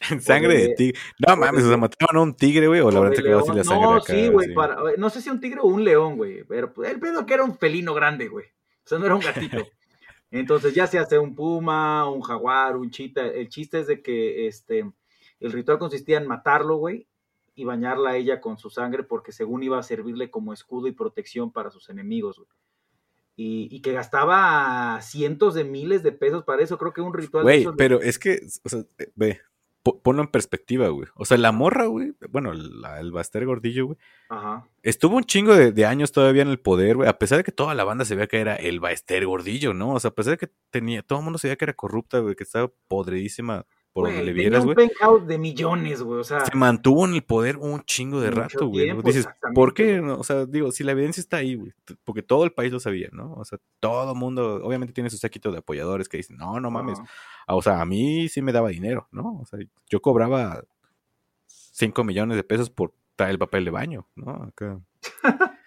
En 0.10 0.20
sangre 0.20 0.54
de 0.54 0.68
de- 0.68 0.74
tigre. 0.74 0.98
No 1.24 1.36
mames, 1.36 1.62
o 1.64 1.68
sea, 1.68 1.76
mataron 1.76 2.16
a 2.16 2.22
un 2.22 2.34
tigre, 2.34 2.66
güey, 2.66 2.80
o 2.80 2.90
la 2.90 2.96
habrán 2.98 3.12
de 3.12 3.16
sacado 3.18 3.38
así 3.40 3.52
la 3.52 3.64
sangre 3.64 3.86
No, 3.86 3.94
acá. 3.96 4.12
sí, 4.12 4.28
güey, 4.28 4.54
para- 4.54 4.78
no 4.96 5.10
sé 5.10 5.20
si 5.20 5.28
un 5.30 5.40
tigre 5.40 5.60
o 5.60 5.66
un 5.66 5.84
león, 5.84 6.16
güey, 6.16 6.42
pero 6.44 6.72
pues, 6.72 6.90
el 6.90 6.98
pedo 6.98 7.26
que 7.26 7.34
era 7.34 7.44
un 7.44 7.56
felino 7.58 7.92
grande, 7.94 8.28
güey. 8.28 8.46
O 8.84 8.88
sea, 8.88 8.98
no 8.98 9.06
era 9.06 9.14
un 9.14 9.22
gatito. 9.22 9.56
Entonces 10.30 10.74
ya 10.74 10.86
se 10.86 10.98
hace 10.98 11.18
un 11.18 11.34
puma, 11.34 12.10
un 12.10 12.20
jaguar, 12.20 12.76
un 12.76 12.90
chita. 12.90 13.24
El 13.24 13.48
chiste 13.48 13.80
es 13.80 13.86
de 13.86 14.02
que 14.02 14.48
este, 14.48 14.90
el 15.40 15.52
ritual 15.52 15.78
consistía 15.78 16.18
en 16.18 16.26
matarlo, 16.26 16.76
güey, 16.76 17.06
y 17.54 17.64
bañarla 17.64 18.10
a 18.10 18.16
ella 18.16 18.40
con 18.40 18.58
su 18.58 18.68
sangre 18.68 19.04
porque 19.04 19.30
según 19.30 19.62
iba 19.62 19.78
a 19.78 19.82
servirle 19.84 20.30
como 20.30 20.52
escudo 20.52 20.88
y 20.88 20.92
protección 20.92 21.52
para 21.52 21.70
sus 21.70 21.88
enemigos, 21.88 22.38
güey. 22.38 22.48
Y, 23.36 23.68
y 23.70 23.80
que 23.80 23.92
gastaba 23.92 25.00
cientos 25.02 25.54
de 25.54 25.64
miles 25.64 26.04
de 26.04 26.12
pesos 26.12 26.44
para 26.44 26.62
eso. 26.62 26.78
Creo 26.78 26.92
que 26.92 27.00
un 27.00 27.14
ritual 27.14 27.42
Güey, 27.42 27.66
pero 27.76 28.00
es 28.00 28.18
que, 28.18 28.46
o 28.62 28.68
sea, 28.68 28.84
eh, 28.98 29.10
ve, 29.16 29.40
ponlo 29.84 30.22
en 30.22 30.28
perspectiva, 30.28 30.88
güey. 30.88 31.06
O 31.14 31.24
sea, 31.24 31.36
la 31.38 31.52
morra, 31.52 31.86
güey, 31.86 32.14
bueno, 32.30 32.52
la- 32.54 32.98
el 33.00 33.12
Baster 33.12 33.44
Gordillo, 33.46 33.86
güey, 33.86 33.98
Ajá. 34.30 34.66
estuvo 34.82 35.16
un 35.16 35.24
chingo 35.24 35.54
de, 35.54 35.72
de 35.72 35.84
años 35.86 36.10
todavía 36.10 36.42
en 36.42 36.48
el 36.48 36.58
poder, 36.58 36.96
güey, 36.96 37.08
a 37.08 37.18
pesar 37.18 37.38
de 37.38 37.44
que 37.44 37.52
toda 37.52 37.74
la 37.74 37.84
banda 37.84 38.04
se 38.04 38.14
veía 38.16 38.26
que 38.26 38.40
era 38.40 38.56
el 38.56 38.80
Baester 38.80 39.26
Gordillo, 39.26 39.74
¿no? 39.74 39.92
O 39.94 40.00
sea, 40.00 40.10
a 40.10 40.14
pesar 40.14 40.32
de 40.32 40.46
que 40.46 40.52
tenía, 40.70 41.02
todo 41.02 41.18
el 41.20 41.24
mundo 41.24 41.38
se 41.38 41.48
veía 41.48 41.56
que 41.56 41.66
era 41.66 41.74
corrupta, 41.74 42.18
güey, 42.20 42.34
que 42.34 42.44
estaba 42.44 42.70
podridísima 42.88 43.66
por 43.94 44.06
donde 44.06 44.22
Güey, 44.22 44.26
le 44.26 44.32
vieras, 44.34 44.64
un 44.64 44.74
güey. 44.74 45.26
de 45.26 45.38
millones, 45.38 46.02
güey. 46.02 46.20
O 46.20 46.24
sea, 46.24 46.44
Se 46.44 46.54
mantuvo 46.56 47.06
en 47.06 47.14
el 47.14 47.22
poder 47.22 47.56
un 47.56 47.80
chingo 47.84 48.20
de 48.20 48.30
rato, 48.32 48.66
güey. 48.66 48.92
Dices, 49.02 49.26
¿por 49.54 49.72
qué? 49.72 50.00
no? 50.02 50.18
O 50.18 50.24
sea, 50.24 50.44
digo, 50.46 50.72
si 50.72 50.82
la 50.84 50.92
evidencia 50.92 51.20
está 51.20 51.36
ahí, 51.38 51.54
güey. 51.54 51.72
Porque 52.04 52.20
todo 52.22 52.44
el 52.44 52.52
país 52.52 52.72
lo 52.72 52.80
sabía, 52.80 53.08
¿no? 53.12 53.32
O 53.34 53.44
sea, 53.44 53.58
todo 53.80 54.12
el 54.12 54.18
mundo, 54.18 54.56
obviamente 54.64 54.92
tiene 54.92 55.08
su 55.10 55.16
séquito 55.16 55.50
de 55.52 55.58
apoyadores 55.58 56.08
que 56.08 56.16
dicen, 56.16 56.36
no, 56.36 56.58
no 56.60 56.70
mames. 56.70 56.98
Ah, 57.46 57.54
O 57.54 57.62
sea, 57.62 57.80
a 57.80 57.84
mí 57.86 58.28
sí 58.28 58.42
me 58.42 58.52
daba 58.52 58.68
dinero, 58.68 59.08
¿no? 59.12 59.38
O 59.40 59.46
sea, 59.46 59.60
yo 59.88 60.02
cobraba 60.02 60.64
5 61.46 62.02
millones 62.04 62.36
de 62.36 62.44
pesos 62.44 62.68
por 62.70 62.92
traer 63.16 63.30
el 63.30 63.38
papel 63.38 63.64
de 63.64 63.70
baño, 63.70 64.08
¿no? 64.16 64.30
Acá. 64.42 64.80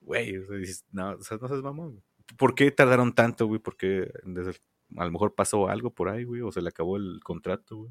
Güey, 0.00 0.36
o 0.38 0.44
sea, 0.46 0.56
dices, 0.56 0.84
no, 0.92 1.12
o 1.14 1.22
sea, 1.22 1.36
no 1.40 1.48
seas 1.48 1.62
mamón. 1.62 2.02
¿Por 2.38 2.54
qué 2.54 2.70
tardaron 2.70 3.12
tanto, 3.12 3.46
güey? 3.46 3.58
Porque 3.60 4.10
desde- 4.24 4.60
a 4.96 5.04
lo 5.04 5.10
mejor 5.10 5.34
pasó 5.34 5.68
algo 5.68 5.90
por 5.90 6.08
ahí, 6.08 6.24
güey, 6.24 6.42
o 6.42 6.52
se 6.52 6.60
le 6.62 6.68
acabó 6.68 6.96
el 6.96 7.20
contrato, 7.22 7.76
güey. 7.76 7.90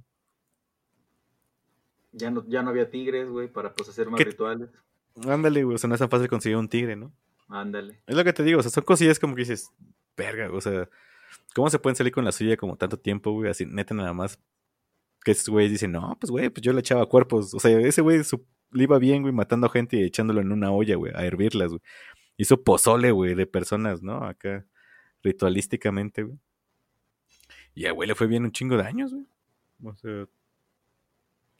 Ya 2.12 2.32
no, 2.32 2.46
ya 2.48 2.64
no 2.64 2.70
había 2.70 2.90
tigres, 2.90 3.30
güey, 3.30 3.48
para 3.52 3.74
pues 3.74 3.90
hacer 3.90 4.10
más 4.10 4.18
¿Qué- 4.18 4.26
rituales. 4.26 4.70
Ándale, 5.28 5.64
güey, 5.64 5.76
o 5.76 5.78
sea, 5.78 5.88
no 5.88 5.96
es 5.96 6.00
tan 6.00 6.10
fácil 6.10 6.28
conseguir 6.28 6.58
un 6.58 6.68
tigre, 6.68 6.96
¿no? 6.96 7.12
Ándale. 7.48 8.02
Es 8.08 8.16
lo 8.16 8.24
que 8.24 8.34
te 8.34 8.44
digo, 8.44 8.60
o 8.60 8.62
sea, 8.62 8.72
son 8.72 8.84
cosillas 8.84 9.20
como 9.20 9.36
que 9.36 9.42
dices, 9.42 9.70
verga, 10.18 10.50
o 10.52 10.60
sea, 10.62 10.90
¿cómo 11.54 11.70
se 11.70 11.80
pueden 11.80 11.96
salir 11.96 12.12
con 12.14 12.26
la 12.26 12.32
suya 12.32 12.58
como 12.58 12.76
tanto 12.78 12.98
tiempo, 12.98 13.32
güey? 13.32 13.50
Así, 13.50 13.66
neta, 13.66 13.94
nada 13.94 14.14
más. 14.14 14.40
Que 15.24 15.32
esos 15.32 15.50
güeyes 15.50 15.72
dicen, 15.72 15.92
no, 15.94 16.18
pues, 16.20 16.32
güey, 16.32 16.50
pues 16.50 16.62
yo 16.64 16.74
le 16.74 16.80
echaba 16.82 17.06
cuerpos. 17.08 17.54
O 17.54 17.60
sea, 17.60 17.78
ese 17.80 18.02
güey 18.02 18.24
su- 18.24 18.46
le 18.72 18.84
iba 18.84 18.98
bien, 19.00 19.22
güey, 19.22 19.34
matando 19.34 19.70
gente 19.70 19.98
y 19.98 20.04
echándolo 20.04 20.42
en 20.42 20.52
una 20.52 20.72
olla, 20.72 20.96
güey, 20.96 21.14
a 21.16 21.26
hervirlas, 21.26 21.70
güey. 21.70 21.82
Hizo 22.38 22.62
pozole, 22.64 23.12
güey, 23.12 23.36
de 23.36 23.46
personas, 23.48 24.04
¿no? 24.04 24.24
Acá, 24.26 24.66
ritualísticamente, 25.24 26.24
güey. 26.24 26.38
Y 27.76 27.86
al 27.86 27.94
güey 27.94 28.08
le 28.08 28.16
fue 28.16 28.28
bien 28.28 28.46
un 28.46 28.52
chingo 28.52 28.78
de 28.78 28.84
años, 28.84 29.14
güey. 29.14 29.26
O 29.84 29.96
sea, 29.98 30.26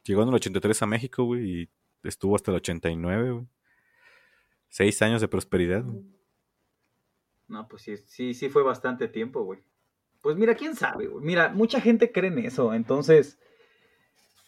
llegó 0.04 0.24
en 0.24 0.30
el 0.30 0.36
83 0.36 0.82
a 0.82 0.86
México, 0.86 1.24
güey, 1.26 1.62
y 1.62 1.70
estuvo 2.04 2.36
hasta 2.36 2.52
el 2.52 2.58
89, 2.58 3.32
güey. 3.32 3.46
Seis 4.70 5.02
años 5.02 5.22
de 5.22 5.28
prosperidad, 5.28 5.84
güey. 5.84 6.04
No, 7.48 7.68
pues 7.68 7.84
sí, 7.84 7.98
sí, 8.08 8.34
sí 8.34 8.50
fue 8.50 8.64
bastante 8.64 9.08
tiempo, 9.08 9.44
güey. 9.44 9.60
Pues 10.22 10.38
mira, 10.38 10.56
quién 10.56 10.76
sabe, 10.76 11.08
güey. 11.08 11.24
Mira, 11.24 11.50
mucha 11.50 11.82
gente 11.82 12.12
cree 12.12 12.32
en 12.32 12.40
eso, 12.40 12.74
entonces, 12.74 13.38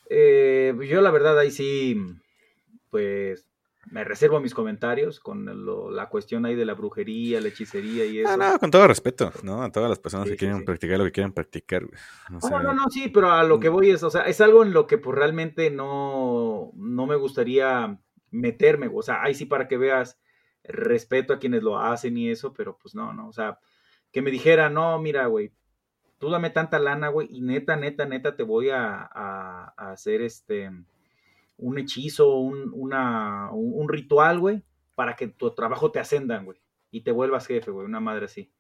eh, 0.10 0.74
yo 0.90 1.02
la 1.02 1.12
verdad 1.12 1.38
ahí 1.38 1.52
sí, 1.52 1.98
pues, 2.90 3.47
me 3.90 4.04
reservo 4.04 4.40
mis 4.40 4.54
comentarios 4.54 5.20
con 5.20 5.66
lo- 5.66 5.90
la 5.92 6.10
cuestión 6.10 6.46
ahí 6.46 6.56
de 6.56 6.66
la 6.66 6.74
brujería, 6.74 7.40
la 7.42 7.48
hechicería 7.48 8.06
y 8.06 8.20
eso. 8.20 8.30
Ah, 8.34 8.38
no, 8.38 8.60
con 8.60 8.70
todo 8.72 8.88
respeto, 8.88 9.32
¿no? 9.44 9.64
A 9.64 9.72
todas 9.72 9.90
las 9.90 10.00
personas 10.00 10.26
Sí, 10.26 10.32
que 10.32 10.36
sí, 10.36 10.40
quieren 10.40 10.60
sí. 10.60 10.66
practicar 10.66 10.98
lo 10.98 11.06
que 11.06 11.12
quieran 11.12 11.32
practicar, 11.34 11.84
No, 12.30 12.42
sea, 12.42 12.60
no, 12.60 12.74
no, 12.74 12.90
sí, 12.90 13.10
pero 13.10 13.32
a 13.32 13.44
lo 13.44 13.60
que 13.60 13.70
voy 13.70 13.90
es, 13.92 14.04
o 14.04 14.10
sea, 14.10 14.24
es 14.24 14.42
algo 14.42 14.64
en 14.64 14.74
lo 14.74 14.88
que 14.88 14.98
pues 14.98 15.16
realmente 15.18 15.72
no, 15.72 16.72
no 16.76 17.06
me 17.08 17.16
gustaría 17.16 17.98
meterme, 18.32 18.90
o 18.94 19.02
sea, 19.02 19.24
ahí 19.24 19.34
sí 19.34 19.46
para 19.46 19.68
que 19.68 19.78
veas 19.78 20.20
respeto 20.64 21.34
a 21.34 21.40
quienes 21.40 21.64
lo 21.64 21.80
hacen 21.80 22.18
y 22.18 22.30
eso, 22.30 22.54
pero 22.54 22.78
pues 22.78 22.94
no, 22.94 23.14
no, 23.14 23.30
o 23.30 23.34
sea, 23.34 23.60
que 24.12 24.22
me 24.22 24.32
dijera, 24.32 24.70
no, 24.70 25.00
mira, 25.00 25.28
güey, 25.28 25.54
tú 26.18 26.30
dame 26.30 26.50
tanta 26.50 26.80
lana, 26.80 27.08
güey, 27.10 27.28
y 27.32 27.42
neta, 27.42 27.76
neta, 27.78 28.06
neta, 28.06 28.36
te 28.36 28.44
voy 28.44 28.70
a, 28.70 29.02
a- 29.02 29.74
a 29.78 29.92
hacer 29.92 30.22
este, 30.22 30.72
un 31.58 31.78
hechizo, 31.80 32.36
un, 32.36 32.72
una, 32.74 33.52
un, 33.52 33.74
un 33.74 33.90
ritual, 33.90 34.40
güey, 34.40 34.64
para 34.96 35.16
que 35.16 35.28
tu 35.28 35.54
trabajo 35.54 35.92
te 35.92 36.00
ascendan, 36.00 36.46
güey, 36.46 36.60
y 36.92 37.02
te 37.02 37.12
vuelvas 37.12 37.48
jefe, 37.48 37.72
güey, 37.72 37.86
una 37.86 38.00
madre 38.00 38.26
así. 38.26 38.52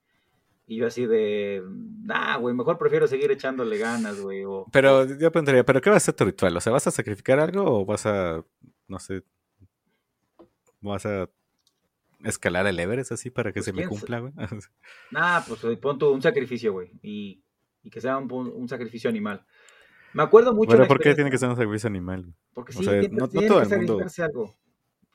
Y 0.69 0.75
yo 0.77 0.87
así 0.87 1.05
de, 1.05 1.63
nah, 2.01 2.35
güey, 2.37 2.53
mejor 2.53 2.77
prefiero 2.77 3.07
seguir 3.07 3.31
echándole 3.31 3.77
ganas, 3.77 4.19
güey. 4.19 4.43
O, 4.43 4.65
Pero 4.71 5.05
yo 5.05 5.31
preguntaría, 5.31 5.63
¿pero 5.63 5.79
qué 5.79 5.89
va 5.89 5.95
a 5.95 6.01
ser 6.01 6.13
tu 6.13 6.25
ritual? 6.25 6.57
O 6.57 6.59
sea, 6.59 6.73
¿vas 6.73 6.85
a 6.87 6.91
sacrificar 6.91 7.39
algo 7.39 7.63
o 7.63 7.85
vas 7.85 8.05
a, 8.05 8.43
no 8.87 8.99
sé, 8.99 9.23
vas 10.81 11.05
a 11.05 11.29
escalar 12.25 12.67
el 12.67 12.79
Everest 12.79 13.13
así 13.13 13.29
para 13.29 13.51
que 13.51 13.59
Pues, 13.59 13.65
se 13.65 13.73
me 13.73 13.87
cumpla, 13.87 14.19
güey? 14.19 14.33
Nah, 15.11 15.41
pues 15.47 15.61
pon 15.77 15.97
tú 15.97 16.09
un 16.09 16.21
sacrificio, 16.21 16.73
güey. 16.73 16.91
Y, 17.01 17.41
y 17.81 17.89
que 17.89 18.01
sea 18.01 18.17
un, 18.17 18.29
un 18.29 18.67
sacrificio 18.67 19.09
animal. 19.09 19.45
Me 20.13 20.23
acuerdo 20.23 20.53
mucho. 20.53 20.71
Pero 20.71 20.87
¿por 20.87 20.99
qué 20.99 21.13
tiene 21.15 21.29
que 21.29 21.37
ser 21.37 21.49
un 21.49 21.55
sacrificio 21.55 21.87
animal? 21.87 22.33
Porque 22.53 22.73
o 22.73 22.79
sí, 22.79 22.83
sea, 22.85 22.99
tiene, 22.99 23.15
no- 23.15 23.25
no 23.25 23.27
tiene 23.29 23.47
todo 23.47 23.61
que 23.61 23.73
el 23.75 23.77
mundo- 23.77 24.05
algo. 24.19 24.55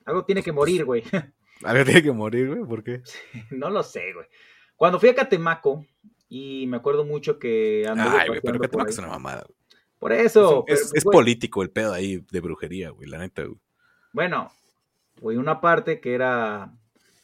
Algo 0.05 0.25
tiene 0.25 0.43
que 0.43 0.53
morir, 0.53 0.85
güey. 0.85 1.03
Algo 1.65 1.85
tiene 1.85 2.03
que 2.03 2.11
morir, 2.11 2.49
güey, 2.49 2.65
¿por 2.65 2.83
qué? 2.83 3.03
no 3.53 3.71
lo 3.71 3.83
sé, 3.85 4.13
güey. 4.15 4.27
Cuando 4.75 4.99
fui 4.99 5.09
a 5.11 5.15
Catemaco, 5.15 5.87
Y 6.29 6.67
me 6.67 6.79
acuerdo 6.79 7.05
mucho 7.05 7.39
que 7.39 7.85
Ay, 7.89 8.29
güey, 8.29 8.41
pero 8.41 8.59
por 8.59 8.89
es 8.89 8.99
una 8.99 9.09
mamada. 9.09 9.43
güey. 9.47 9.57
Por 9.99 10.13
eso. 10.13 10.65
es 10.67 10.81
pero, 10.81 10.91
es 10.95 11.05
güey, 11.05 11.13
político 11.15 11.63
el 11.63 11.71
pedo 11.71 11.93
ahí 11.93 12.25
de 12.31 12.41
brujería, 12.41 12.91
güey, 12.91 13.09
la 13.09 13.19
neta, 13.19 13.45
güey. 13.45 13.61
Bueno, 14.13 14.51
güey, 15.21 15.37
una 15.37 15.61
parte 15.61 16.01
que 16.01 16.15
era. 16.15 16.73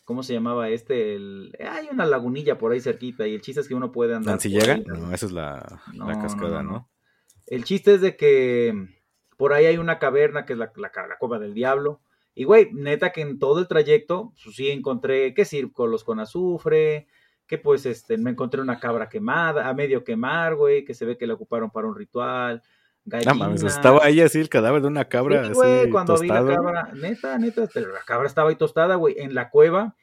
¿Cómo 0.04 0.22
se 0.22 0.34
llamaba 0.34 0.68
este? 0.68 1.16
El, 1.16 1.56
hay 1.58 1.88
una 1.90 2.06
lagunilla 2.06 2.58
por 2.58 2.70
ahí 2.72 2.80
cerquita 2.80 3.26
y 3.26 3.34
el 3.34 3.40
chiste 3.40 3.60
es 3.62 3.66
que 3.68 3.74
uno 3.74 3.90
puede 3.90 4.14
andar. 4.14 4.34
¿Lancillaga? 4.34 4.76
No, 4.86 5.12
esa 5.12 5.26
es 5.26 5.32
la, 5.32 5.80
cascada, 6.22 6.62
no, 6.62 6.70
¿no? 6.70 6.70
no. 6.72 6.90
El 7.50 7.64
chiste 7.64 7.94
es 7.94 8.00
de 8.00 8.16
que 8.16 8.74
por 9.36 9.52
ahí 9.52 9.66
hay 9.66 9.78
una 9.78 9.98
caverna 9.98 10.44
que 10.44 10.52
es 10.52 10.58
la, 10.58 10.72
la, 10.76 10.90
la 11.06 11.18
cueva 11.18 11.38
del 11.38 11.54
diablo. 11.54 12.00
Y 12.34 12.44
güey, 12.44 12.70
neta 12.72 13.10
que 13.10 13.20
en 13.22 13.38
todo 13.38 13.58
el 13.58 13.68
trayecto, 13.68 14.32
pues 14.44 14.56
sí 14.56 14.70
encontré 14.70 15.34
que 15.34 15.44
círculos 15.44 16.04
con 16.04 16.20
azufre, 16.20 17.08
que 17.46 17.58
pues 17.58 17.86
este, 17.86 18.18
me 18.18 18.30
encontré 18.30 18.60
una 18.60 18.78
cabra 18.78 19.08
quemada, 19.08 19.68
a 19.68 19.74
medio 19.74 20.04
quemar, 20.04 20.54
güey, 20.54 20.84
que 20.84 20.94
se 20.94 21.04
ve 21.04 21.16
que 21.16 21.26
la 21.26 21.34
ocuparon 21.34 21.70
para 21.70 21.88
un 21.88 21.96
ritual. 21.96 22.62
No 23.04 23.34
mames, 23.34 23.62
gallinas. 23.62 23.76
estaba 23.76 24.04
ahí 24.04 24.20
así 24.20 24.38
el 24.38 24.50
cadáver 24.50 24.82
de 24.82 24.88
una 24.88 25.06
cabra 25.06 25.46
Sí, 25.46 25.52
güey, 25.54 25.80
así 25.80 25.90
cuando 25.90 26.18
vi 26.18 26.28
la 26.28 26.44
cabra, 26.44 26.90
neta, 26.94 27.38
neta, 27.38 27.66
pero 27.72 27.90
la 27.90 28.00
cabra 28.00 28.26
estaba 28.26 28.50
ahí 28.50 28.56
tostada, 28.56 28.96
güey, 28.96 29.14
en 29.18 29.34
la 29.34 29.48
cueva. 29.48 29.96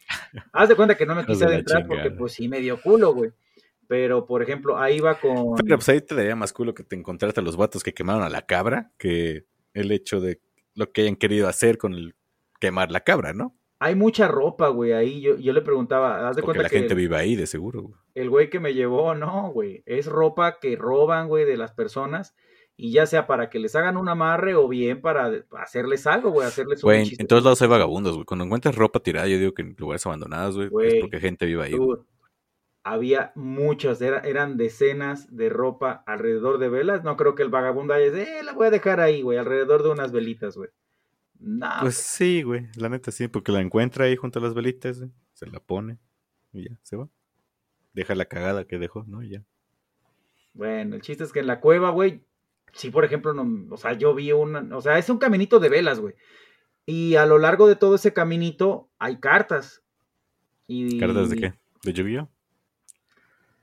Haz 0.51 0.69
de 0.69 0.75
cuenta 0.75 0.95
que 0.95 1.05
no 1.05 1.13
me 1.13 1.25
quise 1.25 1.45
adentrar 1.45 1.85
porque 1.85 2.09
pues 2.11 2.33
sí 2.33 2.47
me 2.47 2.59
dio 2.59 2.81
culo, 2.81 3.13
güey. 3.13 3.31
Pero, 3.87 4.25
por 4.25 4.41
ejemplo, 4.41 4.77
ahí 4.77 4.99
va 4.99 5.19
con... 5.19 5.55
Pero 5.55 5.77
pues 5.77 5.89
ahí 5.89 6.01
te 6.01 6.15
daría 6.15 6.35
más 6.35 6.53
culo 6.53 6.73
que 6.73 6.83
te 6.83 6.95
encontraste 6.95 7.39
a 7.39 7.43
los 7.43 7.55
vatos 7.57 7.83
que 7.83 7.93
quemaron 7.93 8.23
a 8.23 8.29
la 8.29 8.43
cabra 8.45 8.91
que 8.97 9.45
el 9.73 9.91
hecho 9.91 10.19
de 10.19 10.39
lo 10.73 10.91
que 10.91 11.01
hayan 11.03 11.15
querido 11.15 11.47
hacer 11.47 11.77
con 11.77 11.93
el 11.93 12.15
quemar 12.59 12.91
la 12.91 13.01
cabra, 13.01 13.33
¿no? 13.33 13.55
Hay 13.79 13.93
mucha 13.95 14.27
ropa, 14.27 14.69
güey, 14.69 14.93
ahí. 14.93 15.21
Yo, 15.21 15.37
yo 15.37 15.51
le 15.53 15.61
preguntaba, 15.61 16.27
haz 16.29 16.35
de 16.37 16.41
Porque 16.41 16.57
cuenta 16.59 16.63
la 16.63 16.69
que 16.69 16.79
gente 16.79 16.95
vive 16.95 17.17
ahí, 17.17 17.35
de 17.35 17.45
seguro. 17.45 17.81
güey. 17.83 17.93
el 18.15 18.29
güey 18.29 18.49
que 18.49 18.59
me 18.59 18.73
llevó, 18.73 19.13
no, 19.15 19.51
güey, 19.51 19.83
es 19.85 20.05
ropa 20.07 20.59
que 20.59 20.75
roban, 20.77 21.27
güey, 21.27 21.45
de 21.45 21.57
las 21.57 21.73
personas. 21.73 22.35
Y 22.77 22.91
ya 22.91 23.05
sea 23.05 23.25
para 23.27 23.49
que 23.49 23.59
les 23.59 23.73
hagan 23.75 23.95
un 23.95 24.09
amarre 24.09 24.55
o 24.55 24.67
bien 24.67 24.99
para 25.01 25.31
hacerles 25.59 26.07
algo, 26.07 26.31
güey, 26.31 26.45
hacerles 26.47 26.83
un 26.83 26.87
Güey, 26.89 27.13
en- 27.17 27.27
todos 27.27 27.43
lados 27.43 27.61
hay 27.61 27.67
vagabundos, 27.69 28.15
güey. 28.15 28.25
Cuando 28.25 28.43
encuentras 28.45 28.75
ropa 28.75 28.99
tirada, 29.01 29.27
yo 29.27 29.37
digo 29.37 29.53
que 29.53 29.61
en 29.61 29.75
lugares 29.77 30.05
abandonados, 30.05 30.57
güey, 30.69 30.87
es 30.87 30.95
porque 31.01 31.19
gente 31.19 31.45
vive 31.45 31.63
ahí. 31.63 31.75
Había 32.87 33.31
muchas, 33.33 33.99
era- 33.99 34.19
eran 34.19 34.57
decenas 34.57 35.35
de 35.35 35.49
ropa 35.49 36.03
alrededor 36.05 36.59
de 36.59 36.69
velas. 36.69 37.03
No 37.03 37.17
creo 37.17 37.33
que 37.33 37.41
el 37.41 37.49
vagabundo 37.49 37.95
haya 37.95 38.11
dicho, 38.11 38.29
eh, 38.31 38.43
la 38.43 38.53
voy 38.53 38.67
a 38.67 38.69
dejar 38.69 38.99
ahí, 38.99 39.23
güey, 39.23 39.39
alrededor 39.39 39.81
de 39.81 39.89
unas 39.89 40.11
velitas, 40.11 40.55
güey. 40.55 40.69
No, 41.39 41.67
Pues 41.81 41.95
sí, 41.95 42.43
güey, 42.43 42.67
la 42.75 42.87
neta 42.89 43.11
sí, 43.11 43.27
porque 43.27 43.51
la 43.51 43.59
encuentra 43.61 44.05
ahí 44.05 44.15
junto 44.15 44.37
a 44.37 44.41
las 44.43 44.53
velitas, 44.53 44.99
güey, 44.99 45.11
se 45.33 45.47
la 45.47 45.59
pone 45.59 45.97
y 46.53 46.69
ya, 46.69 46.77
se 46.83 46.95
va. 46.95 47.09
Deja 47.93 48.13
la 48.13 48.25
cagada 48.25 48.65
que 48.65 48.77
dejó, 48.77 49.03
¿no? 49.07 49.23
Y 49.23 49.29
ya. 49.29 49.43
Bueno, 50.53 50.95
el 50.95 51.01
chiste 51.01 51.23
es 51.23 51.33
que 51.33 51.39
en 51.39 51.47
la 51.47 51.59
cueva, 51.59 51.89
güey, 51.89 52.23
sí, 52.71 52.91
por 52.91 53.03
ejemplo, 53.03 53.33
no, 53.33 53.73
o 53.73 53.77
sea, 53.77 53.93
yo 53.93 54.13
vi 54.13 54.31
una, 54.31 54.63
o 54.77 54.81
sea, 54.81 54.99
es 54.99 55.09
un 55.09 55.17
caminito 55.17 55.59
de 55.59 55.69
velas, 55.69 55.99
güey. 55.99 56.13
Y 56.85 57.15
a 57.15 57.25
lo 57.25 57.39
largo 57.39 57.67
de 57.67 57.75
todo 57.75 57.95
ese 57.95 58.13
caminito 58.13 58.89
hay 58.99 59.19
cartas. 59.19 59.81
Y, 60.67 60.99
¿Cartas 60.99 61.31
de 61.31 61.35
qué? 61.37 61.53
¿De 61.83 61.93
Yu-Gi-Oh? 61.93 62.29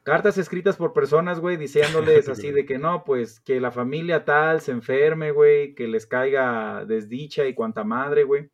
Cartas 0.04 0.36
escritas 0.36 0.76
por 0.76 0.92
personas, 0.92 1.38
güey, 1.38 1.56
diciéndoles 1.56 2.28
así 2.28 2.50
de 2.50 2.64
que 2.66 2.76
no, 2.78 3.04
pues 3.04 3.38
que 3.40 3.60
la 3.60 3.70
familia 3.70 4.24
tal 4.24 4.60
se 4.60 4.72
enferme, 4.72 5.30
güey, 5.30 5.74
que 5.74 5.86
les 5.86 6.06
caiga 6.06 6.84
desdicha 6.84 7.44
y 7.46 7.54
cuanta 7.54 7.84
madre, 7.84 8.24
güey. 8.24 8.50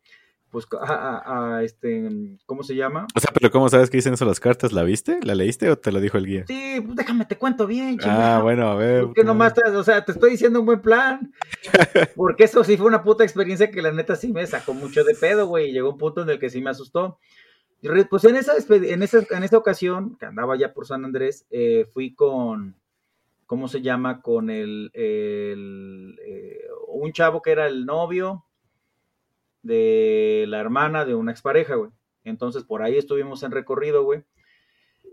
Pues 0.50 0.66
a, 0.80 0.94
a- 0.94 1.56
a, 1.58 1.62
este, 1.62 2.08
¿cómo 2.46 2.62
se 2.62 2.74
llama? 2.74 3.06
O 3.14 3.20
sea, 3.20 3.30
pero 3.34 3.50
¿cómo 3.50 3.68
sabes 3.68 3.90
que 3.90 3.98
dicen 3.98 4.14
eso 4.14 4.24
las 4.24 4.40
cartas? 4.40 4.72
¿La 4.72 4.82
viste? 4.82 5.18
¿La 5.22 5.34
leíste 5.34 5.68
o 5.70 5.76
te 5.76 5.92
lo 5.92 6.00
dijo 6.00 6.16
el 6.16 6.24
guía? 6.26 6.44
Sí, 6.48 6.80
pues 6.84 6.96
déjame 6.96 7.26
te 7.26 7.36
cuento 7.36 7.66
bien, 7.66 7.98
Ah, 8.00 8.02
chingado. 8.02 8.42
bueno, 8.44 8.68
a 8.70 8.74
ver. 8.74 9.04
¿Por 9.04 9.12
qué 9.14 9.24
nomás 9.24 9.52
puta 9.52 9.70
te- 9.70 9.76
o 9.76 9.84
sea, 9.84 10.04
te 10.06 10.12
estoy 10.12 10.30
diciendo 10.30 10.60
un 10.60 10.66
buen 10.66 10.80
plan? 10.80 11.32
Porque 12.16 12.44
eso 12.44 12.64
sí 12.64 12.78
fue 12.78 12.86
una 12.86 13.02
puta 13.02 13.24
experiencia 13.24 13.70
que 13.70 13.82
la 13.82 13.92
neta 13.92 14.16
sí 14.16 14.32
me 14.32 14.46
sacó 14.46 14.72
mucho 14.72 15.04
de 15.04 15.14
pedo, 15.14 15.46
güey. 15.46 15.68
y 15.68 15.72
Llegó 15.72 15.90
un 15.90 15.98
punto 15.98 16.22
en 16.22 16.30
el 16.30 16.38
que 16.38 16.48
sí 16.48 16.62
me 16.62 16.70
asustó. 16.70 17.18
Pues 18.10 18.24
en 18.24 18.36
esa, 18.36 18.54
en 18.68 19.02
esa, 19.02 19.24
en 19.30 19.44
esa 19.44 19.56
ocasión, 19.58 20.16
que 20.16 20.26
andaba 20.26 20.56
ya 20.56 20.74
por 20.74 20.86
San 20.86 21.04
Andrés, 21.04 21.46
eh, 21.50 21.86
fui 21.92 22.14
con, 22.14 22.74
¿cómo 23.46 23.68
se 23.68 23.82
llama? 23.82 24.20
Con 24.20 24.50
el, 24.50 24.90
el, 24.94 26.18
eh, 26.24 26.60
un 26.88 27.12
chavo 27.12 27.40
que 27.40 27.52
era 27.52 27.66
el 27.68 27.86
novio 27.86 28.44
de 29.62 30.44
la 30.48 30.60
hermana 30.60 31.04
de 31.04 31.14
una 31.14 31.32
expareja, 31.32 31.74
güey. 31.76 31.90
Entonces 32.24 32.64
por 32.64 32.82
ahí 32.82 32.96
estuvimos 32.96 33.42
en 33.42 33.52
recorrido, 33.52 34.02
güey. 34.04 34.24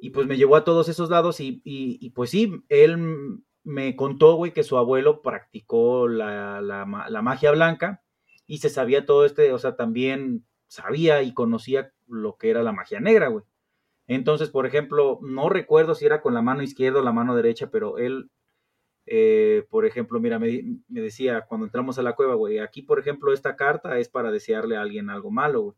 Y 0.01 0.09
pues 0.11 0.27
me 0.27 0.37
llevó 0.37 0.55
a 0.55 0.63
todos 0.63 0.89
esos 0.89 1.09
lados 1.09 1.39
y, 1.39 1.61
y- 1.63 2.09
pues 2.11 2.29
sí, 2.29 2.63
él 2.69 3.39
me 3.63 3.95
contó, 3.95 4.35
güey, 4.35 4.53
que 4.53 4.63
su 4.63 4.77
abuelo 4.77 5.21
practicó 5.21 6.07
la, 6.07 6.61
la 6.61 6.85
la 7.09 7.21
magia 7.21 7.51
blanca 7.51 8.03
y 8.45 8.59
se 8.59 8.69
sabía 8.69 9.05
todo 9.05 9.25
este, 9.25 9.51
o 9.53 9.57
sea, 9.57 9.75
también 9.75 10.45
sabía 10.67 11.23
y 11.23 11.33
conocía 11.33 11.93
lo 12.07 12.37
que 12.37 12.49
era 12.49 12.63
la 12.63 12.71
magia 12.71 12.99
negra, 12.99 13.27
güey. 13.29 13.43
Entonces, 14.07 14.49
por 14.49 14.65
ejemplo, 14.65 15.19
no 15.21 15.49
recuerdo 15.49 15.95
si 15.95 16.05
era 16.05 16.21
con 16.21 16.33
la 16.33 16.41
mano 16.41 16.63
izquierda 16.63 16.99
o 16.99 17.03
la 17.03 17.11
mano 17.13 17.35
derecha, 17.35 17.71
pero 17.71 17.97
él, 17.97 18.29
eh, 19.07 19.65
por 19.69 19.85
ejemplo, 19.85 20.19
mira, 20.19 20.39
me, 20.39 20.63
me 20.87 21.01
decía 21.01 21.45
cuando 21.47 21.65
entramos 21.67 21.99
a 21.99 22.03
la 22.03 22.13
cueva, 22.15 22.35
güey, 22.35 22.59
aquí, 22.59 22.81
por 22.83 22.99
ejemplo, 22.99 23.33
esta 23.33 23.55
carta 23.55 23.99
es 23.99 24.09
para 24.09 24.31
desearle 24.31 24.77
a 24.77 24.81
alguien 24.81 25.09
algo 25.09 25.31
malo, 25.31 25.61
güey. 25.61 25.75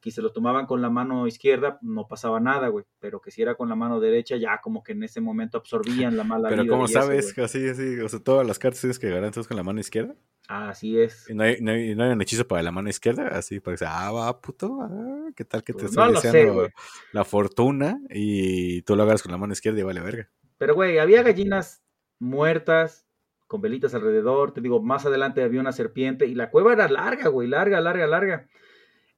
Que 0.00 0.10
se 0.10 0.22
lo 0.22 0.32
tomaban 0.32 0.66
con 0.66 0.80
la 0.80 0.90
mano 0.90 1.26
izquierda, 1.26 1.78
no 1.82 2.06
pasaba 2.06 2.38
nada, 2.38 2.68
güey. 2.68 2.84
Pero 3.00 3.20
que 3.20 3.30
si 3.30 3.42
era 3.42 3.56
con 3.56 3.68
la 3.68 3.74
mano 3.74 3.98
derecha, 3.98 4.36
ya 4.36 4.60
como 4.60 4.82
que 4.82 4.92
en 4.92 5.02
ese 5.02 5.20
momento 5.20 5.58
absorbían 5.58 6.16
la 6.16 6.24
mala 6.24 6.48
Pero 6.48 6.62
vida 6.62 6.72
¿cómo 6.72 6.84
eso, 6.84 7.00
sabes? 7.00 7.36
así, 7.38 7.68
así, 7.68 7.98
o 7.98 8.08
sea, 8.08 8.20
todas 8.20 8.46
las 8.46 8.58
cartas 8.58 8.80
tienes 8.80 8.98
que 8.98 9.08
agarrar 9.08 9.26
entonces 9.26 9.48
con 9.48 9.56
la 9.56 9.64
mano 9.64 9.80
izquierda. 9.80 10.14
Así 10.46 10.98
es. 10.98 11.28
Y 11.28 11.34
no 11.34 11.42
hay, 11.42 11.60
no 11.60 11.72
hay, 11.72 11.94
no 11.94 12.04
hay 12.04 12.10
un 12.12 12.22
hechizo 12.22 12.46
para 12.46 12.62
la 12.62 12.72
mano 12.72 12.88
izquierda, 12.88 13.28
así 13.28 13.60
para 13.60 13.74
que 13.74 13.78
sea, 13.78 14.06
ah, 14.06 14.12
va, 14.12 14.40
puto, 14.40 14.78
ah, 14.80 15.30
¿qué 15.36 15.44
tal 15.44 15.62
que 15.62 15.72
te 15.72 15.80
Pues 15.80 15.90
estoy 15.90 16.06
no 16.06 16.12
lo 16.12 16.20
sé, 16.20 16.28
deseando 16.28 16.68
la 17.12 17.24
fortuna 17.24 18.00
y 18.08 18.82
tú 18.82 18.96
lo 18.96 19.02
agarras 19.02 19.22
con 19.22 19.32
la 19.32 19.38
mano 19.38 19.52
izquierda 19.52 19.80
y 19.80 19.82
vale 19.82 20.00
verga? 20.00 20.30
Pero, 20.58 20.74
güey, 20.74 20.98
había 20.98 21.22
gallinas 21.22 21.82
muertas 22.18 23.06
con 23.46 23.60
velitas 23.60 23.94
alrededor. 23.94 24.52
Te 24.52 24.60
digo, 24.60 24.80
más 24.80 25.06
adelante 25.06 25.42
había 25.42 25.60
una 25.60 25.72
serpiente 25.72 26.26
y 26.26 26.34
la 26.34 26.50
cueva 26.50 26.72
era 26.72 26.88
larga, 26.88 27.28
güey, 27.28 27.48
larga, 27.48 27.80
larga, 27.80 28.06
larga. 28.06 28.48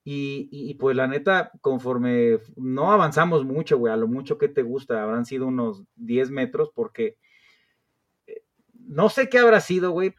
Y, 0.02 0.74
pues 0.80 0.96
la 0.96 1.06
neta, 1.06 1.52
conforme 1.60 2.38
no 2.56 2.90
avanzamos 2.90 3.44
mucho, 3.44 3.78
güey, 3.78 3.92
a 3.92 3.96
lo 3.96 4.08
mucho 4.08 4.38
que 4.38 4.48
te 4.48 4.62
gusta, 4.62 5.02
habrán 5.02 5.24
sido 5.26 5.46
unos 5.46 5.84
10 5.96 6.30
metros 6.30 6.70
porque 6.74 7.16
eh, 8.26 8.42
no 8.74 9.08
sé 9.08 9.28
qué 9.28 9.38
habrá 9.38 9.60
sido, 9.60 9.90
güey. 9.92 10.14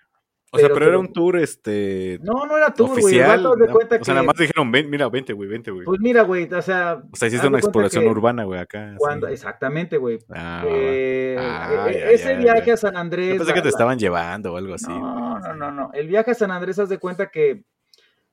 O 0.54 0.60
sea, 0.60 0.67
Pero 0.67 0.86
era 0.86 1.00
un 1.00 1.12
tour, 1.13 1.38
este, 1.38 2.20
No, 2.24 2.46
no 2.46 2.58
era 2.58 2.74
tour, 2.74 2.89
güey. 2.89 3.04
Oficial. 3.06 3.41
cuenta 3.72 3.96
o 3.96 4.00
sea, 4.00 4.00
que- 4.00 4.12
nada 4.12 4.24
más 4.24 4.36
dijeron, 4.38 4.70
ven, 4.72 4.89
mira, 4.89 5.08
vente, 5.10 5.32
güey, 5.34 5.48
vente, 5.50 5.72
güey. 5.72 5.86
Pues 5.86 6.00
mira, 6.02 6.24
güey, 6.24 6.44
o 6.54 6.62
sea. 6.62 7.02
o 7.12 7.15
sea, 7.15 7.28
hiciste 7.30 7.48
una 7.48 7.58
exploración 7.60 8.06
urbana, 8.06 8.44
güey, 8.44 8.60
acá. 8.60 8.94
Cuando, 8.98 9.28
exactamente, 9.28 9.96
güey. 9.98 10.20
Ah. 10.30 10.63
Eh, 10.67 11.38
Ah, 11.39 11.88
eh, 11.89 11.94
ya, 12.00 12.12
ese 12.12 12.34
ya, 12.34 12.39
viaje 12.39 12.67
ya. 12.67 12.74
a 12.74 12.78
San 12.78 12.98
Andrés. 12.98 13.30
Yo 13.30 13.38
pensé 13.38 13.52
la- 13.52 13.54
que 13.56 13.62
te 13.62 13.65
la- 13.65 13.70
estaban 13.70 13.98
llevando 13.98 14.54
o 14.54 14.58
algo 14.58 14.74
así. 14.74 14.89
No, 14.89 15.00
güey. 15.39 15.41
no, 15.41 15.56
no, 15.56 15.72
no. 15.72 15.89
El 15.94 16.08
viaje 16.08 16.32
a 16.32 16.36
San 16.36 16.52
Andrés, 16.52 16.78
haz 16.80 16.89
de 16.89 17.00
cuenta 17.00 17.30
que, 17.32 17.63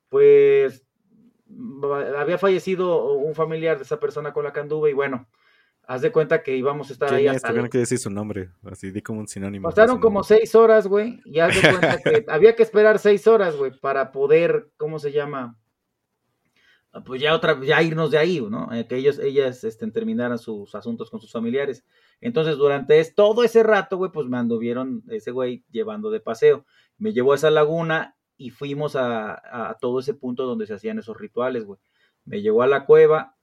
pues, 0.09 0.85
había 2.17 2.37
fallecido 2.37 3.13
un 3.15 3.33
familiar 3.35 3.77
de 3.77 3.83
esa 3.83 3.99
persona 3.99 4.33
con 4.33 4.43
la 4.43 4.53
que 4.53 4.59
anduve 4.59 4.91
y 4.91 4.93
bueno, 4.93 5.27
haz 5.87 6.01
de 6.01 6.11
cuenta 6.11 6.43
que 6.43 6.55
íbamos 6.55 6.89
a 6.89 6.93
estar 6.93 7.13
ahí 7.13 7.27
hasta... 7.27 7.47
¿Por 7.47 7.55
qué 7.55 7.61
no 7.63 7.69
quiere 7.69 7.81
decir 7.81 7.97
su 7.97 8.09
nombre? 8.11 8.51
Así, 8.69 8.91
di 8.91 9.01
como 9.01 9.19
un 9.21 9.27
sinónimo. 9.27 9.67
Pasaron 9.69 9.99
como 9.99 10.23
seis 10.23 10.53
horas, 10.55 10.85
güey, 10.87 11.19
y 11.25 11.39
haz 11.39 11.55
de 11.55 11.69
cuenta 11.69 11.97
que 12.01 12.25
había 12.29 12.55
que 12.55 12.63
esperar 12.63 12.99
seis 12.99 13.25
horas, 13.27 13.55
güey, 13.55 13.71
para 13.79 14.11
poder, 14.11 14.69
¿cómo 14.77 14.99
se 14.99 15.11
llama? 15.11 15.57
Ah, 16.91 17.03
Pues 17.03 17.21
ya 17.21 17.35
otra, 17.35 17.59
ya 17.63 17.81
irnos 17.81 18.11
de 18.11 18.17
ahí, 18.17 18.39
¿no? 18.41 18.71
Eh, 18.73 18.87
que 18.87 18.95
ellos, 18.97 19.19
ellas 19.19 19.63
este, 19.63 19.89
terminaran 19.91 20.37
sus 20.39 20.73
asuntos 20.75 21.09
con 21.09 21.19
sus 21.19 21.31
familiares. 21.31 21.83
Entonces, 22.21 22.57
durante 22.57 22.99
es- 22.99 23.13
todo 23.15 23.43
ese 23.43 23.63
rato, 23.63 23.97
güey, 23.97 24.11
pues 24.11 24.27
me 24.27 24.37
anduvieron 24.37 25.03
ese 25.09 25.31
güey 25.31 25.63
llevando 25.71 26.09
de 26.11 26.19
paseo. 26.19 26.65
Me 26.97 27.13
llevó 27.13 27.31
a 27.33 27.35
esa 27.35 27.49
laguna 27.51 28.15
y 28.39 28.51
fuimos 28.51 28.95
a, 28.95 29.77
todo 29.81 29.99
ese 29.99 30.13
punto 30.13 30.45
donde 30.45 30.65
se 30.65 30.73
hacían 30.73 30.97
esos 30.97 31.19
rituales, 31.19 31.65
güey. 31.65 31.77
Me 32.23 32.41
llevó 32.41 32.63
a 32.63 32.67
la 32.67 32.85
cueva, 32.85 33.35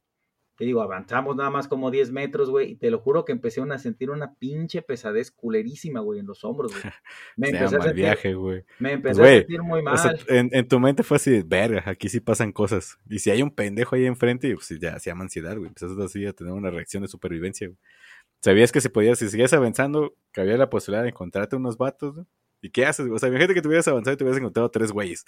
te 0.56 0.64
digo, 0.64 0.80
avanzamos 0.80 1.36
nada 1.36 1.50
más 1.50 1.68
como 1.68 1.90
10 1.90 2.12
metros, 2.12 2.48
güey, 2.48 2.70
y 2.70 2.76
te 2.76 2.90
lo 2.90 2.98
juro 2.98 3.26
que 3.26 3.32
empecé 3.32 3.60
a 3.60 3.78
sentir 3.78 4.08
una 4.08 4.34
pinche 4.36 4.80
pesadez 4.80 5.30
culerísima, 5.30 6.00
güey, 6.00 6.20
en 6.20 6.26
los 6.26 6.44
hombros, 6.44 6.72
güey. 6.72 6.82
Me 7.36 7.48
empecé, 7.48 7.76
a 7.76 7.80
sentir, 7.82 7.92
viaje, 7.92 8.32
güey. 8.32 8.64
me 8.78 8.92
empecé 8.92 9.20
güey, 9.20 9.34
a 9.34 9.38
sentir 9.40 9.62
muy 9.62 9.82
mal. 9.82 9.94
O 9.94 9.98
sea, 9.98 10.14
en, 10.28 10.48
en 10.52 10.66
tu 10.66 10.80
mente 10.80 11.02
fue 11.02 11.18
así, 11.18 11.42
verga, 11.44 11.82
aquí 11.84 12.08
sí 12.08 12.20
pasan 12.20 12.52
cosas. 12.52 12.98
Y 13.06 13.18
si 13.18 13.30
hay 13.30 13.42
un 13.42 13.50
pendejo 13.50 13.96
ahí 13.96 14.06
enfrente, 14.06 14.54
pues 14.54 14.80
ya 14.80 14.98
se 14.98 15.10
llama 15.10 15.24
ansiedad, 15.24 15.58
güey. 15.58 15.68
Empezaste 15.68 16.02
así 16.02 16.24
a 16.24 16.32
tener 16.32 16.54
una 16.54 16.70
reacción 16.70 17.02
de 17.02 17.08
supervivencia, 17.08 17.68
güey. 17.68 17.78
Sabías 18.40 18.72
que 18.72 18.80
se 18.80 18.88
podía, 18.88 19.14
si 19.14 19.28
seguías 19.28 19.52
avanzando, 19.52 20.14
que 20.32 20.40
había 20.40 20.56
la 20.56 20.70
posibilidad 20.70 21.02
de 21.02 21.10
encontrarte 21.10 21.56
unos 21.56 21.76
vatos, 21.76 22.16
¿no? 22.16 22.26
¿Y 22.66 22.70
qué 22.70 22.84
haces? 22.84 23.06
O 23.10 23.18
sea, 23.18 23.28
imagínate 23.28 23.54
que 23.54 23.62
te 23.62 23.68
hubieras 23.68 23.86
avanzado 23.86 24.14
y 24.14 24.16
te 24.16 24.24
hubieras 24.24 24.40
encontrado 24.40 24.68
tres 24.70 24.90
güeyes. 24.92 25.24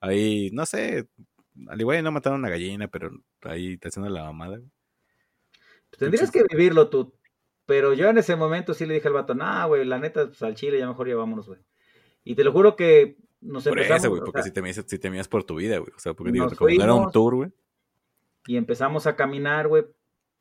Ahí, 0.00 0.50
no 0.52 0.66
sé, 0.66 1.08
al 1.68 1.80
igual 1.80 2.02
no 2.02 2.10
mataron 2.10 2.36
a 2.38 2.40
una 2.40 2.50
gallina, 2.50 2.88
pero 2.88 3.10
ahí 3.42 3.76
te 3.78 3.88
haciendo 3.88 4.10
la 4.10 4.24
mamada, 4.24 4.58
güey. 4.58 4.70
Tendrías 5.98 6.30
que 6.30 6.44
vivirlo 6.50 6.88
tú. 6.88 7.14
Pero 7.66 7.92
yo 7.94 8.08
en 8.08 8.18
ese 8.18 8.34
momento 8.34 8.74
sí 8.74 8.86
le 8.86 8.94
dije 8.94 9.06
al 9.08 9.14
vato, 9.14 9.34
nah, 9.34 9.66
güey, 9.66 9.84
la 9.84 9.98
neta, 9.98 10.26
pues 10.26 10.42
al 10.42 10.54
chile 10.56 10.78
ya 10.78 10.88
mejor 10.88 11.08
ya 11.08 11.14
vámonos, 11.16 11.46
güey. 11.46 11.60
Y 12.24 12.34
te 12.34 12.42
lo 12.44 12.52
juro 12.52 12.74
que 12.74 13.16
nos 13.40 13.64
Por 13.64 13.74
empezamos. 13.78 14.02
eso, 14.02 14.10
güey, 14.10 14.22
o 14.22 14.24
porque 14.24 14.38
sea, 14.38 14.44
si 14.48 14.52
temías, 14.52 14.84
si 14.86 14.98
temías 14.98 15.28
por 15.28 15.44
tu 15.44 15.56
vida, 15.56 15.78
güey. 15.78 15.92
O 15.94 15.98
sea, 15.98 16.14
porque 16.14 16.32
digo, 16.32 16.50
como 16.56 16.70
no 16.70 16.82
era 16.84 16.94
un 16.94 17.12
tour, 17.12 17.36
güey. 17.36 17.50
y 18.46 18.56
empezamos 18.56 19.06
a 19.06 19.14
caminar, 19.14 19.68
güey. 19.68 19.84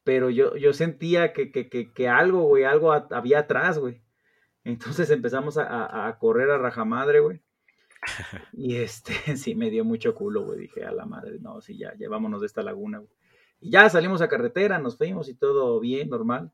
Pero 0.03 0.29
yo, 0.31 0.55
yo 0.55 0.73
sentía 0.73 1.33
que, 1.33 1.51
que, 1.51 1.69
que, 1.69 1.91
que 1.91 2.07
algo, 2.07 2.41
güey, 2.43 2.63
algo 2.63 2.91
a- 2.93 3.07
había 3.11 3.39
atrás, 3.39 3.77
güey. 3.77 4.01
Entonces 4.69 5.09
empezamos 5.09 5.57
a, 5.57 6.15
correr 6.19 6.49
a 6.49 6.57
rajamadre, 6.57 7.19
güey. 7.19 7.41
Y 8.53 8.75
este, 8.77 9.13
sí, 9.37 9.55
me 9.55 9.69
dio 9.69 9.83
mucho 9.83 10.15
culo, 10.15 10.43
güey. 10.43 10.59
Dije, 10.59 10.85
a 10.85 10.91
la 10.91 11.05
madre, 11.05 11.37
no, 11.39 11.61
sí, 11.61 11.77
ya, 11.77 11.93
ya 11.97 12.09
vámonos 12.09 12.41
de 12.41 12.47
esta 12.47 12.63
laguna, 12.63 12.99
güey. 12.99 13.11
Y 13.61 13.71
ya 13.71 13.89
salimos 13.89 14.21
a 14.21 14.29
carretera, 14.29 14.79
nos 14.79 14.97
fuimos 14.97 15.27
y 15.27 15.33
todo 15.33 15.79
bien, 15.79 16.09
normal. 16.09 16.51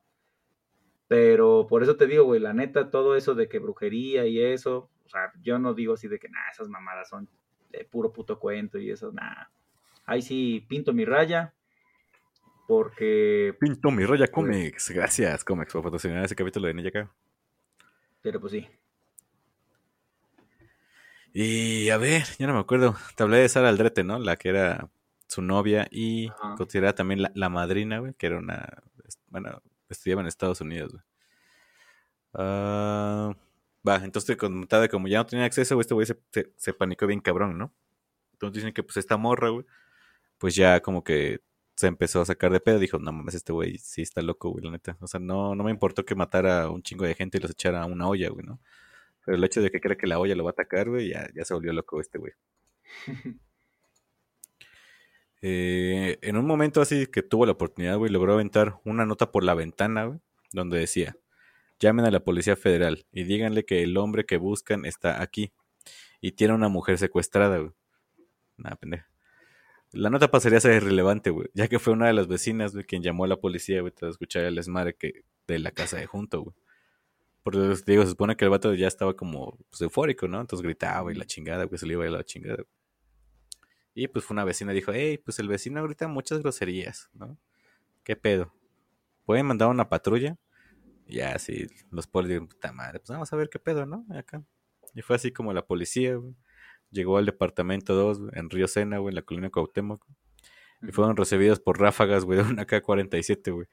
Pero 1.08 1.68
por 1.70 1.84
eso 1.84 1.96
te 1.98 2.08
digo, 2.08 2.24
güey, 2.24 2.40
la 2.40 2.54
neta, 2.54 2.90
todo 2.90 3.16
eso 3.16 3.36
de 3.36 3.48
que 3.48 3.60
brujería 3.60 4.26
y 4.26 4.42
eso, 4.42 4.90
o 5.06 5.10
sea, 5.10 5.32
yo 5.42 5.60
no 5.60 5.76
digo 5.76 5.94
así 5.94 6.08
de 6.08 6.18
que, 6.18 6.30
nada, 6.30 6.50
esas 6.52 6.68
mamadas 6.68 7.10
son 7.10 7.30
de 7.70 7.86
puro 7.86 8.12
puto 8.12 8.40
cuento 8.40 8.80
y 8.80 8.90
eso, 8.90 9.12
nada. 9.12 9.52
Ahí 10.06 10.24
sí 10.24 10.66
pinto 10.68 10.94
mi 10.94 11.06
raya, 11.06 11.54
porque, 12.68 13.56
Pinto 13.60 13.92
mi 13.92 14.06
Roya 14.06 14.28
Comics. 14.28 14.90
Gracias, 14.90 15.44
Comics, 15.44 15.74
por 15.74 15.84
patrocinar 15.84 16.26
ese 16.26 16.36
capítulo 16.36 16.68
de 16.68 16.88
acá. 16.88 17.12
Pero 18.26 18.40
pues 18.42 18.54
sí. 18.54 18.68
Y 21.32 21.90
a 21.92 21.98
ver, 21.98 22.24
ya 22.40 22.48
no 22.48 22.56
me 22.56 22.60
acuerdo. 22.60 22.96
Te 23.16 23.22
hablé 23.22 23.38
de 23.38 23.50
Sara 23.50 23.70
Aldrete, 23.70 24.04
¿no? 24.04 24.18
La 24.18 24.36
que 24.36 24.50
era 24.50 24.90
su 25.28 25.44
novia 25.44 25.88
y 25.92 26.30
Ajá. 26.30 26.56
considerada 26.56 26.96
también 26.96 27.22
la, 27.22 27.32
la 27.36 27.50
madrina, 27.50 28.00
güey, 28.00 28.16
que 28.16 28.26
era 28.26 28.40
una. 28.40 28.82
Bueno, 29.28 29.62
estudiaba 29.90 30.24
en 30.24 30.28
Estados 30.28 30.60
Unidos, 30.60 30.94
güey. 30.94 31.04
Ah, 32.34 33.36
va, 33.88 33.98
entonces 33.98 34.36
de 34.36 34.90
como 34.90 35.08
ya 35.08 35.20
no 35.20 35.26
tenía 35.28 35.46
acceso, 35.46 35.76
güey, 35.76 35.82
este 35.84 35.94
güey 35.94 36.08
se, 36.08 36.20
se, 36.32 36.52
se 36.58 36.74
panicó 36.74 37.06
bien 37.06 37.20
cabrón, 37.20 37.60
¿no? 37.60 37.72
Entonces 38.34 38.56
dicen 38.56 38.74
que 38.74 38.82
pues 38.82 38.98
esta 38.98 39.18
morra, 39.18 39.50
güey, 39.50 39.68
pues 40.40 40.56
ya 40.56 40.82
como 40.82 41.04
que 41.04 41.42
se 41.76 41.88
empezó 41.88 42.22
a 42.22 42.26
sacar 42.26 42.52
de 42.52 42.60
pedo. 42.60 42.80
Dijo, 42.80 43.00
no 43.00 43.12
mames, 43.12 43.36
este 43.36 43.54
güey 43.54 43.78
sí 43.78 44.02
está 44.02 44.22
loco, 44.22 44.50
güey, 44.50 44.64
la 44.66 44.72
neta. 44.72 44.98
O 45.02 45.08
sea, 45.08 45.20
no, 45.20 45.56
no 45.56 45.64
me 45.64 45.72
importó 45.72 46.06
que 46.06 46.16
matara 46.16 46.64
a 46.64 46.70
un 46.70 46.82
chingo 46.82 47.06
de 47.06 47.16
gente 47.16 47.38
y 47.38 47.42
los 47.42 47.52
echara 47.52 47.82
a 47.82 47.86
una 47.86 48.08
olla, 48.08 48.30
güey, 48.30 48.46
¿no? 48.46 48.60
Pero 49.26 49.38
el 49.38 49.44
hecho 49.44 49.62
de 49.62 49.72
que 49.72 49.82
cree 49.82 49.98
que 49.98 50.08
la 50.08 50.20
olla 50.20 50.36
lo 50.36 50.44
va 50.44 50.52
a 50.52 50.54
atacar, 50.54 50.90
güey, 50.90 51.10
ya, 51.10 51.28
ya 51.36 51.46
se 51.46 51.54
volvió 51.54 51.74
loco 51.74 52.02
este 52.02 52.18
güey. 52.18 52.34
Eh, 55.48 56.18
en 56.24 56.38
un 56.38 56.48
momento 56.48 56.82
así 56.82 57.06
que 57.06 57.22
tuvo 57.22 57.46
la 57.46 57.52
oportunidad, 57.52 57.98
güey, 57.98 58.12
logró 58.12 58.34
aventar 58.34 58.80
una 58.84 59.06
nota 59.06 59.32
por 59.32 59.44
la 59.44 59.54
ventana, 59.54 60.06
güey, 60.06 60.20
donde 60.54 60.80
decía, 60.80 61.18
llamen 61.80 62.06
a 62.06 62.10
la 62.10 62.22
Policía 62.22 62.56
Federal 62.56 63.06
y 63.12 63.26
díganle 63.26 63.64
que 63.64 63.84
el 63.84 63.96
hombre 63.98 64.26
que 64.26 64.38
buscan 64.38 64.86
está 64.86 65.22
aquí 65.22 65.52
y 66.20 66.32
tiene 66.32 66.56
una 66.56 66.68
mujer 66.68 66.98
secuestrada, 66.98 67.60
güey. 67.60 67.72
Nada, 68.58 68.76
pendeja. 68.78 69.08
La 69.96 70.10
nota 70.10 70.30
pasaría 70.30 70.58
a 70.58 70.62
ser 70.62 70.76
irrelevante, 70.76 71.30
güey, 71.30 71.50
ya 71.54 71.68
que 71.70 71.80
fue 71.80 71.94
una 71.94 72.08
de 72.08 72.14
las 72.14 72.28
vecinas, 72.28 72.74
güey, 72.74 72.84
quien 72.86 73.02
llamó 73.02 73.24
a 73.24 73.28
la 73.28 73.38
policía, 73.38 73.80
güey, 73.80 73.94
tras 73.94 74.12
escuchar 74.12 74.44
el 74.44 74.56
desmadre 74.56 74.96
que, 74.96 75.24
de 75.48 75.60
la 75.60 75.72
casa 75.72 75.98
de 75.98 76.06
junto, 76.06 76.42
güey. 76.42 76.56
Porque 77.44 77.60
digo, 77.86 78.04
se 78.04 78.10
supone 78.10 78.36
que 78.36 78.44
el 78.44 78.52
vato 78.52 78.74
ya 78.74 78.88
estaba 78.88 79.16
como 79.16 79.58
pues, 79.70 79.82
eufórico, 79.82 80.28
¿no? 80.28 80.42
Entonces 80.42 80.64
gritaba 80.64 81.12
y 81.12 81.16
la 81.16 81.26
chingada, 81.26 81.64
güey, 81.66 81.78
se 81.78 81.86
le 81.86 81.94
iba 81.94 82.04
a 82.04 82.08
ir 82.08 82.12
la 82.12 82.24
chingada. 82.24 82.64
Y 83.94 84.08
pues 84.10 84.26
fue 84.26 84.36
una 84.36 84.44
vecina 84.44 84.74
dijo, 84.74 84.92
hey, 84.94 85.18
pues 85.18 85.40
el 85.40 85.48
vecino 85.48 85.82
grita 85.84 86.08
muchas 86.08 86.40
groserías, 86.40 87.10
¿no? 87.14 87.38
¿Qué 88.04 88.18
pedo? 88.18 88.54
¿Pueden 89.26 89.46
mandar 89.46 89.70
una 89.70 89.88
patrulla? 89.88 90.38
Y 91.08 91.22
así, 91.22 91.68
los 91.92 92.08
polis 92.08 92.30
dijeron, 92.30 92.48
puta 92.48 92.74
madre, 92.74 93.00
pues 93.00 93.10
vamos 93.10 93.32
a 93.32 93.36
ver 93.38 93.50
qué 93.50 93.60
pedo, 93.60 93.86
¿no? 93.86 94.06
Acá. 94.14 94.44
Y 94.94 95.02
fue 95.02 95.16
así 95.16 95.32
como 95.32 95.54
la 95.54 95.66
policía, 95.66 96.16
güey. 96.16 96.36
Llegó 96.92 97.18
al 97.18 97.26
departamento 97.26 97.94
2, 97.94 98.20
güey, 98.20 98.32
en 98.36 98.50
Río 98.50 98.68
Sena, 98.68 99.00
güey, 99.00 99.12
en 99.12 99.16
la 99.16 99.22
colina 99.22 99.50
Cuauhtémoc. 99.50 100.06
Y 100.82 100.92
fueron 100.92 101.18
recibidos 101.18 101.60
por 101.60 101.80
ráfagas, 101.80 102.26
güey, 102.26 102.40
de 102.40 102.46
una 102.50 102.66
K-47, 102.66 103.54
güey. 103.54 103.68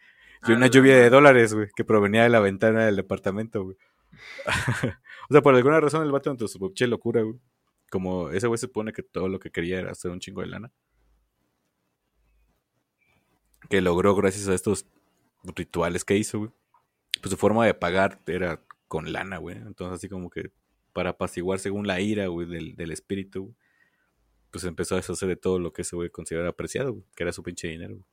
Y 0.47 0.53
A 0.53 0.57
una 0.57 0.67
lluvia 0.67 0.97
de 0.97 1.11
dólares, 1.11 1.55
güey, 1.55 1.69
que 1.75 1.85
provenía 1.85 2.25
de 2.25 2.29
la 2.29 2.41
ventana 2.41 2.87
del 2.87 2.97
departamento, 2.97 3.63
güey. 3.65 3.77
o 5.29 5.33
sea, 5.33 5.43
por 5.43 5.55
alguna 5.55 5.81
razón 5.81 6.03
el 6.03 6.13
vato 6.13 6.31
en 6.31 6.49
su 6.49 6.59
pinche 6.59 6.87
locura, 6.87 7.23
güey. 7.23 7.39
Como 7.91 8.31
ese 8.31 8.47
güey 8.47 8.59
se 8.59 8.67
supone 8.67 8.93
que 8.93 9.03
todo 9.03 9.29
lo 9.29 9.39
que 9.39 9.51
quería 9.51 9.79
era 9.79 9.93
hacer 9.93 10.11
un 10.11 10.19
chingo 10.19 10.41
de 10.41 10.49
lana. 10.49 10.73
Que 13.69 13.81
logró 13.81 14.15
gracias 14.15 14.49
a 14.49 14.55
estos 14.55 14.87
rituales 15.45 16.05
que 16.05 16.17
hizo, 16.17 16.39
güey. 16.39 16.51
Pues 17.21 17.31
su 17.31 17.37
forma 17.37 17.67
de 17.67 17.75
pagar 17.75 18.21
era 18.27 18.63
con 18.89 19.13
lana, 19.13 19.39
güey. 19.39 19.57
Entonces 19.57 19.97
así 19.97 20.09
como 20.09 20.31
que 20.31 20.51
para 20.93 21.11
apaciguar 21.11 21.59
según 21.59 21.87
la 21.87 22.01
ira, 22.01 22.27
güey, 22.27 22.49
del, 22.49 22.77
del 22.77 22.91
espíritu, 22.91 23.45
güey, 23.45 23.57
pues 24.51 24.65
empezó 24.65 24.95
a 24.95 24.99
deshacer 24.99 25.29
de 25.29 25.37
todo 25.37 25.59
lo 25.59 25.73
que 25.73 25.83
ese 25.83 25.97
güey 25.97 26.11
consideraba 26.11 26.51
apreciado, 26.51 26.93
güey, 26.93 27.05
que 27.17 27.23
era 27.23 27.33
su 27.33 27.43
pinche 27.43 27.69
dinero, 27.69 27.95
güey. 27.95 28.07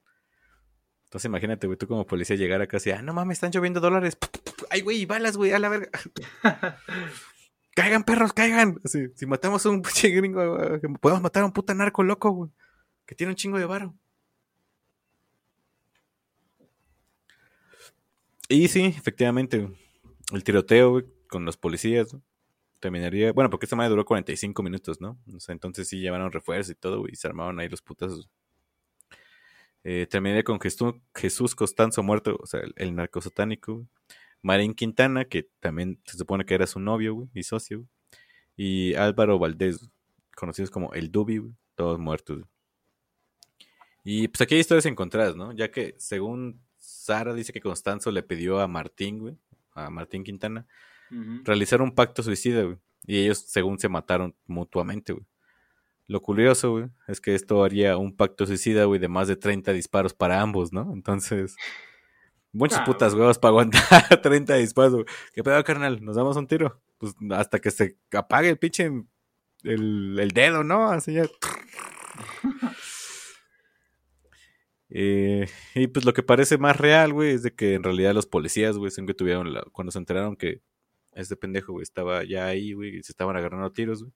Entonces 1.10 1.26
imagínate, 1.26 1.66
güey, 1.66 1.76
tú 1.76 1.88
como 1.88 2.06
policía 2.06 2.36
llegar 2.36 2.62
acá 2.62 2.78
así, 2.78 2.92
ah, 2.92 3.02
no 3.02 3.14
mames, 3.14 3.38
están 3.38 3.52
lloviendo 3.52 3.80
dólares. 3.80 4.16
Ay, 4.70 4.82
güey, 4.82 5.06
balas, 5.08 5.38
güey, 5.38 5.52
a 5.52 5.60
la 5.60 5.70
verga. 5.70 5.90
caigan, 7.76 8.04
perros, 8.04 8.32
caigan. 8.32 8.80
Así, 8.86 9.08
si 9.16 9.26
matamos 9.26 9.66
a 9.66 9.70
un 9.70 9.82
pinche 9.82 10.10
gringo, 10.10 10.80
que 10.80 10.88
podemos 11.02 11.24
matar 11.24 11.42
a 11.42 11.46
un 11.48 11.52
puta 11.52 11.74
narco 11.74 12.04
loco, 12.04 12.30
güey, 12.30 12.52
que 13.08 13.16
tiene 13.16 13.32
un 13.32 13.36
chingo 13.36 13.58
de 13.58 13.66
varo. 13.66 13.96
Y 18.48 18.68
sí, 18.68 18.86
efectivamente, 18.86 19.58
güey, 19.58 19.76
el 20.32 20.44
tiroteo, 20.44 20.92
güey, 20.92 21.06
con 21.28 21.44
los 21.44 21.58
policías, 21.58 22.12
güey, 22.12 22.22
terminaría, 22.80 23.32
bueno, 23.34 23.50
porque 23.50 23.66
esta 23.66 23.76
madre 23.76 23.90
duró 23.90 24.06
45 24.06 24.64
minutos, 24.64 25.02
¿no? 25.02 25.18
O 25.36 25.40
sea, 25.40 25.54
entonces 25.54 25.88
sí 25.88 26.00
llevaron 26.00 26.32
refuerzos 26.32 26.72
y 26.72 26.76
todo, 26.76 27.08
y 27.08 27.16
se 27.16 27.28
armaron 27.28 27.60
ahí 27.60 27.70
los 27.70 27.82
putazos. 27.82 28.30
Eh, 29.84 30.08
terminaría 30.10 30.44
con 30.44 30.60
Jesús, 30.60 31.56
Costanzo 31.56 32.04
muerto, 32.04 32.38
o 32.42 32.46
sea, 32.46 32.62
el, 32.62 32.74
el 32.76 33.10
güey. 33.66 33.88
Marín 34.42 34.74
Quintana, 34.74 35.26
que 35.26 35.50
también 35.60 36.00
se 36.06 36.18
supone 36.18 36.46
que 36.46 36.54
era 36.54 36.68
su 36.68 36.80
novio, 36.80 37.14
güey, 37.14 37.30
y 37.34 37.44
socio, 37.44 37.80
güey. 37.80 37.90
Y 38.56 38.94
Álvaro 38.96 39.40
Valdés, 39.40 39.90
conocidos 40.36 40.70
como 40.70 40.94
el 40.94 41.12
Dubi, 41.12 41.38
güey, 41.38 41.54
todos 41.76 42.00
muertos. 42.00 42.40
güey. 42.40 42.50
Y 44.04 44.28
pues 44.28 44.42
aquí 44.42 44.56
hay 44.56 44.62
historias 44.62 44.86
encontradas, 44.86 45.36
¿no? 45.36 45.52
Ya 45.54 45.72
que 45.72 45.96
según 45.98 46.62
Sara 46.78 47.34
dice 47.34 47.54
que 47.54 47.62
Constanzo 47.62 48.12
le 48.12 48.24
pidió 48.24 48.60
a 48.60 48.68
Martín, 48.68 49.20
güey, 49.20 49.38
a 49.74 49.90
Martín 49.90 50.24
Quintana, 50.24 50.66
Realizar 51.44 51.82
un 51.82 51.94
pacto 51.94 52.22
suicida, 52.24 52.64
güey. 52.64 52.78
Y 53.06 53.20
ellos, 53.24 53.40
según 53.48 53.80
se 53.80 53.90
mataron 53.90 54.36
mutuamente, 54.46 55.14
güey. 55.14 55.26
Lo 56.08 56.22
curioso, 56.22 56.72
güey, 56.72 56.86
es 57.08 57.22
que 57.22 57.36
esto 57.36 57.64
haría 57.64 57.96
un 57.98 58.16
pacto 58.16 58.46
suicida, 58.46 58.86
güey, 58.86 59.00
de 59.00 59.08
más 59.08 59.28
de 59.28 59.36
30 59.36 59.72
disparos 59.74 60.14
para 60.14 60.42
ambos, 60.42 60.74
¿no? 60.74 60.92
Entonces, 60.94 61.56
muchas 62.52 62.80
Ah, 62.80 62.84
putas 62.86 63.14
güey. 63.14 63.22
huevos 63.22 63.38
para 63.38 63.50
aguantar 63.52 63.82
30 64.24 64.56
disparos, 64.56 64.94
güey. 64.94 65.06
¿Qué 65.34 65.44
pedo, 65.44 65.64
carnal? 65.64 66.04
¿Nos 66.04 66.16
damos 66.16 66.36
un 66.38 66.48
tiro? 66.48 66.82
Pues 66.98 67.14
hasta 67.32 67.60
que 67.60 67.70
se 67.72 67.98
apague 68.12 68.50
el 68.50 68.58
pinche 68.58 68.86
el, 69.64 70.18
el 70.20 70.30
dedo, 70.32 70.64
¿no? 70.64 70.90
Así 70.90 71.14
ya. 71.14 71.24
Eh, 74.90 75.48
y 75.76 75.88
pues 75.88 76.04
lo 76.06 76.14
que 76.14 76.24
parece 76.24 76.58
más 76.58 76.76
real, 76.78 77.14
güey, 77.14 77.32
es 77.32 77.44
de 77.44 77.54
que 77.54 77.76
en 77.76 77.84
realidad 77.84 78.14
los 78.16 78.26
policías, 78.26 78.76
güey, 78.78 78.92
que 79.06 79.14
tuvieron 79.14 79.54
la- 79.54 79.64
cuando 79.72 79.92
se 79.92 80.00
enteraron 80.00 80.36
que 80.36 80.62
este 81.14 81.36
pendejo, 81.36 81.74
güey, 81.74 81.84
estaba 81.84 82.24
ya 82.24 82.46
ahí, 82.48 82.74
güey, 82.74 83.04
se 83.04 83.12
estaban 83.12 83.36
agarrando 83.36 83.72
tiros, 83.72 84.04
güey. 84.04 84.14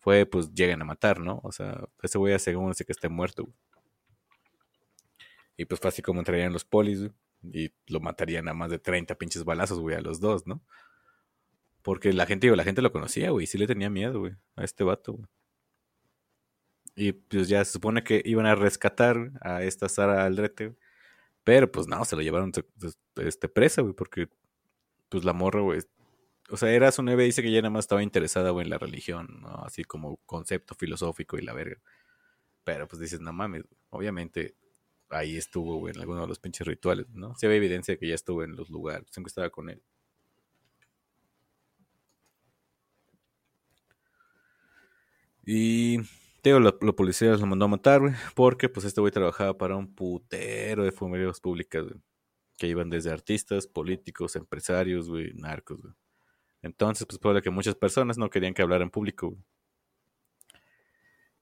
Fue, 0.00 0.26
pues, 0.26 0.52
llegan 0.54 0.82
a 0.82 0.84
matar, 0.84 1.20
¿no? 1.20 1.40
O 1.44 1.52
sea, 1.52 1.88
ese 2.02 2.18
güey 2.18 2.34
asegúrense 2.34 2.84
que 2.84 2.92
esté 2.92 3.08
muerto, 3.08 3.44
güey. 3.44 3.56
Y 5.56 5.64
pues 5.66 5.80
fue 5.80 5.88
así 5.88 6.02
como 6.02 6.20
entrarían 6.20 6.52
los 6.52 6.64
polis, 6.64 7.00
güey, 7.00 7.12
y 7.52 7.72
lo 7.86 8.00
matarían 8.00 8.48
a 8.48 8.54
más 8.54 8.70
de 8.70 8.78
30 8.78 9.14
pinches 9.16 9.44
balazos, 9.44 9.78
güey, 9.80 9.96
a 9.96 10.00
los 10.00 10.20
dos, 10.20 10.46
¿no? 10.46 10.62
Porque 11.82 12.12
la 12.12 12.26
gente, 12.26 12.46
digo, 12.46 12.56
la 12.56 12.64
gente 12.64 12.82
lo 12.82 12.92
conocía, 12.92 13.30
güey, 13.30 13.44
y 13.44 13.46
sí 13.46 13.58
le 13.58 13.66
tenía 13.66 13.90
miedo, 13.90 14.20
güey, 14.20 14.34
a 14.56 14.64
este 14.64 14.84
vato, 14.84 15.12
güey. 15.14 15.26
Y 16.96 17.12
pues 17.12 17.48
ya 17.48 17.64
se 17.64 17.72
supone 17.72 18.04
que 18.04 18.22
iban 18.24 18.46
a 18.46 18.54
rescatar 18.54 19.32
a 19.40 19.62
esta 19.64 19.88
Sara 19.88 20.24
Aldrete, 20.24 20.68
güey. 20.68 20.78
Pero 21.44 21.70
pues 21.70 21.86
no, 21.86 22.04
se 22.04 22.16
lo 22.16 22.22
llevaron 22.22 22.52
este, 23.16 23.48
presa, 23.48 23.82
güey, 23.82 23.94
porque 23.94 24.28
pues 25.10 25.24
la 25.24 25.32
morra, 25.34 25.60
güey. 25.60 25.80
O 26.50 26.56
sea, 26.56 26.70
era 26.72 26.92
su 26.92 27.02
novia, 27.02 27.24
dice 27.24 27.42
que 27.42 27.50
ya 27.50 27.60
nada 27.62 27.70
más 27.70 27.84
estaba 27.86 28.02
interesada, 28.02 28.50
güey, 28.50 28.64
en 28.64 28.70
la 28.70 28.78
religión, 28.78 29.40
¿no? 29.40 29.48
Así 29.64 29.84
como 29.84 30.18
concepto 30.26 30.74
filosófico 30.74 31.38
y 31.38 31.42
la 31.42 31.54
verga. 31.54 31.80
Pero 32.64 32.88
pues 32.88 33.00
dices, 33.00 33.20
no 33.20 33.32
mames, 33.32 33.64
obviamente 33.90 34.56
ahí 35.10 35.36
estuvo, 35.38 35.78
güey, 35.78 35.94
en 35.94 36.00
alguno 36.00 36.22
de 36.22 36.28
los 36.28 36.40
pinches 36.40 36.66
rituales, 36.66 37.08
¿no? 37.10 37.34
Sí 37.36 37.46
había 37.46 37.58
evidencia 37.58 37.94
de 37.94 37.98
que 38.00 38.08
ya 38.08 38.14
estuvo 38.16 38.44
en 38.44 38.56
los 38.56 38.70
lugares, 38.70 39.08
siempre 39.12 39.30
estaba 39.30 39.50
con 39.50 39.70
él. 39.70 39.82
Y 45.46 45.98
te 46.42 46.50
digo, 46.50 46.60
los 46.60 46.74
lo 46.80 46.96
policías 46.96 47.40
lo 47.40 47.46
mandó 47.46 47.66
a 47.66 47.68
matar, 47.68 48.00
güey, 48.00 48.14
porque 48.34 48.68
pues 48.68 48.86
este 48.86 49.00
güey 49.00 49.12
trabajaba 49.12 49.56
para 49.58 49.76
un 49.76 49.94
putero 49.94 50.84
de 50.84 50.92
fumerías 50.92 51.40
públicas, 51.40 51.84
güey. 51.84 52.00
que 52.58 52.68
iban 52.68 52.90
desde 52.90 53.12
artistas, 53.12 53.66
políticos, 53.68 54.36
empresarios, 54.36 55.08
güey, 55.10 55.32
narcos, 55.34 55.82
güey. 55.82 55.94
Entonces, 56.64 57.06
pues 57.06 57.20
lo 57.22 57.42
que 57.42 57.50
muchas 57.50 57.74
personas 57.74 58.16
no 58.16 58.30
querían 58.30 58.54
que 58.54 58.62
hablara 58.62 58.82
en 58.82 58.88
público, 58.90 59.28
güey. 59.28 59.42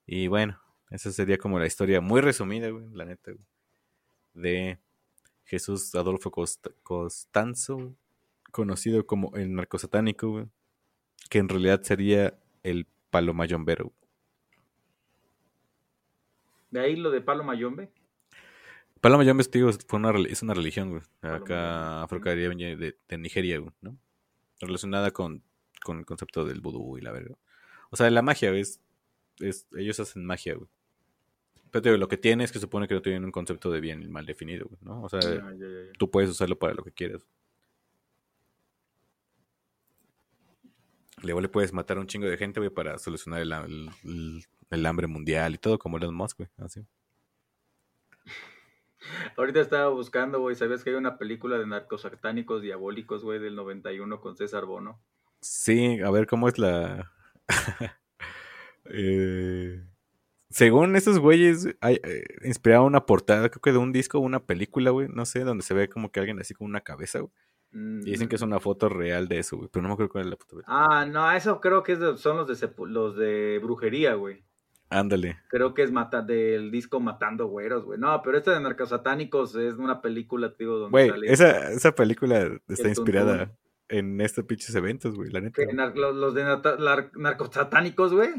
Y 0.04 0.26
bueno, 0.26 0.60
esa 0.90 1.12
sería 1.12 1.38
como 1.38 1.60
la 1.60 1.66
historia 1.66 2.00
muy 2.00 2.20
resumida, 2.20 2.68
güey, 2.70 2.84
la 2.92 3.04
neta, 3.04 3.30
güey, 3.30 3.44
de 4.34 4.78
Jesús 5.44 5.94
Adolfo 5.94 6.32
Costa- 6.32 6.72
Costanzo, 6.82 7.94
conocido 8.50 9.06
como 9.06 9.34
el 9.36 9.54
narcosatánico, 9.54 10.28
güey, 10.28 10.46
que 11.30 11.38
en 11.38 11.48
realidad 11.48 11.82
sería 11.82 12.36
el 12.64 12.86
palomayombero. 13.10 13.84
güey. 13.84 13.96
De 16.72 16.80
ahí 16.80 16.96
lo 16.96 17.10
de 17.10 17.20
Palo 17.20 17.44
Mayombe. 17.44 17.90
Palo 19.00 19.18
Mayombe, 19.18 19.44
digo, 19.52 19.70
fue 19.86 19.98
una, 20.00 20.10
es 20.28 20.42
una 20.42 20.54
religión, 20.54 20.90
güey, 20.90 21.02
Palo 21.20 21.36
acá 21.36 22.02
afrocaribeña 22.02 22.74
de, 22.76 22.96
de 23.08 23.18
Nigeria, 23.18 23.58
güey, 23.58 23.70
¿no? 23.82 23.96
Relacionada 24.62 25.10
con, 25.10 25.42
con 25.84 25.98
el 25.98 26.06
concepto 26.06 26.44
del 26.44 26.60
vudú 26.60 26.96
y 26.96 27.00
la 27.02 27.12
verga. 27.12 27.36
O 27.90 27.96
sea, 27.96 28.08
la 28.10 28.22
magia, 28.22 28.50
es, 28.54 28.80
es- 29.40 29.66
ellos 29.76 30.00
hacen 30.00 30.24
magia, 30.24 30.54
güey. 30.54 30.68
Pero 31.70 31.82
te 31.82 31.88
digo, 31.88 31.98
lo 31.98 32.08
que 32.08 32.16
tiene 32.18 32.44
es 32.44 32.52
que 32.52 32.58
supone 32.58 32.86
que 32.86 32.94
no 32.94 33.02
tienen 33.02 33.24
un 33.24 33.32
concepto 33.32 33.70
de 33.70 33.80
bien 33.80 34.02
y 34.02 34.08
mal 34.08 34.24
definido, 34.26 34.66
güey, 34.66 34.78
¿no? 34.82 35.02
O 35.02 35.08
sea, 35.08 35.20
Ya, 35.20 35.28
ya, 35.30 35.52
ya, 35.52 35.66
ya. 35.86 35.92
tú 35.98 36.10
puedes 36.10 36.28
usarlo 36.30 36.58
para 36.58 36.74
lo 36.74 36.84
que 36.84 36.92
quieras. 36.92 37.26
Luego 41.22 41.40
le 41.40 41.48
puedes 41.48 41.72
matar 41.72 41.98
a 41.98 42.00
un 42.00 42.06
chingo 42.06 42.26
de 42.26 42.36
gente, 42.36 42.58
güey, 42.60 42.70
para 42.70 42.98
solucionar 42.98 43.40
el, 43.42 43.52
el- 43.52 43.90
el- 44.04 44.44
el 44.70 44.86
hambre 44.86 45.06
mundial 45.06 45.54
y 45.54 45.58
todo, 45.58 45.78
como 45.78 45.98
Elon 45.98 46.14
Musk, 46.14 46.38
güey, 46.38 46.48
así. 46.58 46.80
Ahorita 49.36 49.60
estaba 49.60 49.88
buscando, 49.90 50.40
güey. 50.40 50.54
¿Sabías 50.56 50.84
que 50.84 50.90
hay 50.90 50.96
una 50.96 51.18
película 51.18 51.58
de 51.58 51.66
narcos 51.66 52.02
satánicos 52.02 52.62
diabólicos, 52.62 53.22
güey, 53.24 53.38
del 53.38 53.56
91 53.56 54.20
con 54.20 54.36
César 54.36 54.64
Bono? 54.66 55.00
Sí, 55.40 56.00
a 56.00 56.10
ver 56.10 56.26
cómo 56.26 56.48
es 56.48 56.58
la. 56.58 57.12
Eh, 58.84 59.80
según 60.50 60.96
esos 60.96 61.18
güeyes, 61.18 61.68
hay, 61.80 62.00
eh, 62.02 62.24
inspirado 62.44 62.84
una 62.84 63.06
portada, 63.06 63.48
creo 63.48 63.60
que 63.62 63.72
de 63.72 63.78
un 63.78 63.92
disco 63.92 64.18
o 64.18 64.22
una 64.22 64.44
película, 64.44 64.90
güey, 64.90 65.08
no 65.08 65.24
sé, 65.24 65.44
donde 65.44 65.62
se 65.62 65.72
ve 65.74 65.88
como 65.88 66.10
que 66.10 66.20
alguien 66.20 66.40
así 66.40 66.52
con 66.54 66.66
una 66.66 66.80
cabeza, 66.80 67.20
güey. 67.20 67.32
Mm, 67.70 68.00
Y 68.00 68.10
dicen 68.10 68.28
que 68.28 68.36
es 68.36 68.42
una 68.42 68.60
foto 68.60 68.88
real 68.88 69.28
de 69.28 69.38
eso, 69.38 69.56
güey, 69.56 69.68
pero 69.72 69.82
no 69.82 69.88
me 69.88 69.94
acuerdo 69.94 70.10
cuál 70.12 70.24
es 70.24 70.30
la 70.30 70.36
foto. 70.36 70.56
güey. 70.56 70.64
Ah, 70.68 71.06
no, 71.06 71.30
eso 71.32 71.60
creo 71.60 71.82
que 71.82 71.92
es 71.92 72.00
de- 72.00 72.18
son 72.18 72.36
los 72.36 72.46
de 72.60 72.70
los 72.88 73.16
de 73.16 73.60
brujería, 73.62 74.14
güey. 74.14 74.44
Ándale. 74.98 75.38
Creo 75.48 75.74
que 75.74 75.82
es 75.82 75.90
mata 75.92 76.22
del 76.22 76.70
disco 76.70 77.00
Matando 77.00 77.46
Güeros, 77.46 77.84
güey. 77.84 77.98
No, 77.98 78.20
pero 78.22 78.38
este 78.38 78.50
de 78.50 78.60
narcos 78.60 78.90
satánicos 78.90 79.54
es 79.54 79.74
una 79.74 80.00
película, 80.00 80.52
digo, 80.58 80.78
donde 80.78 80.90
Güey, 80.90 81.08
sale. 81.10 81.32
esa, 81.32 81.70
esa 81.72 81.92
película 81.94 82.48
está 82.68 82.88
inspirada 82.88 83.38
Tuntún. 83.46 83.56
en 83.88 84.20
estos 84.20 84.44
pinches 84.44 84.74
eventos, 84.74 85.14
güey, 85.14 85.30
la 85.30 85.40
neta. 85.40 85.62
los, 85.94 86.14
los 86.14 86.34
de 86.34 86.44
nata- 86.44 86.76
lar- 86.78 87.10
narcos 87.16 87.50
satánicos, 87.52 88.12
güey. 88.12 88.30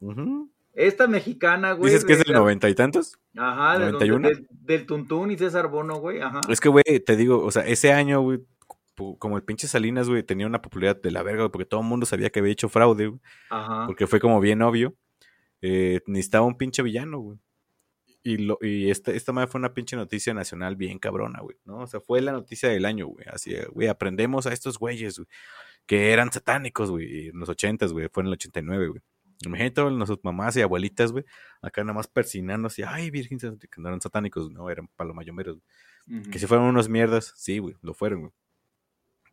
Ujú. 0.00 0.50
Esta 0.74 1.06
mexicana, 1.06 1.72
güey. 1.72 1.90
¿Dices 1.92 2.04
que 2.04 2.14
es 2.14 2.18
de- 2.20 2.24
del 2.24 2.34
noventa 2.34 2.68
y 2.68 2.74
tantos? 2.74 3.18
Ajá, 3.36 3.78
de 3.78 3.90
donde- 3.90 3.92
91? 4.08 4.28
del, 4.28 4.46
del 4.50 4.86
Tuntún 4.86 5.30
y 5.30 5.36
César 5.38 5.68
Bono, 5.68 5.96
güey. 5.96 6.20
Ajá. 6.20 6.40
Es 6.48 6.60
que, 6.60 6.68
güey, 6.68 6.82
te 7.04 7.14
digo, 7.16 7.44
o 7.44 7.50
sea, 7.50 7.66
ese 7.66 7.92
año, 7.92 8.20
güey, 8.22 8.40
como 9.18 9.36
el 9.36 9.42
pinche 9.42 9.66
Salinas, 9.68 10.08
güey, 10.08 10.22
tenía 10.22 10.46
una 10.46 10.62
popularidad 10.62 11.00
de 11.02 11.10
la 11.10 11.22
verga, 11.22 11.42
güey, 11.42 11.50
porque 11.52 11.64
todo 11.66 11.80
el 11.80 11.86
mundo 11.86 12.06
sabía 12.06 12.30
que 12.30 12.40
había 12.40 12.52
hecho 12.52 12.68
fraude, 12.68 13.08
güey. 13.08 13.20
Ajá. 13.50 13.86
porque 13.86 14.06
fue 14.06 14.18
como 14.20 14.40
bien 14.40 14.62
obvio. 14.62 14.94
Eh, 15.62 16.00
necesitaba 16.06 16.44
un 16.44 16.58
pinche 16.58 16.82
villano, 16.82 17.18
güey. 17.20 17.38
Y, 18.24 18.36
lo, 18.38 18.58
y 18.60 18.90
esta, 18.90 19.12
esta 19.12 19.32
madre 19.32 19.48
fue 19.48 19.58
una 19.58 19.74
pinche 19.74 19.96
noticia 19.96 20.34
nacional 20.34 20.76
bien 20.76 20.98
cabrona, 20.98 21.40
güey, 21.40 21.56
¿no? 21.64 21.78
O 21.78 21.86
sea, 21.86 22.00
fue 22.00 22.20
la 22.20 22.32
noticia 22.32 22.68
del 22.68 22.84
año, 22.84 23.06
güey. 23.06 23.26
Así, 23.28 23.54
güey, 23.72 23.88
aprendemos 23.88 24.46
a 24.46 24.52
estos 24.52 24.78
güeyes, 24.78 25.18
güey, 25.18 25.28
que 25.86 26.12
eran 26.12 26.30
satánicos, 26.30 26.90
güey, 26.90 27.28
en 27.28 27.38
los 27.38 27.48
ochentas, 27.48 27.92
güey, 27.92 28.08
fue 28.12 28.22
en 28.22 28.28
el 28.28 28.34
89, 28.34 28.88
güey. 28.88 29.00
Imagínate 29.44 29.82
nuestras 29.90 30.20
mamás 30.22 30.56
y 30.56 30.62
abuelitas, 30.62 31.10
güey, 31.10 31.24
acá 31.62 31.82
nada 31.82 31.94
más 31.94 32.06
persinándose, 32.06 32.84
ay, 32.84 33.10
virgen, 33.10 33.38
que 33.38 33.80
no 33.80 33.88
eran 33.88 34.00
satánicos, 34.00 34.50
no, 34.52 34.70
eran 34.70 34.86
palomayomeros. 34.94 35.58
Que 36.30 36.38
si 36.38 36.46
fueron 36.46 36.66
unos 36.66 36.88
mierdas, 36.88 37.32
sí, 37.36 37.58
güey, 37.58 37.76
lo 37.80 37.94
fueron, 37.94 38.20
güey. 38.20 38.32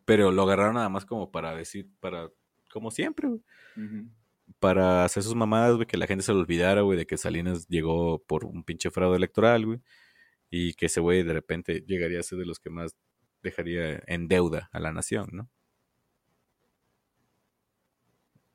Pero 0.04 0.32
lo 0.32 0.42
agarraron 0.42 0.74
nada 0.74 0.88
más 0.88 1.04
como 1.04 1.30
para 1.30 1.54
decir, 1.54 1.88
para, 2.00 2.28
como 2.72 2.90
siempre, 2.90 3.28
güey 3.28 3.40
Ujú. 3.76 4.08
Para 4.58 5.04
hacer 5.04 5.22
sus 5.22 5.34
mamadas, 5.34 5.76
güey, 5.76 5.86
que 5.86 5.96
la 5.96 6.06
gente 6.06 6.24
se 6.24 6.32
lo 6.32 6.40
olvidara, 6.40 6.82
güey, 6.82 6.98
de 6.98 7.06
que 7.06 7.16
Salinas 7.16 7.68
llegó 7.68 8.22
por 8.24 8.44
un 8.44 8.64
pinche 8.64 8.90
fraude 8.90 9.16
electoral, 9.16 9.66
güey, 9.66 9.80
y 10.50 10.74
que 10.74 10.86
ese 10.86 11.00
güey 11.00 11.22
de 11.22 11.32
repente 11.32 11.84
llegaría 11.86 12.20
a 12.20 12.24
ser 12.24 12.38
de 12.38 12.46
los 12.46 12.58
que 12.58 12.70
más 12.70 12.96
dejaría 13.42 14.02
en 14.06 14.28
deuda 14.28 14.68
a 14.72 14.80
la 14.80 14.92
nación, 14.92 15.28
¿no? 15.32 15.50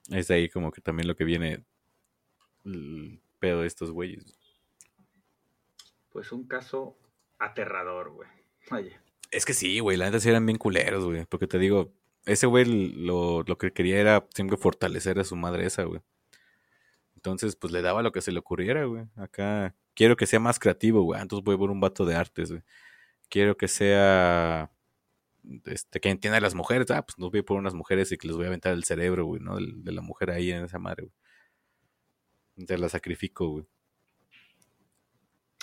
Es 0.10 0.28
de 0.28 0.36
ahí 0.36 0.50
como 0.50 0.72
que 0.72 0.82
también 0.82 1.08
lo 1.08 1.16
que 1.16 1.24
viene 1.24 1.66
el 2.64 3.22
pedo 3.40 3.62
de 3.62 3.68
estos 3.68 3.92
güeyes. 3.92 4.38
Pues 6.12 6.32
un 6.32 6.48
caso 6.48 6.98
aterrador, 7.40 8.12
güey. 8.12 8.30
Oye. 8.72 9.00
Es 9.32 9.46
que 9.46 9.54
sí, 9.54 9.80
güey, 9.80 9.98
la 9.98 10.06
neta 10.06 10.20
sí 10.20 10.30
eran 10.30 10.46
bien 10.46 10.58
culeros, 10.58 11.06
güey, 11.06 11.26
porque 11.26 11.48
te 11.48 11.58
digo, 11.58 11.92
ese 12.26 12.48
güey 12.48 12.66
lo, 12.66 13.44
lo 13.44 13.58
que 13.58 13.72
quería 13.74 14.00
era 14.00 14.28
siempre 14.34 14.58
fortalecer 14.58 15.20
a 15.20 15.24
su 15.24 15.36
madre 15.36 15.66
esa, 15.66 15.84
güey. 15.84 16.02
Entonces, 17.16 17.56
pues 17.56 17.74
le 17.74 17.82
daba 17.82 18.04
lo 18.04 18.12
que 18.12 18.22
se 18.22 18.32
le 18.32 18.40
ocurriera, 18.40 18.86
güey. 18.86 19.06
Acá 19.16 19.76
quiero 19.96 20.16
que 20.16 20.28
sea 20.28 20.40
más 20.40 20.60
creativo, 20.60 21.02
güey. 21.04 21.22
Entonces 21.22 21.44
voy 21.44 21.58
por 21.58 21.72
un 21.72 21.80
vato 21.80 22.06
de 22.06 22.16
artes, 22.16 22.52
güey. 22.52 22.64
Quiero 23.30 23.58
que 23.58 23.68
sea 23.68 24.72
este 25.66 26.00
que 26.00 26.10
entienda 26.10 26.38
a 26.38 26.42
las 26.42 26.56
mujeres. 26.56 26.90
Ah, 26.92 27.04
pues 27.06 27.18
no 27.18 27.30
voy 27.32 27.42
por 27.42 27.58
unas 27.58 27.74
mujeres 27.74 28.12
y 28.12 28.18
que 28.18 28.28
les 28.28 28.36
voy 28.36 28.46
a 28.46 28.48
aventar 28.50 28.74
el 28.74 28.84
cerebro, 28.84 29.26
güey, 29.26 29.42
¿no? 29.42 29.56
Del- 29.56 29.84
De, 29.84 29.92
la 29.92 30.02
mujer 30.02 30.32
ahí 30.32 30.52
en 30.52 30.66
esa 30.66 30.80
madre, 30.80 31.04
güey. 32.56 32.66
Te 32.68 32.78
la 32.78 32.90
sacrifico, 32.90 33.48
güey. 33.50 33.66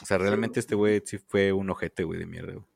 O 0.02 0.06
sea, 0.06 0.18
realmente 0.18 0.58
este 0.60 0.74
güey 0.74 1.00
sí 1.04 1.18
fue 1.18 1.52
un 1.52 1.70
ojete, 1.70 2.02
güey, 2.04 2.18
de 2.18 2.26
mierda, 2.26 2.52
güey. 2.54 2.66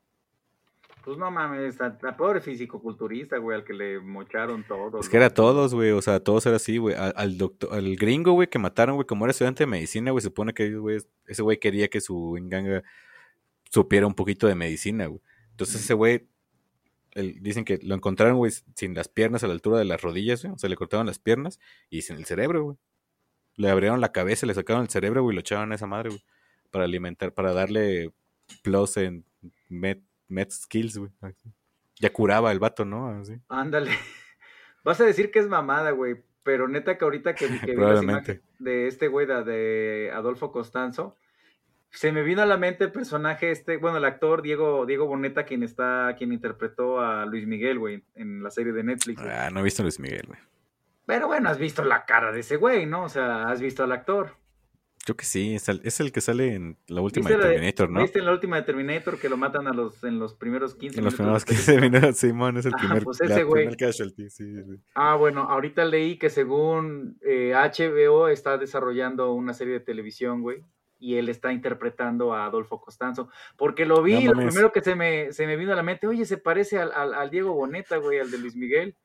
Pues 1.06 1.18
no 1.18 1.30
mames, 1.30 1.80
a, 1.80 1.96
a 2.02 2.16
pobre 2.16 2.40
fisicoculturista, 2.40 3.38
güey, 3.38 3.56
al 3.56 3.64
que 3.64 3.72
le 3.72 4.00
mocharon 4.00 4.64
todo. 4.64 4.98
Es 4.98 5.08
que 5.08 5.16
era 5.16 5.30
todos, 5.32 5.72
güey, 5.72 5.92
o 5.92 6.02
sea, 6.02 6.18
todos 6.18 6.44
era 6.46 6.56
así, 6.56 6.78
güey. 6.78 6.96
Al, 6.96 7.12
al 7.16 7.38
doctor, 7.38 7.72
al 7.72 7.94
gringo, 7.94 8.32
güey, 8.32 8.48
que 8.48 8.58
mataron, 8.58 8.96
güey, 8.96 9.06
como 9.06 9.24
era 9.24 9.30
estudiante 9.30 9.62
de 9.62 9.68
medicina, 9.68 10.10
güey, 10.10 10.20
se 10.20 10.26
supone 10.30 10.52
que 10.52 10.74
güey, 10.74 10.98
ese 11.28 11.42
güey 11.42 11.58
quería 11.60 11.86
que 11.86 12.00
su 12.00 12.36
enganga 12.36 12.82
supiera 13.70 14.04
un 14.04 14.14
poquito 14.14 14.48
de 14.48 14.56
medicina, 14.56 15.06
güey. 15.06 15.20
Entonces 15.52 15.80
ese 15.82 15.94
güey, 15.94 16.26
el- 17.12 17.40
dicen 17.40 17.64
que 17.64 17.78
lo 17.82 17.94
encontraron, 17.94 18.36
güey, 18.36 18.50
sin 18.74 18.94
las 18.94 19.06
piernas 19.06 19.44
a 19.44 19.46
la 19.46 19.52
altura 19.52 19.78
de 19.78 19.84
las 19.84 20.02
rodillas, 20.02 20.42
güey. 20.42 20.54
O 20.54 20.58
sea, 20.58 20.68
le 20.68 20.74
cortaron 20.74 21.06
las 21.06 21.20
piernas 21.20 21.60
y 21.88 22.02
sin 22.02 22.16
el 22.16 22.24
cerebro, 22.24 22.64
güey. 22.64 22.76
Le 23.54 23.70
abrieron 23.70 24.00
la 24.00 24.10
cabeza, 24.10 24.44
le 24.44 24.54
sacaron 24.54 24.82
el 24.82 24.88
cerebro, 24.90 25.22
güey, 25.22 25.34
y 25.34 25.36
lo 25.36 25.40
echaron 25.40 25.70
a 25.70 25.76
esa 25.76 25.86
madre, 25.86 26.08
güey. 26.10 26.22
Para 26.72 26.84
alimentar, 26.84 27.32
para 27.32 27.52
darle 27.52 28.10
plus 28.64 28.96
en 28.96 29.24
med, 29.68 29.98
med 30.28 30.48
skills, 30.50 30.98
güey. 30.98 31.10
Ya 31.98 32.12
curaba 32.12 32.52
el 32.52 32.58
vato, 32.58 32.84
¿no? 32.84 33.08
Así. 33.08 33.34
Ándale. 33.48 33.90
Vas 34.84 35.00
a 35.00 35.04
decir 35.04 35.30
que 35.30 35.38
es 35.38 35.48
mamada, 35.48 35.90
güey. 35.92 36.22
Pero 36.42 36.68
neta 36.68 36.96
que 36.96 37.04
ahorita 37.04 37.34
que, 37.34 37.46
que 37.60 37.74
vi 37.74 37.82
las 37.82 38.02
imágenes 38.02 38.40
de 38.60 38.86
este 38.86 39.08
güey, 39.08 39.26
de- 39.26 40.12
Adolfo 40.14 40.52
Constanzo, 40.52 41.16
se 41.90 42.12
me 42.12 42.22
vino 42.22 42.40
a 42.42 42.46
la 42.46 42.56
mente 42.56 42.84
el 42.84 42.92
personaje 42.92 43.50
este, 43.50 43.78
bueno, 43.78 43.96
el 43.96 44.04
actor 44.04 44.42
Diego, 44.42 44.86
Diego 44.86 45.06
Boneta, 45.06 45.44
quien 45.44 45.64
está, 45.64 46.14
quien 46.16 46.32
interpretó 46.32 47.00
a 47.00 47.26
Luis 47.26 47.46
Miguel, 47.48 47.78
güey, 47.80 48.04
en 48.14 48.42
la 48.44 48.50
serie 48.50 48.72
de 48.72 48.84
Netflix. 48.84 49.20
Ah, 49.22 49.50
no 49.52 49.58
he 49.60 49.62
visto 49.64 49.82
a 49.82 49.84
Luis 49.84 49.98
Miguel, 49.98 50.24
güey. 50.28 50.38
Pero 51.04 51.26
bueno, 51.26 51.48
has 51.48 51.58
visto 51.58 51.84
la 51.84 52.04
cara 52.04 52.30
de 52.30 52.40
ese 52.40 52.56
güey, 52.56 52.86
¿no? 52.86 53.04
O 53.04 53.08
sea, 53.08 53.48
has 53.48 53.60
visto 53.60 53.82
al 53.82 53.90
actor. 53.92 54.36
Yo 55.06 55.16
que 55.16 55.24
sí, 55.24 55.54
es 55.54 55.68
el, 55.68 55.80
es 55.84 56.00
el 56.00 56.10
que 56.10 56.20
sale 56.20 56.54
en 56.54 56.76
la 56.88 57.00
última 57.00 57.28
¿Viste 57.28 57.36
de 57.36 57.44
la 57.44 57.48
de- 57.48 57.54
Terminator, 57.54 57.90
¿no? 57.90 58.00
¿Viste 58.02 58.18
en 58.18 58.24
la 58.24 58.32
última 58.32 58.56
de 58.56 58.62
Terminator 58.62 59.18
que 59.20 59.28
lo 59.28 59.36
matan 59.36 59.68
a 59.68 59.72
los, 59.72 60.02
en 60.02 60.18
los 60.18 60.34
primeros 60.34 60.74
15 60.74 60.98
En 60.98 61.04
los 61.04 61.18
minutos 61.18 61.44
primeros 61.44 61.66
de 61.66 61.74
15 61.76 61.80
minutos, 61.80 62.16
Simón, 62.18 62.56
es 62.56 62.66
el 62.66 62.72
Ah, 62.74 62.78
primer, 62.80 63.04
pues 63.04 63.20
la 63.20 63.26
ese 63.26 63.46
primer 63.46 63.76
casualty, 63.76 64.28
sí, 64.30 64.52
sí. 64.64 64.80
Ah, 64.94 65.14
bueno, 65.14 65.42
ahorita 65.42 65.84
leí 65.84 66.18
que 66.18 66.28
según 66.28 67.18
eh, 67.24 67.52
HBO 67.54 68.26
está 68.28 68.58
desarrollando 68.58 69.32
una 69.32 69.54
serie 69.54 69.74
de 69.74 69.80
televisión, 69.80 70.42
güey, 70.42 70.64
y 70.98 71.14
él 71.18 71.28
está 71.28 71.52
interpretando 71.52 72.34
a 72.34 72.46
Adolfo 72.46 72.80
Costanzo. 72.80 73.28
Porque 73.56 73.86
lo 73.86 74.02
vi, 74.02 74.24
No 74.24 74.32
lo 74.32 74.40
primero 74.42 74.72
que 74.72 74.80
se 74.80 74.96
me, 74.96 75.32
se 75.32 75.46
me 75.46 75.54
vino 75.56 75.72
a 75.72 75.76
la 75.76 75.84
mente, 75.84 76.08
oye, 76.08 76.24
se 76.24 76.36
parece 76.38 76.78
al, 76.80 76.90
al- 76.92 77.14
al 77.14 77.30
Diego 77.30 77.52
Boneta, 77.52 77.98
güey, 77.98 78.18
al 78.18 78.30
de 78.32 78.38
Luis 78.38 78.56
Miguel. 78.56 78.96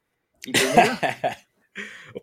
Y 0.45 0.53
pues 0.53 0.65
mira, 0.75 0.99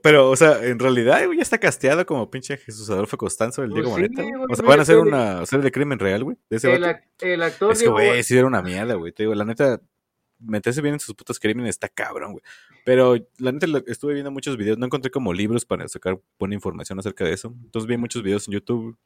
Pero, 0.03 0.31
o 0.31 0.37
sea, 0.37 0.65
en 0.65 0.79
realidad, 0.79 1.25
güey, 1.25 1.39
ya 1.39 1.43
está 1.43 1.59
casteado 1.59 2.05
como 2.05 2.31
pinche 2.31 2.57
Jesús 2.59 2.89
Adolfo 2.91 3.17
Costanzo, 3.17 3.63
el 3.63 3.71
Pues 3.71 3.83
Diego 3.85 3.97
sí, 3.97 4.03
Boneta. 4.03 4.23
güey. 4.23 4.35
güey, 4.35 4.47
O 4.53 4.55
sea, 4.57 4.67
van 4.67 4.79
a 4.79 4.83
hacer 4.83 4.99
una 4.99 5.47
serie 5.47 5.63
de 5.65 5.73
crimen 5.73 5.99
real, 5.99 6.25
güey, 6.25 6.37
de 6.51 6.57
ese 6.59 6.75
el, 6.75 6.83
vato. 6.83 6.99
ac- 6.99 7.27
el 7.27 7.43
actor 7.43 7.73
Es 7.73 7.79
que, 7.79 7.85
Diego 7.85 7.95
güey, 7.95 8.23
sí 8.23 8.37
era 8.37 8.47
una 8.47 8.61
mierda, 8.63 8.95
güey. 8.95 9.13
Te 9.13 9.23
digo, 9.23 9.35
la 9.35 9.45
neta, 9.47 9.81
meterse 10.39 10.83
bien 10.83 10.95
en 10.95 11.01
sus 11.01 11.15
putos 11.15 11.41
crímenes 11.41 11.71
está 11.71 11.89
cabrón, 11.89 12.33
güey. 12.33 12.45
Pero 12.85 13.17
la 13.39 13.53
neta, 13.53 13.67
estuve 13.87 14.13
viendo 14.15 14.31
muchos 14.31 14.57
videos, 14.57 14.77
no 14.79 14.87
encontré 14.87 15.11
como 15.11 15.33
libros 15.33 15.65
para 15.65 15.89
sacar 15.89 16.21
buena 16.39 16.55
información 16.55 16.99
acerca 16.99 17.25
de 17.25 17.33
eso. 17.33 17.55
Entonces 17.65 17.89
vi 17.89 17.97
muchos 17.97 18.23
videos 18.23 18.47
en 18.49 18.55
YouTube 18.55 18.97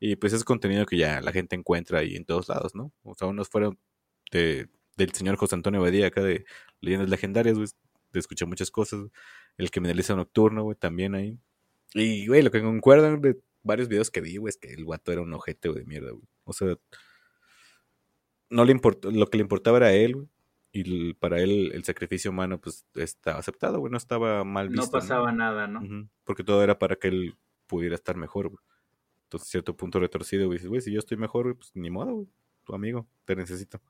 y 0.00 0.16
pues 0.16 0.32
es 0.32 0.42
contenido 0.44 0.84
que 0.86 0.96
ya 0.98 1.20
la 1.20 1.30
gente 1.32 1.54
encuentra 1.56 2.00
ahí 2.00 2.16
en 2.16 2.24
todos 2.24 2.48
lados, 2.48 2.74
¿no? 2.74 2.92
O 3.04 3.14
sea, 3.14 3.28
unos 3.28 3.48
fueron 3.48 3.78
de 4.32 4.68
del 4.96 5.12
señor 5.12 5.36
José 5.36 5.54
Antonio 5.56 5.80
Badía, 5.80 6.06
acá 6.08 6.20
de 6.22 6.44
Leyendas 6.80 7.08
Legendarias, 7.08 7.56
güey. 7.56 7.68
Te 8.12 8.20
escuché 8.20 8.44
muchas 8.44 8.70
cosas. 8.70 9.00
El 9.56 9.70
criminalista 9.70 10.14
nocturno, 10.16 10.62
güey, 10.64 10.76
también 10.76 11.14
ahí. 11.14 11.38
Y, 11.94 12.26
güey, 12.26 12.42
lo 12.42 12.50
que 12.50 12.60
concuerdan 12.62 13.20
de 13.20 13.38
varios 13.62 13.88
videos 13.88 14.10
que 14.10 14.20
vi, 14.20 14.36
güey, 14.36 14.50
es 14.50 14.56
que 14.56 14.72
el 14.72 14.84
guato 14.84 15.12
era 15.12 15.20
un 15.22 15.32
ojete, 15.32 15.68
güey, 15.68 15.80
de 15.80 15.86
mierda, 15.86 16.10
güey. 16.10 16.24
O 16.44 16.52
sea, 16.52 16.76
no 18.50 18.64
le 18.64 18.72
importó, 18.72 19.10
lo 19.10 19.26
que 19.28 19.38
le 19.38 19.42
importaba 19.42 19.78
era 19.78 19.92
él, 19.92 20.14
güey. 20.16 20.28
Y 20.72 20.80
el- 20.80 21.16
para 21.18 21.40
él 21.40 21.70
el 21.72 21.84
sacrificio 21.84 22.30
humano, 22.32 22.60
pues, 22.60 22.84
estaba 22.94 23.38
aceptado, 23.38 23.78
güey, 23.78 23.90
no 23.92 23.96
estaba 23.96 24.42
mal 24.44 24.68
visto. 24.68 24.86
No 24.86 24.90
pasaba 24.90 25.30
nada, 25.32 25.68
¿no? 25.68 25.80
Porque 26.24 26.42
todo 26.42 26.62
era 26.64 26.78
para 26.78 26.96
que 26.96 27.08
él 27.08 27.36
pudiera 27.66 27.94
estar 27.94 28.16
mejor, 28.16 28.48
güey. 28.48 28.60
Entonces, 29.24 29.48
cierto 29.48 29.76
punto 29.76 30.00
retorcido, 30.00 30.46
güey, 30.46 30.58
dices, 30.58 30.68
güey, 30.68 30.80
si 30.80 30.92
yo 30.92 30.98
estoy 30.98 31.16
mejor, 31.16 31.44
güey, 31.44 31.54
pues 31.54 31.70
ni 31.74 31.90
modo, 31.90 32.12
güey. 32.14 32.28
Tu 32.64 32.74
amigo, 32.74 33.06
te 33.24 33.36
necesito. 33.36 33.80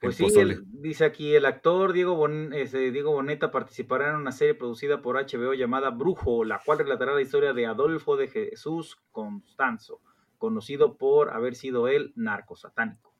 Pues 0.00 0.14
sí, 0.16 0.24
dice 0.66 1.04
aquí 1.04 1.34
el 1.34 1.44
actor 1.44 1.92
Diego, 1.92 2.14
Bon- 2.14 2.50
Diego 2.50 3.10
Boneta 3.12 3.50
participará 3.50 4.10
en 4.10 4.16
una 4.16 4.30
serie 4.30 4.54
producida 4.54 5.02
por 5.02 5.16
HBO 5.16 5.54
llamada 5.54 5.90
Brujo, 5.90 6.44
la 6.44 6.60
cual 6.64 6.78
relatará 6.78 7.14
la 7.14 7.20
historia 7.20 7.52
de 7.52 7.66
Adolfo 7.66 8.16
de 8.16 8.28
Jesús 8.28 8.96
Constanzo, 9.10 10.00
conocido 10.38 10.96
por 10.96 11.30
haber 11.30 11.56
sido 11.56 11.88
el 11.88 12.12
narco 12.14 12.54
satánico. 12.54 13.12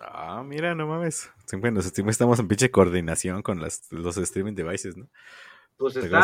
Ah, 0.00 0.42
mira, 0.44 0.74
no 0.74 0.86
mames. 0.86 1.30
Bueno, 1.58 1.80
estamos 1.80 2.38
en 2.38 2.48
pinche 2.48 2.70
coordinación 2.70 3.42
con 3.42 3.60
las, 3.60 3.90
los 3.90 4.16
streaming 4.18 4.54
devices, 4.54 4.96
¿no? 4.96 5.08
Pues 5.78 5.94
¿Te 5.94 6.00
está 6.00 6.20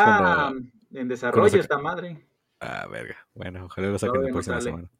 cuando- 0.51 0.69
en 0.93 1.09
desarrollo 1.09 1.59
esta 1.61 1.79
madre. 1.79 2.27
Ah, 2.61 2.87
verga. 2.91 3.17
Bueno, 3.35 3.65
ojalá 3.67 3.89
lo 3.89 3.99
saquen 3.99 4.15
Todavía 4.15 4.29
la 4.29 4.33
próxima 4.35 4.61
semana. 4.61 4.91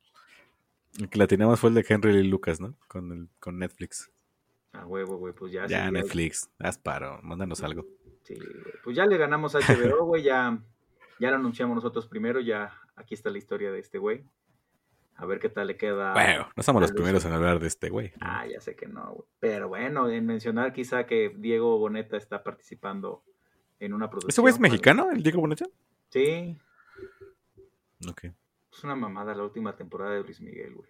El 0.99 1.09
que 1.11 1.19
la 1.19 1.27
teníamos 1.27 1.61
fue 1.61 1.69
el 1.71 1.75
de 1.75 1.85
Henry 1.87 2.13
Lee 2.13 2.29
Lucas, 2.29 2.61
¿no? 2.61 2.75
Con, 2.89 3.13
el, 3.13 3.29
con 3.41 3.59
Netflix. 3.59 4.11
A 4.73 4.87
huevo, 4.87 5.17
güey, 5.17 5.33
pues 5.35 5.53
ya. 5.53 5.67
ya, 5.67 5.87
sí, 5.87 5.93
Netflix. 5.93 6.51
Haz 6.59 6.79
paro, 6.79 7.19
mándanos 7.23 7.63
algo. 7.63 7.85
sí, 8.23 8.35
güey, 8.35 8.75
pues 8.85 8.97
ya 8.97 9.07
le 9.07 9.17
ganamos 9.17 9.55
a 9.55 9.59
HBO, 9.61 10.05
güey, 10.07 10.23
ya, 10.23 10.59
ya 11.19 11.31
lo 11.31 11.37
anunciamos 11.37 11.75
nosotros 11.75 12.07
primero, 12.07 12.41
ya 12.41 12.73
aquí 12.97 13.15
está 13.15 13.31
la 13.31 13.39
historia 13.39 13.73
de 13.73 13.79
este 13.81 13.99
güey. 13.99 14.25
A 15.17 15.27
ver 15.27 15.41
qué 15.41 15.49
tal 15.49 15.67
le 15.67 15.77
queda. 15.77 16.13
bueno, 16.13 16.49
no 16.55 16.63
somos 16.63 16.81
los 16.81 16.91
Luis. 16.93 16.97
primeros 17.01 17.25
en 17.25 17.33
hablar 17.33 17.59
de 17.59 17.67
este 17.67 17.89
güey. 17.91 18.13
Ah, 18.21 18.47
ya 18.47 18.61
sé 18.61 18.77
que 18.77 18.87
no, 18.87 19.15
güey. 19.15 19.29
Pero 19.41 19.67
bueno, 19.69 20.09
en 20.09 20.25
mencionar 20.25 20.73
quizá 20.73 21.07
que 21.07 21.35
Diego 21.37 21.77
Boneta 21.79 22.17
está 22.17 22.45
participando 22.45 23.25
en 23.81 23.95
una 23.95 24.09
producción. 24.09 24.31
¿Ese 24.31 24.41
güey 24.43 24.55
es 24.55 24.61
mexicano, 24.61 25.11
el 25.11 25.23
Diego 25.25 25.41
Boneta? 25.41 25.67
Sí, 26.11 26.57
Ok. 28.09 28.25
es 28.73 28.85
una 28.85 28.95
mamada 28.95 29.35
la 29.35 29.43
última 29.43 29.75
temporada 29.75 30.13
de 30.15 30.23
Luis 30.23 30.41
Miguel, 30.41 30.75
güey. 30.77 30.89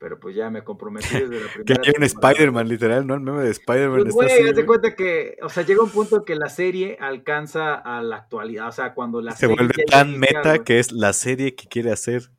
Pero 0.00 0.18
pues 0.18 0.34
ya 0.34 0.48
me 0.48 0.64
comprometí 0.64 1.08
desde 1.12 1.40
la 1.40 1.52
Que 1.66 1.74
primera 1.74 1.82
hay 1.84 1.92
un. 1.98 2.02
Spider-Man, 2.04 2.68
literal, 2.68 3.06
¿no? 3.06 3.14
El 3.14 3.20
meme 3.20 3.42
de 3.42 3.50
Spider-Man 3.50 4.00
Pues, 4.00 4.14
güey, 4.14 4.32
así, 4.32 4.40
haz 4.40 4.46
de 4.46 4.52
güey. 4.54 4.66
cuenta 4.66 4.96
que, 4.96 5.36
o 5.42 5.50
sea, 5.50 5.62
llega 5.62 5.82
un 5.82 5.90
punto 5.90 6.16
en 6.16 6.24
que 6.24 6.34
la 6.36 6.48
serie 6.48 6.96
alcanza 6.98 7.74
a 7.74 8.02
la 8.02 8.16
actualidad, 8.16 8.68
o 8.68 8.72
sea, 8.72 8.94
cuando 8.94 9.20
la 9.20 9.32
Se 9.32 9.40
serie 9.40 9.56
vuelve 9.56 9.84
tan 9.84 10.18
meta 10.18 10.64
que 10.64 10.78
es 10.78 10.90
la 10.90 11.12
serie 11.12 11.54
que 11.54 11.68
quiere 11.68 11.92
hacer. 11.92 12.30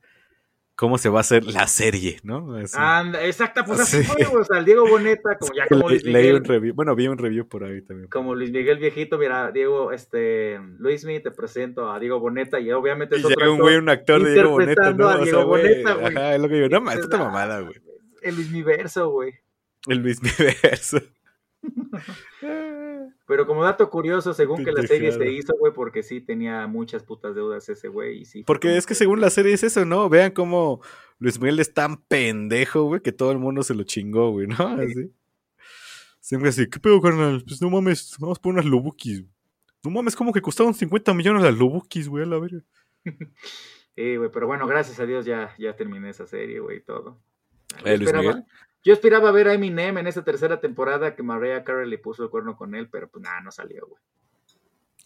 ¿Cómo 0.81 0.97
se 0.97 1.09
va 1.09 1.19
a 1.19 1.21
hacer 1.21 1.43
la 1.45 1.67
serie, 1.67 2.17
no? 2.23 2.55
Así. 2.55 2.75
Anda, 2.75 3.23
exacta, 3.23 3.63
pues 3.63 3.81
así 3.81 3.97
Sí. 3.97 4.03
fue, 4.03 4.25
o 4.25 4.43
sea, 4.43 4.57
el 4.57 4.65
Diego 4.65 4.89
Boneta, 4.89 5.37
como 5.37 5.53
ya 5.53 5.67
como 5.69 5.83
Le- 5.83 5.89
Luis 5.89 6.03
leí 6.05 6.13
Miguel, 6.15 6.35
un 6.37 6.43
review, 6.45 6.73
bueno, 6.73 6.95
vi 6.95 7.07
un 7.07 7.19
review 7.19 7.47
por 7.47 7.63
ahí 7.63 7.83
también. 7.83 8.09
como 8.09 8.33
Luis 8.33 8.51
Miguel 8.51 8.79
viejito, 8.79 9.19
mira, 9.19 9.51
Diego, 9.51 9.91
este, 9.91 10.59
Luismi, 10.79 11.19
te 11.21 11.29
presento 11.29 11.91
a 11.91 11.99
Diego 11.99 12.19
Boneta 12.19 12.59
y 12.59 12.71
obviamente 12.71 13.15
Y 13.15 13.19
es 13.19 13.25
otro 13.25 13.37
llega 13.39 13.51
un 13.51 13.59
güey, 13.59 13.75
un 13.75 13.89
actor 13.89 14.23
de 14.23 14.33
Diego 14.33 14.49
Boneta, 14.49 14.91
¿no? 14.91 15.07
a 15.07 15.11
O 15.11 15.15
sea, 15.17 15.23
Diego 15.23 15.45
güey, 15.45 15.61
Boneta, 15.61 15.93
güey. 15.93 16.05
Ajá, 16.17 16.33
es 16.35 16.41
lo 16.41 16.49
que 16.49 16.55
digo. 16.55 16.67
No, 16.79 16.91
esta 16.91 17.15
"Ah, 17.15 17.19
mamada, 17.19 17.59
güey. 17.59 17.75
El 18.23 18.35
Luismiverso, 18.37 19.09
güey. 19.11 19.33
El 19.87 20.01
mismo 20.03 20.29
verso. 20.63 20.99
Pero 23.27 23.47
como 23.47 23.63
dato 23.63 23.89
curioso, 23.89 24.33
según 24.33 24.63
que 24.63 24.71
la 24.71 24.81
serie 24.83 25.11
se 25.11 25.31
hizo, 25.31 25.53
güey, 25.57 25.73
porque 25.73 26.03
sí 26.03 26.21
tenía 26.21 26.67
muchas 26.67 27.03
putas 27.03 27.35
deudas 27.35 27.67
ese 27.69 27.87
güey 27.87 28.21
y 28.21 28.25
sí. 28.25 28.43
Porque 28.43 28.77
es 28.77 28.85
que 28.85 28.95
según 28.95 29.21
la 29.21 29.29
serie 29.29 29.53
es 29.53 29.63
eso, 29.63 29.85
¿no? 29.85 30.09
Vean 30.09 30.31
cómo 30.31 30.81
Luis 31.19 31.39
Miguel 31.39 31.59
es 31.59 31.73
tan 31.73 31.97
pendejo, 31.97 32.83
güey, 32.83 33.01
que 33.01 33.11
todo 33.11 33.31
el 33.31 33.37
mundo 33.37 33.63
se 33.63 33.75
lo 33.75 33.83
chingó, 33.83 34.31
güey, 34.31 34.47
¿no? 34.47 34.55
Así. 34.55 35.11
Siempre 36.19 36.49
así, 36.49 36.69
¿qué 36.69 36.79
pedo, 36.79 37.01
carnal? 37.01 37.43
Pues 37.45 37.61
no 37.61 37.69
mames, 37.69 38.15
vamos 38.19 38.39
por 38.39 38.53
unas 38.53 38.65
Lobukis. 38.65 39.23
No 39.83 39.91
mames, 39.91 40.15
como 40.15 40.31
que 40.31 40.41
costaban 40.41 40.73
50 40.73 41.13
millones 41.13 41.43
las 41.43 41.57
Lobukis, 41.57 42.07
güey, 42.07 42.23
a 42.23 42.27
la 42.27 42.39
verga. 42.39 42.61
Sí, 43.93 44.15
güey, 44.15 44.31
pero 44.31 44.47
bueno, 44.47 44.65
gracias 44.67 45.01
a 45.01 45.05
Dios 45.05 45.25
ya, 45.25 45.53
ya 45.59 45.75
terminé 45.75 46.09
esa 46.09 46.25
serie, 46.25 46.61
güey, 46.61 46.77
y 46.77 46.81
todo. 46.81 47.19
Eh, 47.83 47.97
Luis 47.97 48.13
Miguel. 48.13 48.45
Yo 48.83 48.93
esperaba 48.93 49.31
ver 49.31 49.47
a 49.47 49.53
Eminem 49.53 49.97
en 49.99 50.07
esa 50.07 50.23
tercera 50.23 50.59
temporada 50.59 51.15
que 51.15 51.23
Mariah 51.23 51.63
Carey 51.63 51.89
le 51.89 51.97
puso 51.97 52.23
el 52.23 52.29
cuerno 52.29 52.55
con 52.57 52.73
él, 52.75 52.89
pero 52.89 53.09
pues 53.09 53.23
nada, 53.23 53.41
no 53.41 53.51
salió, 53.51 53.85
güey. 53.87 54.01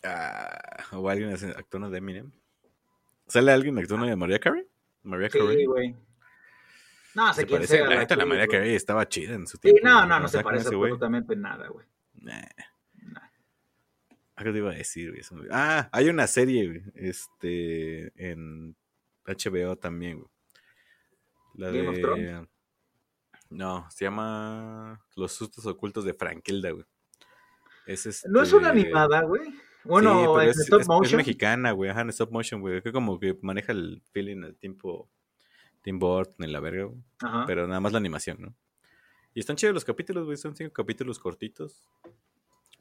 Ah, 0.03 0.85
o 0.91 1.09
alguien 1.09 1.31
actuando 1.57 1.89
de 1.89 1.97
Eminem. 1.97 2.31
¿Sale 3.27 3.51
alguien 3.51 3.77
actuando 3.77 4.05
de 4.05 4.15
Mariah 4.15 4.39
Carey? 4.39 4.67
Mariah 5.03 5.29
Sí, 5.31 5.39
Carey. 5.39 5.65
güey. 5.65 5.95
No 7.15 7.33
sé 7.33 7.41
Se 7.41 7.47
quién 7.47 7.57
parece, 7.59 7.77
sea. 7.77 7.87
la 7.87 7.95
neta, 7.95 8.15
la 8.15 8.25
Mariah. 8.25 8.47
Carey 8.47 8.75
estaba 8.75 9.07
chida 9.07 9.33
en 9.35 9.47
su 9.47 9.57
Sí, 9.57 9.61
tiempo. 9.61 9.81
no, 9.87 9.95
güey, 9.97 10.09
no, 10.09 10.19
no 10.19 10.27
se 10.27 10.41
parece 10.43 10.67
absolutamente 10.67 11.33
en 11.33 11.41
nada, 11.41 11.67
güey. 11.69 11.85
Nah. 12.15 12.41
Nah. 13.01 13.21
Ah, 14.35 14.43
¿Qué 14.43 14.51
te 14.51 14.57
iba 14.57 14.71
a 14.71 14.75
decir, 14.75 15.11
güey? 15.11 15.47
Ah, 15.51 15.89
hay 15.91 16.09
una 16.09 16.27
serie, 16.27 16.67
güey, 16.67 16.83
este, 16.95 18.11
en 18.29 18.75
HBO 19.25 19.75
también, 19.77 20.17
güey. 20.19 20.29
La 21.55 21.67
Game 21.71 21.87
of 21.87 21.95
de... 21.95 22.01
Thrones. 22.01 22.47
No, 23.55 23.89
se 23.89 24.05
llama 24.05 25.01
Los 25.15 25.31
sustos 25.33 25.65
ocultos 25.65 26.03
de 26.05 26.13
Frankelda, 26.13 26.71
güey. 26.71 26.85
Es 27.85 28.25
No 28.27 28.41
es 28.41 28.51
una 28.53 28.69
este- 28.69 28.81
animada, 28.81 29.21
güey. 29.23 29.45
Sí, 29.45 29.59
Bueno, 29.83 30.33
pero 30.33 30.41
en 30.41 30.49
es, 30.49 30.59
stop 30.59 30.79
es- 30.79 30.85
es 30.85 30.87
motion. 30.87 31.17
mexicana, 31.17 31.71
güey. 31.71 31.91
Ajá, 31.91 32.01
en 32.01 32.09
stop 32.09 32.31
motion, 32.31 32.59
güey. 32.61 32.81
Que 32.81 32.91
como 32.91 33.19
que 33.19 33.37
maneja 33.41 33.71
el 33.71 34.01
feeling, 34.11 34.43
el 34.43 34.55
tiempo. 34.57 35.09
Tim 35.83 35.99
Burton 35.99 36.43
en 36.43 36.51
la 36.51 36.59
verga, 36.59 36.85
güey. 36.85 36.97
Ajá. 37.21 37.43
Pero 37.45 37.67
nada 37.67 37.79
más 37.79 37.91
la 37.91 37.99
animación, 37.99 38.37
¿no? 38.41 38.55
Y 39.35 39.39
están 39.39 39.55
chidos 39.55 39.75
los 39.75 39.85
capítulos, 39.85 40.25
güey. 40.25 40.35
Son 40.37 40.55
cinco 40.55 40.73
capítulos 40.73 41.19
cortitos. 41.19 41.87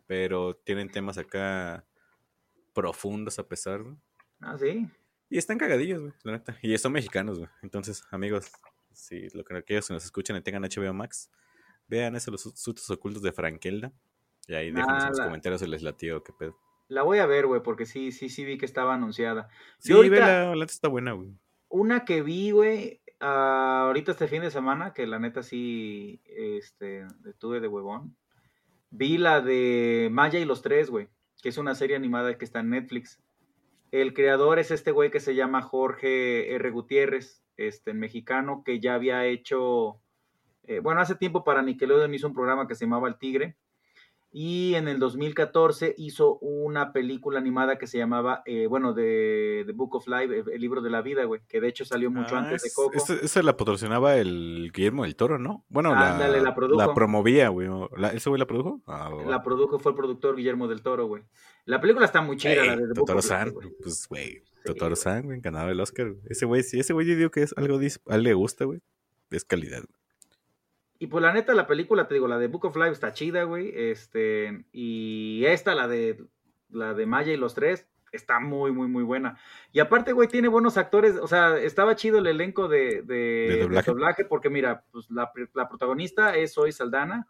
Pero 0.06 0.54
tienen 0.56 0.90
temas 0.90 1.18
acá 1.18 1.84
profundos 2.72 3.38
a 3.38 3.46
pesar, 3.46 3.82
güey. 3.82 3.96
Ah, 4.40 4.56
sí. 4.58 4.88
Y 5.28 5.36
están 5.38 5.58
cagadillos, 5.58 6.00
güey, 6.00 6.12
la 6.22 6.32
neta. 6.32 6.58
Y 6.62 6.76
son 6.78 6.92
mexicanos, 6.92 7.38
güey. 7.38 7.50
Entonces, 7.62 8.04
amigos, 8.10 8.50
si 8.94 9.28
lo 9.30 9.44
que 9.44 9.56
aquellos 9.56 9.86
que 9.88 9.94
nos 9.94 10.04
escuchan 10.04 10.36
y 10.36 10.40
tengan 10.40 10.62
HBO 10.64 10.92
Max, 10.94 11.30
vean 11.86 12.16
eso, 12.16 12.30
los 12.30 12.42
su- 12.42 12.52
sustos 12.56 12.88
ocultos 12.90 13.22
de 13.22 13.32
Frankelda. 13.32 13.92
Y 14.46 14.54
ahí 14.54 14.70
déjenos 14.70 15.02
en 15.04 15.08
los 15.10 15.20
comentarios 15.20 15.60
si 15.60 15.66
les 15.66 15.82
latió, 15.82 16.22
qué 16.22 16.32
pedo. 16.32 16.56
La 16.88 17.02
voy 17.02 17.18
a 17.18 17.26
ver, 17.26 17.46
güey, 17.46 17.62
porque 17.62 17.86
sí, 17.86 18.12
sí, 18.12 18.28
sí 18.28 18.44
vi 18.44 18.58
que 18.58 18.66
estaba 18.66 18.94
anunciada. 18.94 19.48
Sí, 19.78 19.90
Yo 19.90 19.96
ahorita- 19.96 20.46
la 20.46 20.54
neta 20.54 20.72
está 20.72 20.88
buena, 20.88 21.12
güey. 21.12 21.30
Una 21.68 22.04
que 22.04 22.22
vi, 22.22 22.50
güey, 22.50 23.00
ah, 23.20 23.84
ahorita 23.86 24.12
este 24.12 24.28
fin 24.28 24.42
de 24.42 24.50
semana, 24.50 24.92
que 24.92 25.06
la 25.06 25.18
neta 25.18 25.42
sí, 25.42 26.20
este, 26.26 27.06
tuve 27.38 27.60
de 27.60 27.68
huevón. 27.68 28.16
Vi 28.90 29.16
la 29.18 29.40
de 29.40 30.08
Maya 30.12 30.38
y 30.38 30.44
los 30.44 30.60
Tres, 30.62 30.90
güey, 30.90 31.08
que 31.42 31.48
es 31.48 31.58
una 31.58 31.74
serie 31.74 31.96
animada 31.96 32.36
que 32.38 32.44
está 32.44 32.60
en 32.60 32.70
Netflix. 32.70 33.18
El 33.90 34.12
creador 34.12 34.58
es 34.58 34.70
este 34.70 34.90
güey 34.90 35.10
que 35.10 35.20
se 35.20 35.34
llama 35.34 35.62
Jorge 35.62 36.54
R. 36.54 36.70
Gutiérrez, 36.70 37.43
este, 37.56 37.94
mexicano, 37.94 38.62
que 38.64 38.80
ya 38.80 38.94
había 38.94 39.24
hecho, 39.26 40.00
eh, 40.64 40.80
bueno, 40.80 41.00
hace 41.00 41.14
tiempo 41.14 41.44
para 41.44 41.62
Nickelodeon 41.62 42.14
hizo 42.14 42.26
un 42.26 42.34
programa 42.34 42.66
que 42.66 42.74
se 42.74 42.84
llamaba 42.84 43.08
El 43.08 43.16
Tigre. 43.18 43.56
Y 44.36 44.74
en 44.74 44.88
el 44.88 44.98
2014 44.98 45.94
hizo 45.96 46.38
una 46.40 46.92
película 46.92 47.38
animada 47.38 47.78
que 47.78 47.86
se 47.86 47.98
llamaba, 47.98 48.42
eh, 48.46 48.66
bueno, 48.66 48.92
de 48.92 49.62
The 49.64 49.70
Book 49.70 49.94
of 49.94 50.08
Life, 50.08 50.42
el, 50.52 50.60
libro 50.60 50.80
de 50.80 50.90
la 50.90 51.02
vida, 51.02 51.22
güey, 51.22 51.40
que 51.46 51.60
de 51.60 51.68
hecho 51.68 51.84
salió 51.84 52.10
mucho 52.10 52.34
Ah, 52.34 52.40
antes 52.40 52.64
de 52.64 52.70
Coco. 52.74 52.96
esa- 52.96 53.14
esa 53.14 53.42
la 53.44 53.56
patrocinaba 53.56 54.16
el 54.16 54.72
Guillermo 54.74 55.04
del 55.04 55.14
Toro, 55.14 55.38
¿no? 55.38 55.64
Bueno, 55.68 55.94
la, 55.94 56.14
Ándale, 56.14 56.40
la 56.40 56.52
produjo. 56.52 56.94
promovía, 56.94 57.48
güey. 57.50 57.68
¿La- 57.96 58.08
¿Ese 58.08 58.28
güey 58.28 58.40
la 58.40 58.46
produjo? 58.46 58.80
Ah. 58.88 59.08
La 59.24 59.40
produjo, 59.40 59.78
fue 59.78 59.92
el 59.92 59.96
productor 59.96 60.34
Guillermo 60.34 60.66
del 60.66 60.82
Toro, 60.82 61.06
güey. 61.06 61.22
La 61.64 61.80
película 61.80 62.04
está 62.04 62.20
muy 62.20 62.36
chida, 62.36 62.56
la 62.64 62.74
de 62.76 62.88
The 62.92 62.98
Book 63.00 63.10
of 63.10 63.30
Life, 63.30 63.52
pues, 63.80 64.08
güey. 64.08 64.42
Sí, 64.64 64.72
Totoro. 64.72 64.96
San, 64.96 65.24
güey, 65.26 65.40
ganador 65.40 65.68
del 65.68 65.80
Oscar. 65.80 66.10
güey. 66.10 66.22
Ese 66.28 66.46
güey, 66.46 66.62
si 66.62 66.80
ese 66.80 66.92
güey 66.92 67.06
yo 67.06 67.16
digo 67.16 67.30
que 67.30 67.42
es 67.42 67.54
algo, 67.56 67.78
a 67.78 68.14
él 68.14 68.22
le 68.22 68.34
gusta, 68.34 68.64
güey, 68.64 68.80
es 69.30 69.44
calidad. 69.44 69.78
güey. 69.82 70.00
Y 70.98 71.06
pues 71.08 71.22
la 71.22 71.32
neta, 71.32 71.54
la 71.54 71.66
película, 71.66 72.08
te 72.08 72.14
digo, 72.14 72.28
la 72.28 72.38
de 72.38 72.46
Book 72.46 72.64
of 72.66 72.76
Life 72.76 72.92
está 72.92 73.12
chida, 73.12 73.42
güey. 73.42 73.72
Este, 73.74 74.64
y 74.72 75.44
esta, 75.46 75.74
la 75.74 75.86
de 75.88 76.24
la 76.70 76.94
de 76.94 77.04
Maya 77.06 77.32
y 77.32 77.36
los 77.36 77.54
tres, 77.54 77.86
está 78.10 78.40
muy, 78.40 78.72
muy, 78.72 78.88
muy 78.88 79.02
buena. 79.02 79.38
Y 79.72 79.80
aparte, 79.80 80.12
güey, 80.12 80.28
tiene 80.28 80.48
buenos 80.48 80.76
actores. 80.78 81.16
O 81.16 81.26
sea, 81.26 81.58
estaba 81.58 81.94
chido 81.96 82.18
el 82.18 82.26
elenco 82.26 82.68
de, 82.68 83.02
de, 83.02 83.14
de 83.50 83.58
doblaje? 83.62 83.90
doblaje? 83.90 84.24
porque 84.24 84.48
mira, 84.50 84.84
pues 84.92 85.10
la, 85.10 85.30
la 85.52 85.68
protagonista 85.68 86.34
es 86.36 86.54
Zoe 86.54 86.72
Saldana, 86.72 87.26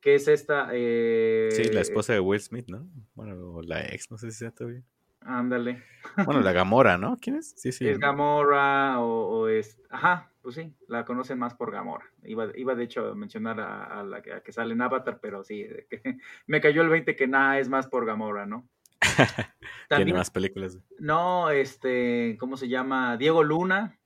que 0.00 0.14
es 0.14 0.26
esta. 0.28 0.68
eh, 0.72 1.48
Sí, 1.52 1.64
la 1.64 1.80
esposa 1.80 2.12
de 2.14 2.20
Will 2.20 2.40
Smith, 2.40 2.68
¿no? 2.68 2.88
Bueno, 3.14 3.56
o 3.56 3.62
la 3.62 3.82
ex, 3.86 4.10
no 4.10 4.16
sé 4.16 4.30
si 4.30 4.38
sea 4.38 4.52
todavía. 4.52 4.82
Ándale. 5.24 5.82
Bueno, 6.24 6.40
la 6.40 6.52
Gamora, 6.52 6.98
¿no? 6.98 7.16
¿Quién 7.20 7.36
es? 7.36 7.54
Sí, 7.56 7.72
sí. 7.72 7.88
es 7.88 7.98
Gamora 7.98 9.00
o, 9.00 9.40
o 9.40 9.48
es. 9.48 9.80
Ajá. 9.90 10.30
pues 10.42 10.56
sí, 10.56 10.74
la 10.88 11.04
conocen 11.04 11.38
más 11.38 11.54
por 11.54 11.70
Gamora. 11.70 12.04
Iba, 12.24 12.48
iba 12.56 12.74
de 12.74 12.84
hecho 12.84 13.08
a 13.10 13.14
mencionar 13.14 13.60
a, 13.60 14.00
a 14.00 14.02
la 14.02 14.20
que, 14.22 14.32
a 14.32 14.40
que 14.42 14.52
sale 14.52 14.72
en 14.74 14.82
Avatar, 14.82 15.20
pero 15.20 15.44
sí, 15.44 15.66
que 15.88 16.02
me 16.46 16.60
cayó 16.60 16.82
el 16.82 16.88
20 16.88 17.16
que 17.16 17.26
nada 17.26 17.58
es 17.58 17.68
más 17.68 17.86
por 17.86 18.04
Gamora, 18.04 18.46
¿no? 18.46 18.68
Tiene 19.88 20.12
más 20.12 20.30
películas. 20.30 20.78
no, 20.98 21.50
este, 21.50 22.36
¿cómo 22.38 22.56
se 22.56 22.68
llama? 22.68 23.16
Diego 23.16 23.42
Luna 23.42 23.98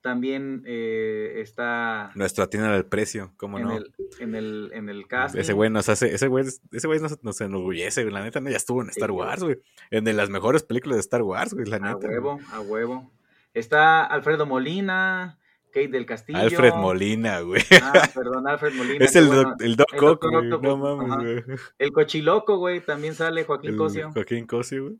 también 0.00 0.62
eh, 0.66 1.40
está 1.40 2.12
Nuestro 2.14 2.44
atiende 2.44 2.68
al 2.68 2.86
precio, 2.86 3.32
¿cómo 3.36 3.58
en, 3.58 3.64
no? 3.64 3.76
el, 3.76 3.92
en, 4.20 4.34
el, 4.34 4.70
en 4.72 4.88
el 4.88 5.06
casting. 5.06 5.40
Ese 5.40 5.52
güey 5.52 5.70
nos 5.70 5.88
hace, 5.88 6.14
ese 6.14 6.28
güey, 6.28 6.44
ese 6.46 6.86
güey 6.86 7.00
nos, 7.00 7.22
nos 7.22 7.40
enorgullece, 7.40 8.02
güey. 8.02 8.14
La 8.14 8.22
neta, 8.22 8.40
ya 8.40 8.56
estuvo 8.56 8.82
en 8.82 8.90
Star. 8.90 9.10
Wars, 9.10 9.42
güey. 9.42 9.58
En 9.90 10.04
de 10.04 10.12
las 10.12 10.30
mejores 10.30 10.62
películas 10.62 10.96
de 10.96 11.00
Star 11.00 11.22
Wars, 11.22 11.54
güey, 11.54 11.66
la 11.66 11.76
A 11.76 11.80
neta. 11.80 11.94
güey. 11.94 12.10
huevo, 12.10 12.40
a 12.52 12.60
huevo. 12.60 13.12
Está 13.54 14.04
Alfredo 14.04 14.46
Molina, 14.46 15.38
Kate 15.72 15.88
del 15.88 16.06
Castillo. 16.06 16.38
Alfred 16.38 16.74
Molina, 16.74 17.40
güey. 17.40 17.62
Ah, 17.82 18.08
perdón, 18.14 18.46
Alfred 18.48 18.74
Molina. 18.74 19.04
Es 19.04 19.16
el, 19.16 19.26
bueno. 19.26 19.42
doc, 19.42 19.62
el 19.62 19.76
Doc 19.76 19.88
el 19.94 20.00
Doctor 20.00 20.30
güey. 20.60 20.60
No 20.60 20.76
mames, 20.76 21.10
ajá. 21.10 21.22
güey. 21.22 21.58
El 21.78 21.92
cochiloco, 21.92 22.58
güey, 22.58 22.80
también 22.80 23.14
sale 23.14 23.44
Joaquín 23.44 23.70
El 23.70 23.76
Cosio. 23.76 24.10
Joaquín 24.12 24.46
Cosio, 24.46 24.84
güey. 24.84 24.96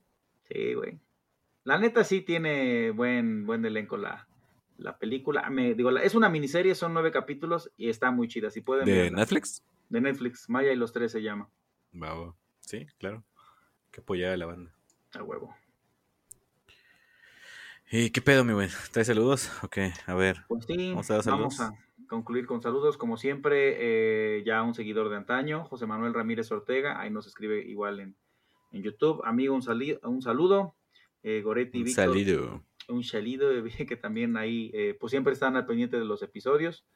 Sí, 0.51 0.75
güey. 0.75 0.99
La 1.65 1.79
neta 1.79 2.05
sí 2.05 2.23
tiene 2.23 2.91
buen, 2.91 3.45
buen 3.45 3.65
elenco 3.65 3.97
la, 3.97 4.28
la 4.79 4.99
película. 4.99 5.49
Me, 5.51 5.75
digo, 5.75 5.91
es 5.91 6.15
una 6.15 6.29
miniserie, 6.31 6.75
son 6.75 6.95
nueve 6.95 7.11
capítulos 7.13 7.71
y 7.77 7.91
está 7.91 8.11
muy 8.11 8.29
chida. 8.29 8.51
Si 8.51 8.63
pueden 8.63 8.87
¿De. 8.87 9.11
Netflix? 9.11 9.63
De 9.91 10.01
Netflix, 10.01 10.49
Maya 10.49 10.73
y 10.73 10.77
los 10.77 10.93
tres 10.93 11.13
se 11.13 11.21
llama. 11.23 11.51
Va. 11.95 12.35
Sí, 12.61 12.87
claro. 12.99 13.23
Que 13.91 14.01
apoyaba 14.01 14.35
a 14.35 14.37
la 14.37 14.47
banda. 14.47 14.73
A 15.15 15.23
huevo. 15.23 15.55
¿Y 17.91 18.11
qué 18.11 18.21
pedo, 18.21 18.45
mi 18.45 18.53
güey? 18.53 18.69
¿Traes 18.93 19.07
saludos? 19.07 19.51
Ok, 19.63 19.79
a 20.07 20.15
ver. 20.15 20.45
Pues 20.49 20.67
sí, 20.67 20.91
Vamos 20.91 21.11
a 21.11 21.15
dar 21.17 21.25
vamos 21.25 21.55
a 21.61 21.69
saludos. 21.69 21.85
concluir 22.07 22.47
con 22.47 22.61
saludos. 22.61 22.99
Como 22.99 23.17
siempre, 23.17 23.77
eh, 24.39 24.43
ya 24.45 24.63
un 24.63 24.75
seguidor 24.75 25.09
de 25.09 25.17
antaño, 25.17 25.65
José 25.65 25.87
Manuel 25.87 26.13
Ramírez 26.13 26.51
Ortega, 26.53 27.01
ahí 27.01 27.11
nos 27.11 27.27
escribe 27.27 27.61
igual 27.65 28.01
en, 28.01 28.15
en 28.73 28.83
YouTube. 28.83 29.23
Amigo, 29.25 29.55
un, 29.55 29.63
sali- 29.63 29.99
un 30.03 30.21
saludo. 30.21 30.75
Eh, 31.23 31.41
Goretti 31.43 31.79
Un 31.79 31.85
Víctor, 31.85 32.05
saludo. 32.15 32.63
Un 32.89 33.05
saludo 33.05 33.51
que 33.87 33.97
también 33.97 34.37
ahí, 34.37 34.71
eh, 34.75 34.97
pues 34.99 35.11
siempre 35.11 35.33
están 35.33 35.57
al 35.57 35.67
pendiente 35.67 35.99
de 35.99 36.05
los 36.05 36.23
episodios. 36.23 36.87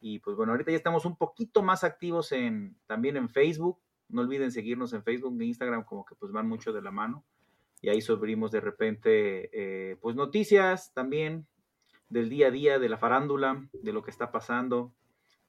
Y 0.00 0.18
pues 0.20 0.36
bueno, 0.36 0.52
ahorita 0.52 0.70
ya 0.70 0.76
estamos 0.76 1.04
un 1.04 1.16
poquito 1.16 1.62
más 1.62 1.84
activos 1.84 2.32
en, 2.32 2.76
también 2.86 3.16
en 3.16 3.28
Facebook. 3.28 3.80
No 4.08 4.22
olviden 4.22 4.52
seguirnos 4.52 4.92
en 4.92 5.02
Facebook 5.02 5.40
e 5.40 5.44
Instagram, 5.46 5.84
como 5.84 6.04
que 6.04 6.14
pues 6.14 6.32
van 6.32 6.48
mucho 6.48 6.72
de 6.72 6.82
la 6.82 6.90
mano. 6.90 7.24
Y 7.80 7.88
ahí 7.88 8.00
subimos 8.00 8.50
de 8.50 8.60
repente, 8.60 9.50
eh, 9.52 9.96
pues 9.96 10.16
noticias 10.16 10.92
también 10.94 11.46
del 12.08 12.28
día 12.28 12.48
a 12.48 12.50
día, 12.50 12.78
de 12.78 12.88
la 12.88 12.98
farándula, 12.98 13.68
de 13.72 13.92
lo 13.92 14.02
que 14.02 14.10
está 14.10 14.30
pasando, 14.30 14.94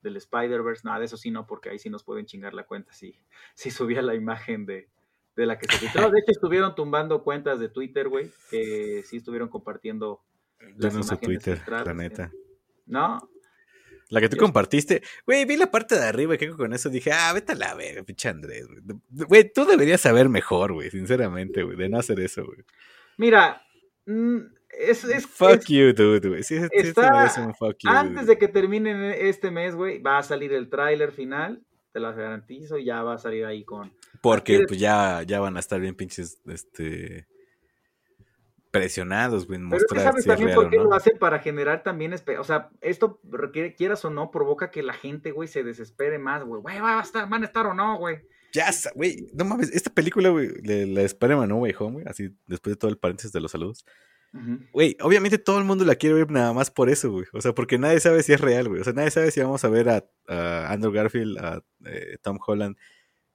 del 0.01 0.17
Spider-Verse. 0.17 0.81
Nada, 0.85 0.99
de 0.99 1.05
eso 1.05 1.17
sí 1.17 1.31
no, 1.31 1.45
porque 1.45 1.69
ahí 1.69 1.79
sí 1.79 1.89
nos 1.89 2.03
pueden 2.03 2.25
chingar 2.25 2.53
la 2.53 2.65
cuenta 2.65 2.93
si, 2.93 3.19
si 3.53 3.71
subía 3.71 4.01
la 4.01 4.15
imagen 4.15 4.65
de, 4.65 4.89
de 5.37 5.45
la 5.45 5.57
que 5.57 5.67
se 5.71 5.77
filtró. 5.77 6.09
De 6.09 6.19
hecho, 6.19 6.31
estuvieron 6.31 6.75
tumbando 6.75 7.23
cuentas 7.23 7.59
de 7.59 7.69
Twitter, 7.69 8.09
güey, 8.09 8.31
que 8.51 9.03
sí 9.05 9.17
estuvieron 9.17 9.47
compartiendo 9.47 10.21
Denos 10.75 11.07
su 11.07 11.13
imágenes 11.13 11.19
Twitter, 11.21 11.61
la 11.85 11.93
neta. 11.93 12.31
¿No? 12.87 13.19
La 14.09 14.19
que 14.21 14.29
tú 14.29 14.37
Yo- 14.37 14.41
compartiste, 14.43 15.03
güey, 15.25 15.45
vi 15.45 15.57
la 15.57 15.69
parte 15.69 15.95
de 15.95 16.05
arriba 16.05 16.35
y 16.35 16.37
que 16.37 16.49
con 16.49 16.73
eso 16.73 16.89
dije, 16.89 17.11
ah, 17.11 17.31
vete 17.33 17.51
a 17.51 17.55
la 17.55 17.75
verga, 17.75 18.03
pinche 18.03 18.29
Andrés, 18.29 18.65
güey. 18.67 18.81
Güey, 19.27 19.51
tú 19.53 19.65
deberías 19.65 20.01
saber 20.01 20.27
mejor, 20.29 20.73
güey, 20.73 20.89
sinceramente, 20.89 21.61
güey, 21.63 21.77
de 21.77 21.89
no 21.89 21.99
hacer 21.99 22.19
eso, 22.21 22.45
güey. 22.45 22.59
Mira, 23.17 23.61
mm, 24.05 24.37
es, 24.69 25.03
es, 25.03 25.27
Fuck 25.27 25.59
es- 25.61 25.65
you, 25.67 25.93
dude, 25.93 26.29
güey. 26.29 26.43
Sí, 26.43 26.55
está- 26.71 27.29
fuck 27.59 27.75
you. 27.79 27.89
antes 27.89 28.21
dude. 28.21 28.33
de 28.33 28.37
que 28.39 28.47
termine 28.47 29.27
este 29.29 29.51
mes, 29.51 29.75
güey, 29.75 29.99
va 30.01 30.17
a 30.19 30.23
salir 30.23 30.53
el 30.53 30.69
tráiler 30.69 31.11
final, 31.11 31.61
te 31.91 31.99
las 31.99 32.15
garantizo, 32.15 32.77
y 32.77 32.85
ya 32.85 33.01
va 33.03 33.15
a 33.15 33.17
salir 33.17 33.45
ahí 33.45 33.63
con... 33.63 33.93
Porque 34.21 34.63
pues 34.67 34.79
ya, 34.79 35.23
ya 35.23 35.39
van 35.39 35.57
a 35.57 35.59
estar 35.59 35.79
bien 35.79 35.95
pinches, 35.95 36.41
este, 36.47 37.27
presionados, 38.71 39.47
güey, 39.47 39.59
en 39.59 39.69
Pero 39.69 39.77
es 39.77 39.85
que 39.87 39.95
mostrar 39.95 40.11
sabes 40.11 40.23
si 40.23 40.29
también 40.29 40.53
por 40.55 40.69
qué 40.69 40.77
no. 40.77 40.83
lo 40.85 40.93
hacen 40.93 41.17
para 41.17 41.39
generar 41.39 41.83
también, 41.83 42.11
espe- 42.11 42.37
o 42.39 42.43
sea, 42.43 42.69
esto 42.81 43.19
requiere, 43.23 43.73
quieras 43.75 44.03
o 44.05 44.09
no, 44.09 44.29
provoca 44.31 44.69
que 44.69 44.83
la 44.83 44.93
gente, 44.93 45.31
güey, 45.31 45.47
se 45.47 45.63
desespere 45.63 46.19
más, 46.19 46.43
güey, 46.43 46.61
güey, 46.61 46.79
va 46.79 46.99
a 46.99 47.03
estar, 47.03 47.27
van 47.29 47.43
a 47.43 47.45
estar 47.45 47.65
o 47.65 47.73
no, 47.73 47.97
güey. 47.97 48.19
Ya, 48.53 48.69
güey, 48.95 49.27
no 49.33 49.45
mames, 49.45 49.71
esta 49.71 49.89
película, 49.89 50.29
güey, 50.29 50.49
la, 50.63 50.73
la 50.85 50.99
de 51.01 51.05
Spider-Man 51.05 51.49
No 51.49 51.57
Way 51.57 51.75
Home, 51.79 51.93
güey, 51.93 52.05
así, 52.07 52.29
después 52.45 52.75
de 52.75 52.79
todo 52.79 52.91
el 52.91 52.97
paréntesis 52.97 53.31
de 53.31 53.41
los 53.41 53.51
saludos. 53.51 53.85
Güey, 54.71 54.95
obviamente 55.01 55.37
todo 55.39 55.57
el 55.57 55.63
mundo 55.63 55.83
la 55.85 55.95
quiere 55.95 56.15
ver 56.15 56.29
nada 56.29 56.53
más 56.53 56.69
por 56.69 56.89
eso, 56.89 57.09
güey. 57.11 57.25
O 57.33 57.41
sea, 57.41 57.53
porque 57.53 57.77
nadie 57.79 57.99
sabe 57.99 58.21
si 58.23 58.33
es 58.33 58.41
real, 58.41 58.67
güey. 58.69 58.81
O 58.81 58.83
sea, 58.83 58.93
nadie 58.93 59.09
sabe 59.09 59.31
si 59.31 59.41
vamos 59.41 59.63
a 59.63 59.69
ver 59.69 59.89
a, 59.89 60.05
a 60.27 60.71
Andrew 60.71 60.91
Garfield, 60.91 61.37
a 61.39 61.63
eh, 61.85 62.17
Tom 62.21 62.37
Holland 62.45 62.75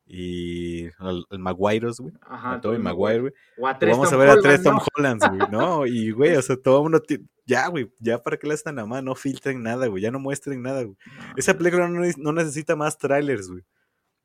y 0.07 0.87
al, 0.99 1.25
Maguire's, 1.31 1.99
güey. 1.99 2.13
Ajá, 2.23 2.55
a 2.55 2.61
Tobey 2.61 2.79
Maguire, 2.79 3.21
güey. 3.21 3.33
A 3.65 3.79
vamos 3.81 4.11
Tom 4.11 4.21
a 4.21 4.25
ver 4.25 4.31
a 4.31 4.41
tres 4.41 4.63
Tom 4.63 4.77
¿no? 4.77 4.83
Hollands, 4.97 5.29
güey. 5.29 5.41
No, 5.51 5.87
y 5.87 6.11
güey, 6.11 6.37
o 6.37 6.43
sea, 6.43 6.57
todo 6.57 6.79
el 6.79 6.83
mundo. 6.83 7.03
Ya, 7.47 7.67
güey, 7.69 7.91
ya 7.99 8.23
para 8.23 8.37
que 8.37 8.47
la 8.47 8.55
están 8.55 8.77
nada 8.77 8.87
más, 8.87 9.03
no 9.03 9.15
filtren 9.15 9.63
nada, 9.63 9.87
güey. 9.87 10.03
Ya 10.03 10.11
no 10.11 10.19
muestren 10.21 10.63
nada, 10.63 10.83
güey. 10.83 10.97
Esa 11.37 11.57
película 11.57 11.89
no, 11.89 12.01
ne- 12.01 12.15
no 12.19 12.33
necesita 12.33 12.77
más 12.77 12.99
trailers, 12.99 13.49
güey. 13.49 13.63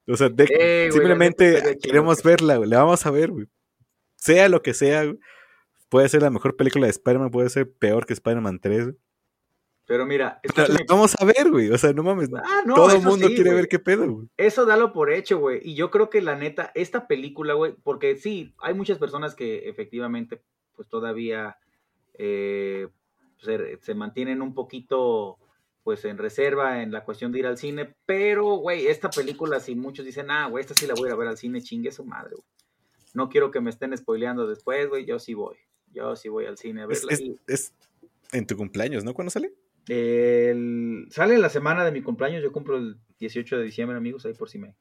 O 0.08 0.16
sea, 0.16 0.30
de- 0.30 0.48
Eh, 0.50 0.90
simplemente 0.92 1.78
queremos 1.82 2.22
verla, 2.22 2.58
güey. 2.58 2.70
La 2.70 2.80
vamos 2.80 3.06
a 3.06 3.12
ver, 3.12 3.32
güey. 3.32 3.48
Sea 4.16 4.50
lo 4.50 4.62
que 4.62 4.74
sea, 4.74 5.06
güey. 5.06 5.18
Puede 5.90 6.10
ser 6.10 6.22
la 6.22 6.30
mejor 6.30 6.56
película 6.56 6.86
de 6.86 6.92
Spider-Man, 6.92 7.32
puede 7.32 7.50
ser 7.50 7.72
peor 7.72 8.06
que 8.06 8.14
Spider-Man 8.14 8.60
3, 8.60 8.84
güey. 8.84 8.98
Pero 9.86 10.06
mira, 10.06 10.42
Pero 10.54 10.74
la 10.74 10.80
vamos 10.86 11.16
a 11.18 11.24
ver, 11.24 11.50
güey. 11.50 11.70
O 11.70 11.78
sea, 11.78 11.94
no 11.94 12.04
mames. 12.04 12.30
Ah, 12.36 12.62
no, 12.66 12.76
Todo 12.76 12.92
el 12.94 13.02
mundo 13.02 13.30
sí, 13.30 13.36
quiere 13.36 13.52
güey. 13.52 13.62
ver 13.62 13.70
qué 13.70 13.80
pedo, 13.80 14.12
güey. 14.12 14.28
Eso 14.36 14.66
dalo 14.66 14.92
por 14.92 15.10
hecho, 15.10 15.40
güey. 15.40 15.62
Y 15.64 15.76
yo 15.76 15.90
creo 15.92 16.10
que 16.10 16.22
la 16.22 16.36
neta, 16.36 16.72
esta 16.76 17.08
película, 17.08 17.54
güey, 17.54 17.74
porque 17.84 18.18
sí, 18.18 18.54
hay 18.60 18.74
muchas 18.74 18.98
personas 18.98 19.34
que 19.34 19.70
efectivamente, 19.70 20.42
pues 20.76 20.90
todavía 20.90 21.58
eh, 22.16 22.90
se, 23.38 23.78
se 23.82 23.96
mantienen 23.96 24.42
un 24.42 24.54
poquito, 24.54 25.38
pues 25.84 26.04
en 26.04 26.18
reserva 26.18 26.84
en 26.84 26.92
la 26.92 27.06
cuestión 27.06 27.32
de 27.32 27.40
ir 27.40 27.48
al 27.48 27.58
cine. 27.58 27.96
Pero, 28.06 28.56
güey, 28.56 28.88
esta 28.88 29.10
película, 29.10 29.62
si 29.62 29.74
muchos 29.76 30.06
dicen, 30.06 30.30
ah, 30.32 30.48
güey, 30.50 30.62
esta 30.64 30.74
sí 30.74 30.86
la 30.86 30.96
voy 30.96 31.06
a 31.06 31.08
ir 31.08 31.14
a 31.14 31.18
ver 31.18 31.30
al 31.30 31.38
cine, 31.38 31.62
chingue 31.62 31.94
su 31.94 32.04
madre, 32.04 32.32
güey. 32.36 32.48
No 33.14 33.30
quiero 33.30 33.52
que 33.52 33.62
me 33.62 33.70
estén 33.70 33.98
spoileando 33.98 34.48
después, 34.48 34.90
güey. 34.90 35.06
Yo 35.06 35.18
sí 35.18 35.34
voy. 35.34 35.56
Yo 35.94 36.16
sí 36.16 36.30
voy 36.30 36.46
al 36.46 36.58
cine 36.58 36.82
a 36.82 36.86
verla. 36.86 37.12
es- 37.12 37.24
es 37.48 37.74
en 38.32 38.46
tu 38.46 38.56
cumpleaños, 38.58 39.04
¿no? 39.04 39.14
¿Cuándo 39.14 39.30
sale? 39.32 39.54
el- 39.90 41.08
sale 41.12 41.38
la 41.38 41.48
semana 41.50 41.86
de 41.86 41.94
mi 41.94 42.02
cumpleaños, 42.02 42.44
yo 42.44 42.52
cumplo 42.52 42.76
el 42.76 42.98
18 43.20 43.58
de 43.58 43.64
diciembre, 43.64 43.96
amigos, 43.98 44.26
ahí 44.26 44.34
por 44.34 44.50
si 44.50 44.60
me 44.60 44.76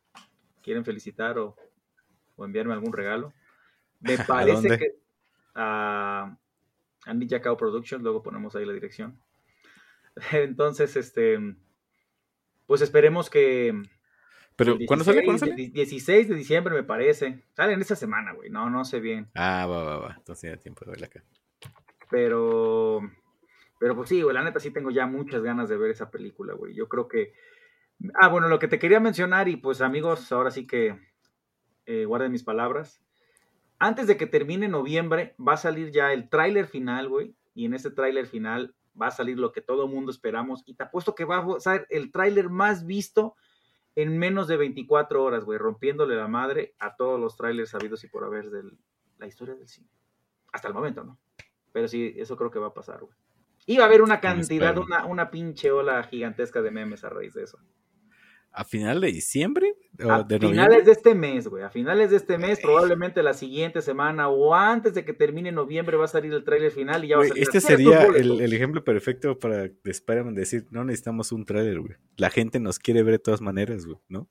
quieren 0.64 0.84
felicitar 0.84 1.38
o, 1.38 1.54
o 2.34 2.44
enviarme 2.44 2.72
algún 2.74 2.92
regalo. 2.92 3.32
Me 4.00 4.16
parece 4.26 4.78
que 4.78 4.96
a, 5.54 6.36
a 7.04 7.14
Ninja 7.14 7.40
Cow 7.40 7.56
Productions, 7.56 8.02
luego 8.02 8.20
ponemos 8.22 8.56
ahí 8.56 8.64
la 8.66 8.72
dirección. 8.72 9.16
Entonces, 10.32 10.96
este, 10.96 11.38
pues 12.66 12.80
esperemos 12.80 13.30
que... 13.30 13.80
Pero, 14.56 14.78
¿cuándo 14.86 15.04
sale? 15.04 15.22
¿Cuándo 15.24 15.44
16 15.44 15.50
sale? 15.50 15.62
de- 15.68 15.72
16 15.74 16.28
de 16.28 16.34
diciembre 16.34 16.74
me 16.74 16.82
parece. 16.82 17.44
Sale 17.54 17.74
en 17.74 17.80
esta 17.82 17.94
semana, 17.96 18.32
güey, 18.32 18.48
no, 18.50 18.70
no 18.70 18.84
sé 18.84 19.00
bien. 19.00 19.28
Ah, 19.34 19.66
va, 19.66 19.84
va, 19.84 19.98
va. 19.98 20.14
Entonces 20.16 20.50
ya 20.50 20.56
tiempo 20.56 20.84
de 20.84 20.92
verla 20.92 21.06
acá. 21.06 21.22
Pero, 22.10 23.00
pero 23.78 23.94
pues 23.96 24.08
sí, 24.08 24.22
güey, 24.22 24.34
la 24.34 24.42
neta 24.44 24.60
sí 24.60 24.70
tengo 24.70 24.90
ya 24.90 25.06
muchas 25.06 25.42
ganas 25.42 25.68
de 25.68 25.76
ver 25.76 25.90
esa 25.90 26.10
película, 26.10 26.54
güey. 26.54 26.74
Yo 26.74 26.88
creo 26.88 27.08
que... 27.08 27.32
Ah, 28.14 28.28
bueno, 28.28 28.48
lo 28.48 28.58
que 28.58 28.68
te 28.68 28.78
quería 28.78 29.00
mencionar 29.00 29.48
y 29.48 29.56
pues 29.56 29.80
amigos, 29.80 30.30
ahora 30.30 30.50
sí 30.50 30.66
que 30.66 30.98
eh, 31.86 32.04
guarden 32.04 32.32
mis 32.32 32.44
palabras. 32.44 33.00
Antes 33.78 34.06
de 34.06 34.16
que 34.16 34.26
termine 34.26 34.68
noviembre 34.68 35.34
va 35.38 35.54
a 35.54 35.58
salir 35.58 35.90
ya 35.90 36.12
el 36.12 36.28
tráiler 36.28 36.66
final, 36.66 37.08
güey. 37.08 37.34
Y 37.54 37.64
en 37.66 37.74
ese 37.74 37.90
tráiler 37.90 38.26
final 38.26 38.74
va 39.00 39.08
a 39.08 39.10
salir 39.10 39.38
lo 39.38 39.52
que 39.52 39.60
todo 39.62 39.88
mundo 39.88 40.10
esperamos. 40.10 40.62
Y 40.66 40.74
te 40.74 40.84
apuesto 40.84 41.14
que 41.14 41.24
va 41.24 41.38
a 41.38 41.60
ser 41.60 41.86
el 41.90 42.10
tráiler 42.12 42.48
más 42.50 42.86
visto 42.86 43.34
en 43.96 44.18
menos 44.18 44.46
de 44.46 44.56
24 44.56 45.24
horas, 45.24 45.44
güey. 45.44 45.58
Rompiéndole 45.58 46.14
la 46.14 46.28
madre 46.28 46.74
a 46.78 46.94
todos 46.96 47.18
los 47.18 47.36
tráilers 47.36 47.70
sabidos 47.70 48.04
y 48.04 48.08
por 48.08 48.24
haber 48.24 48.50
de 48.50 48.62
la 49.18 49.26
historia 49.26 49.54
del 49.54 49.66
cine. 49.66 49.88
Hasta 50.52 50.68
el 50.68 50.74
momento, 50.74 51.02
¿no? 51.02 51.18
Pero 51.72 51.88
sí, 51.88 52.14
eso 52.16 52.36
creo 52.36 52.50
que 52.50 52.58
va 52.58 52.68
a 52.68 52.74
pasar, 52.74 53.00
güey. 53.00 53.16
Y 53.66 53.78
va 53.78 53.84
a 53.84 53.86
haber 53.86 54.02
una 54.02 54.20
cantidad, 54.20 54.78
una, 54.78 55.06
una 55.06 55.30
pinche 55.30 55.72
ola 55.72 56.04
gigantesca 56.04 56.62
de 56.62 56.70
memes 56.70 57.02
a 57.02 57.08
raíz 57.08 57.34
de 57.34 57.42
eso. 57.42 57.58
¿A 58.58 58.64
final 58.64 59.02
de 59.02 59.08
diciembre? 59.12 59.74
¿O 60.02 60.10
A 60.10 60.22
de 60.22 60.38
finales 60.38 60.86
de 60.86 60.92
este 60.92 61.14
mes, 61.14 61.46
güey. 61.46 61.62
A 61.62 61.68
finales 61.68 62.10
de 62.10 62.16
este 62.16 62.38
mes, 62.38 62.58
probablemente 62.58 63.22
la 63.22 63.34
siguiente 63.34 63.82
semana 63.82 64.28
o 64.30 64.54
antes 64.54 64.94
de 64.94 65.04
que 65.04 65.12
termine 65.12 65.52
noviembre 65.52 65.98
va 65.98 66.06
a 66.06 66.08
salir 66.08 66.32
el 66.32 66.42
tráiler 66.42 66.72
final 66.72 67.04
y 67.04 67.08
ya 67.08 67.18
va 67.18 67.24
a 67.24 67.28
salir. 67.28 67.42
este 67.42 67.60
"Tienes 67.60 67.66
tus 67.66 67.84
sería 67.84 68.06
boletos". 68.06 68.38
el, 68.38 68.40
el 68.40 68.52
ejemplo 68.54 68.82
perfecto 68.82 69.38
para 69.38 69.58
de 69.68 69.74
Spider-Man 69.84 70.34
decir, 70.34 70.66
no 70.70 70.84
necesitamos 70.84 71.32
un 71.32 71.44
trailer, 71.44 71.80
güey. 71.80 71.96
La 72.16 72.30
gente 72.30 72.58
nos 72.58 72.78
quiere 72.78 73.02
ver 73.02 73.12
de 73.12 73.18
todas 73.18 73.42
maneras, 73.42 73.84
güey, 73.84 73.98
¿no? 74.08 74.26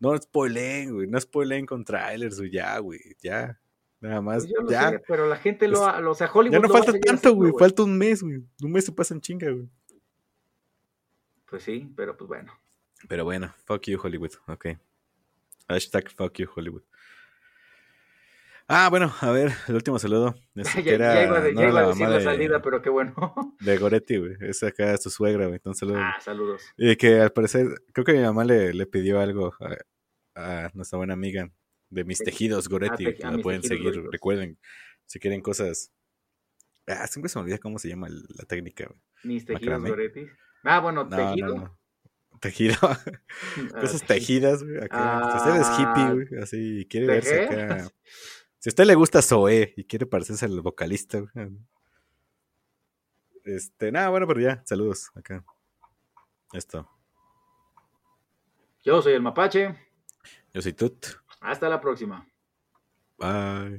No 0.00 0.14
spoilen, 0.18 0.92
güey, 0.92 1.06
no 1.08 1.18
spoilen 1.18 1.64
con 1.64 1.82
trailers, 1.82 2.38
güey, 2.38 2.50
ya, 2.50 2.78
güey, 2.80 3.00
ya. 3.22 3.58
Nada 4.00 4.20
más, 4.20 4.42
Pues 4.44 4.52
yo 4.54 4.62
lo 4.64 4.70
ya. 4.70 4.90
sé, 4.90 5.02
pero 5.08 5.26
la 5.26 5.36
gente 5.36 5.66
lo 5.66 5.86
ha, 5.86 6.06
o 6.06 6.14
sea, 6.14 6.30
Hollywood 6.30 6.52
Ya 6.52 6.58
no 6.60 6.68
lo 6.68 6.74
falta 6.74 6.92
tanto, 7.00 7.34
güey, 7.34 7.52
falta 7.58 7.82
un 7.84 7.96
mes, 7.96 8.22
güey. 8.22 8.42
Un 8.62 8.70
mes 8.70 8.84
se 8.84 8.92
pasa 8.92 9.14
en 9.14 9.22
chinga, 9.22 9.50
güey. 9.50 9.66
Pues 11.48 11.62
sí, 11.62 11.90
pero 11.96 12.14
pues 12.18 12.28
bueno. 12.28 12.52
Pero 13.08 13.24
bueno, 13.24 13.54
fuck 13.64 13.82
you 13.86 13.98
Hollywood, 14.02 14.32
ok. 14.48 14.66
Hashtag 15.68 16.08
fuck 16.10 16.34
you 16.38 16.48
Hollywood. 16.54 16.82
Ah, 18.68 18.88
bueno, 18.90 19.14
a 19.20 19.30
ver, 19.30 19.52
el 19.68 19.74
último 19.76 19.98
saludo. 19.98 20.34
Es 20.56 20.74
Ya, 20.74 20.82
que 20.82 20.94
era, 20.94 21.14
ya 21.14 21.24
iba, 21.26 21.40
de- 21.40 21.52
no 21.52 21.60
ya 21.60 21.68
era 21.68 21.70
iba 21.70 21.78
a 21.78 21.82
la 21.82 21.88
decir 21.88 22.02
mamá 22.02 22.10
la 22.14 22.18
de, 22.18 22.24
salida, 22.24 22.62
pero 22.62 22.82
qué 22.82 22.90
bueno. 22.90 23.14
de 23.60 23.78
Goretti, 23.78 24.16
güey. 24.16 24.36
Es 24.40 24.62
acá 24.64 24.96
su 24.96 25.10
suegra, 25.10 25.44
güey. 25.46 25.56
Entonces, 25.56 25.80
saludo. 25.80 25.98
ah, 26.00 26.16
saludos. 26.20 26.62
Y 26.76 26.96
que 26.96 27.20
al 27.20 27.32
parecer, 27.32 27.68
creo 27.92 28.04
que 28.04 28.12
mi 28.14 28.22
mamá 28.22 28.44
le, 28.44 28.74
le 28.74 28.86
pidió 28.86 29.20
algo 29.20 29.54
a, 30.34 30.64
a 30.64 30.70
nuestra 30.74 30.96
buena 30.96 31.12
amiga 31.14 31.48
de 31.90 32.04
mis 32.04 32.18
tejidos 32.18 32.68
Goretti. 32.68 33.06
Ah, 33.06 33.12
que 33.14 33.22
la 33.22 33.38
pueden 33.38 33.62
seguir. 33.62 34.02
Recuerden, 34.10 34.58
si 35.04 35.20
quieren 35.20 35.42
cosas. 35.42 35.92
Ah, 36.88 37.06
siempre 37.06 37.28
se 37.28 37.38
me 37.38 37.42
olvida 37.42 37.58
cómo 37.58 37.78
se 37.78 37.88
llama 37.88 38.08
la 38.08 38.44
técnica, 38.46 38.86
güey. 38.86 39.00
Mis 39.22 39.44
tejidos 39.44 39.62
Macramé. 39.80 39.90
Goretti. 39.90 40.26
Ah, 40.64 40.80
bueno, 40.80 41.04
No, 41.04 41.16
tejido. 41.16 41.54
no. 41.54 41.78
Tejido. 42.46 42.76
Ah, 43.74 43.80
cosas 43.80 44.02
tejidas, 44.02 44.62
güey. 44.62 44.78
Acá. 44.78 45.30
si 45.32 45.36
usted 45.38 45.60
es 45.60 45.66
Ah, 45.68 45.76
hippie, 45.78 46.26
güey, 46.26 46.42
así, 46.42 46.80
y 46.80 46.84
quiere 46.86 47.06
verse 47.06 47.44
acá. 47.44 47.88
Si 48.58 48.68
a 48.68 48.72
usted 48.72 48.84
le 48.84 48.94
gusta 48.96 49.22
Zoé 49.22 49.74
y 49.76 49.84
quiere 49.84 50.06
parecerse 50.06 50.44
al 50.46 50.60
vocalista, 50.60 51.20
güey. 51.20 51.50
Este, 53.44 53.92
nada, 53.92 54.08
bueno, 54.08 54.26
pero 54.26 54.40
ya, 54.40 54.62
saludos 54.64 55.10
acá. 55.14 55.44
Esto. 56.52 56.88
Yo 58.84 59.00
soy 59.02 59.12
el 59.12 59.22
Mapache. 59.22 59.76
Yo 60.52 60.62
soy 60.62 60.72
Tut. 60.72 61.06
Hasta 61.40 61.68
la 61.68 61.80
próxima. 61.80 62.26
Bye. 63.18 63.78